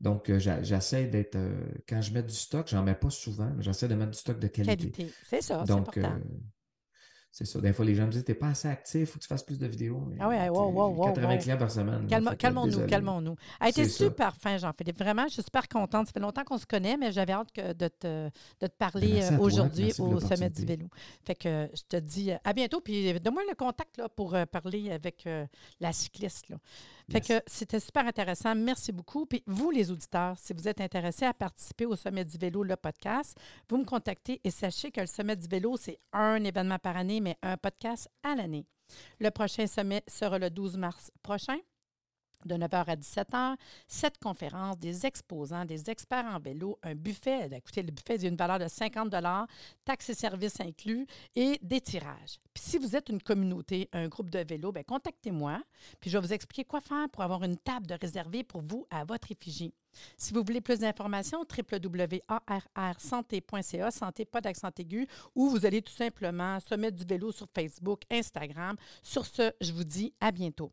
Donc, 0.00 0.28
euh, 0.28 0.38
j'essaie 0.38 1.06
d'être. 1.06 1.36
euh, 1.36 1.66
quand 1.88 2.00
je 2.02 2.12
mets 2.12 2.22
du 2.22 2.34
stock, 2.34 2.66
j'en 2.68 2.82
mets 2.82 2.96
pas 2.96 3.10
souvent, 3.10 3.50
mais 3.56 3.62
j'essaie 3.62 3.86
de 3.88 3.94
mettre 3.94 4.10
du 4.10 4.18
stock 4.18 4.38
de 4.40 4.48
qualité. 4.48 4.90
Qualité. 4.90 5.12
C'est 5.24 5.40
ça, 5.40 5.62
Donc, 5.64 5.96
important. 5.96 6.16
euh, 6.16 6.18
c'est 7.36 7.46
ça. 7.46 7.60
Des 7.60 7.72
fois, 7.72 7.84
les 7.84 7.96
gens 7.96 8.06
me 8.06 8.12
disent 8.12 8.22
T'es 8.24 8.32
pas 8.34 8.46
assez 8.50 8.68
actif, 8.68 9.10
faut 9.10 9.18
que 9.18 9.22
tu 9.24 9.26
fasses 9.26 9.42
plus 9.42 9.58
de 9.58 9.66
vidéos. 9.66 10.00
Mais, 10.06 10.18
Ah 10.20 10.28
wow, 10.52 10.70
wow, 10.70 10.88
wow, 10.94 11.06
80 11.06 11.28
wow. 11.32 11.38
clients 11.40 11.58
par 11.58 11.70
semaine. 11.72 12.06
Calme- 12.06 12.36
Calmons-nous, 12.38 12.86
calmons-nous. 12.86 13.34
C'est 13.72 13.84
ça. 13.86 14.04
super 14.06 14.36
fin, 14.36 14.56
Jean-Philippe. 14.56 14.96
Vraiment, 15.00 15.24
je 15.26 15.32
suis 15.34 15.42
super 15.42 15.68
contente. 15.68 16.06
Ça 16.06 16.12
fait 16.12 16.20
longtemps 16.20 16.44
qu'on 16.44 16.58
se 16.58 16.64
connaît, 16.66 16.96
mais 16.96 17.10
j'avais 17.10 17.32
hâte 17.32 17.50
que 17.52 17.72
de, 17.72 17.88
te, 17.88 18.26
de 18.60 18.66
te 18.68 18.76
parler 18.78 19.20
euh, 19.24 19.38
aujourd'hui 19.38 19.92
au 19.98 20.20
Sommet 20.20 20.48
du 20.48 20.64
vélo. 20.64 20.86
Fait 21.26 21.34
que 21.34 21.48
euh, 21.48 21.66
je 21.74 21.82
te 21.88 21.96
dis 21.96 22.30
euh, 22.30 22.36
à 22.44 22.52
bientôt. 22.52 22.80
Puis 22.80 23.12
donne-moi 23.18 23.42
le 23.48 23.56
contact 23.56 23.96
là, 23.98 24.08
pour 24.08 24.36
parler 24.52 24.92
avec 24.92 25.26
euh, 25.26 25.44
la 25.80 25.92
cycliste. 25.92 26.50
Là. 26.50 26.56
Fait 27.10 27.18
Yes. 27.18 27.28
que 27.28 27.44
c'était 27.46 27.80
super 27.80 28.06
intéressant. 28.06 28.54
Merci 28.54 28.90
beaucoup. 28.92 29.26
Puis 29.26 29.42
vous, 29.46 29.70
les 29.70 29.90
auditeurs, 29.90 30.38
si 30.38 30.52
vous 30.54 30.66
êtes 30.68 30.80
intéressés 30.80 31.26
à 31.26 31.34
participer 31.34 31.84
au 31.86 31.96
Sommet 31.96 32.24
du 32.24 32.38
vélo, 32.38 32.62
le 32.62 32.76
podcast, 32.76 33.36
vous 33.68 33.76
me 33.76 33.84
contactez 33.84 34.40
et 34.42 34.50
sachez 34.50 34.90
que 34.90 35.00
le 35.00 35.06
Sommet 35.06 35.36
du 35.36 35.46
vélo, 35.46 35.76
c'est 35.76 35.98
un 36.12 36.42
événement 36.42 36.78
par 36.78 36.96
année, 36.96 37.20
mais 37.20 37.36
un 37.42 37.56
podcast 37.56 38.08
à 38.22 38.34
l'année. 38.34 38.66
Le 39.18 39.30
prochain 39.30 39.66
sommet 39.66 40.02
sera 40.06 40.38
le 40.38 40.50
12 40.50 40.76
mars 40.76 41.10
prochain 41.22 41.56
de 42.44 42.54
9h 42.54 42.84
à 42.86 42.96
17h, 42.96 43.56
sept 43.88 44.18
conférences, 44.18 44.78
des 44.78 45.06
exposants, 45.06 45.64
des 45.64 45.90
experts 45.90 46.26
en 46.26 46.38
vélo, 46.38 46.78
un 46.82 46.94
buffet. 46.94 47.48
Écoutez, 47.52 47.82
le 47.82 47.90
buffet, 47.90 48.22
a 48.24 48.28
une 48.28 48.36
valeur 48.36 48.58
de 48.58 48.68
50 48.68 49.14
taxes 49.84 50.10
et 50.10 50.14
services 50.14 50.60
inclus, 50.60 51.06
et 51.34 51.58
des 51.62 51.80
tirages. 51.80 52.38
Puis 52.52 52.64
si 52.64 52.76
vous 52.78 52.94
êtes 52.96 53.08
une 53.08 53.22
communauté, 53.22 53.88
un 53.92 54.08
groupe 54.08 54.30
de 54.30 54.40
vélo, 54.40 54.72
bien, 54.72 54.82
contactez-moi, 54.82 55.62
puis 56.00 56.10
je 56.10 56.18
vais 56.18 56.26
vous 56.26 56.32
expliquer 56.32 56.64
quoi 56.64 56.80
faire 56.80 57.08
pour 57.10 57.22
avoir 57.22 57.44
une 57.44 57.56
table 57.56 57.86
de 57.86 57.96
réservée 58.00 58.42
pour 58.44 58.62
vous 58.62 58.86
à 58.90 59.04
votre 59.04 59.32
effigie. 59.32 59.74
Si 60.16 60.32
vous 60.32 60.42
voulez 60.44 60.60
plus 60.60 60.80
d'informations, 60.80 61.40
www.arrsanté.ca, 61.40 63.90
santé 63.90 64.24
pas 64.24 64.40
d'accent 64.40 64.70
aigu, 64.78 65.06
ou 65.34 65.48
vous 65.48 65.66
allez 65.66 65.82
tout 65.82 65.92
simplement 65.92 66.60
se 66.60 66.74
mettre 66.74 66.96
du 66.96 67.04
vélo 67.04 67.32
sur 67.32 67.48
Facebook, 67.54 68.02
Instagram. 68.10 68.76
Sur 69.02 69.26
ce, 69.26 69.52
je 69.60 69.72
vous 69.72 69.84
dis 69.84 70.14
à 70.20 70.32
bientôt. 70.32 70.72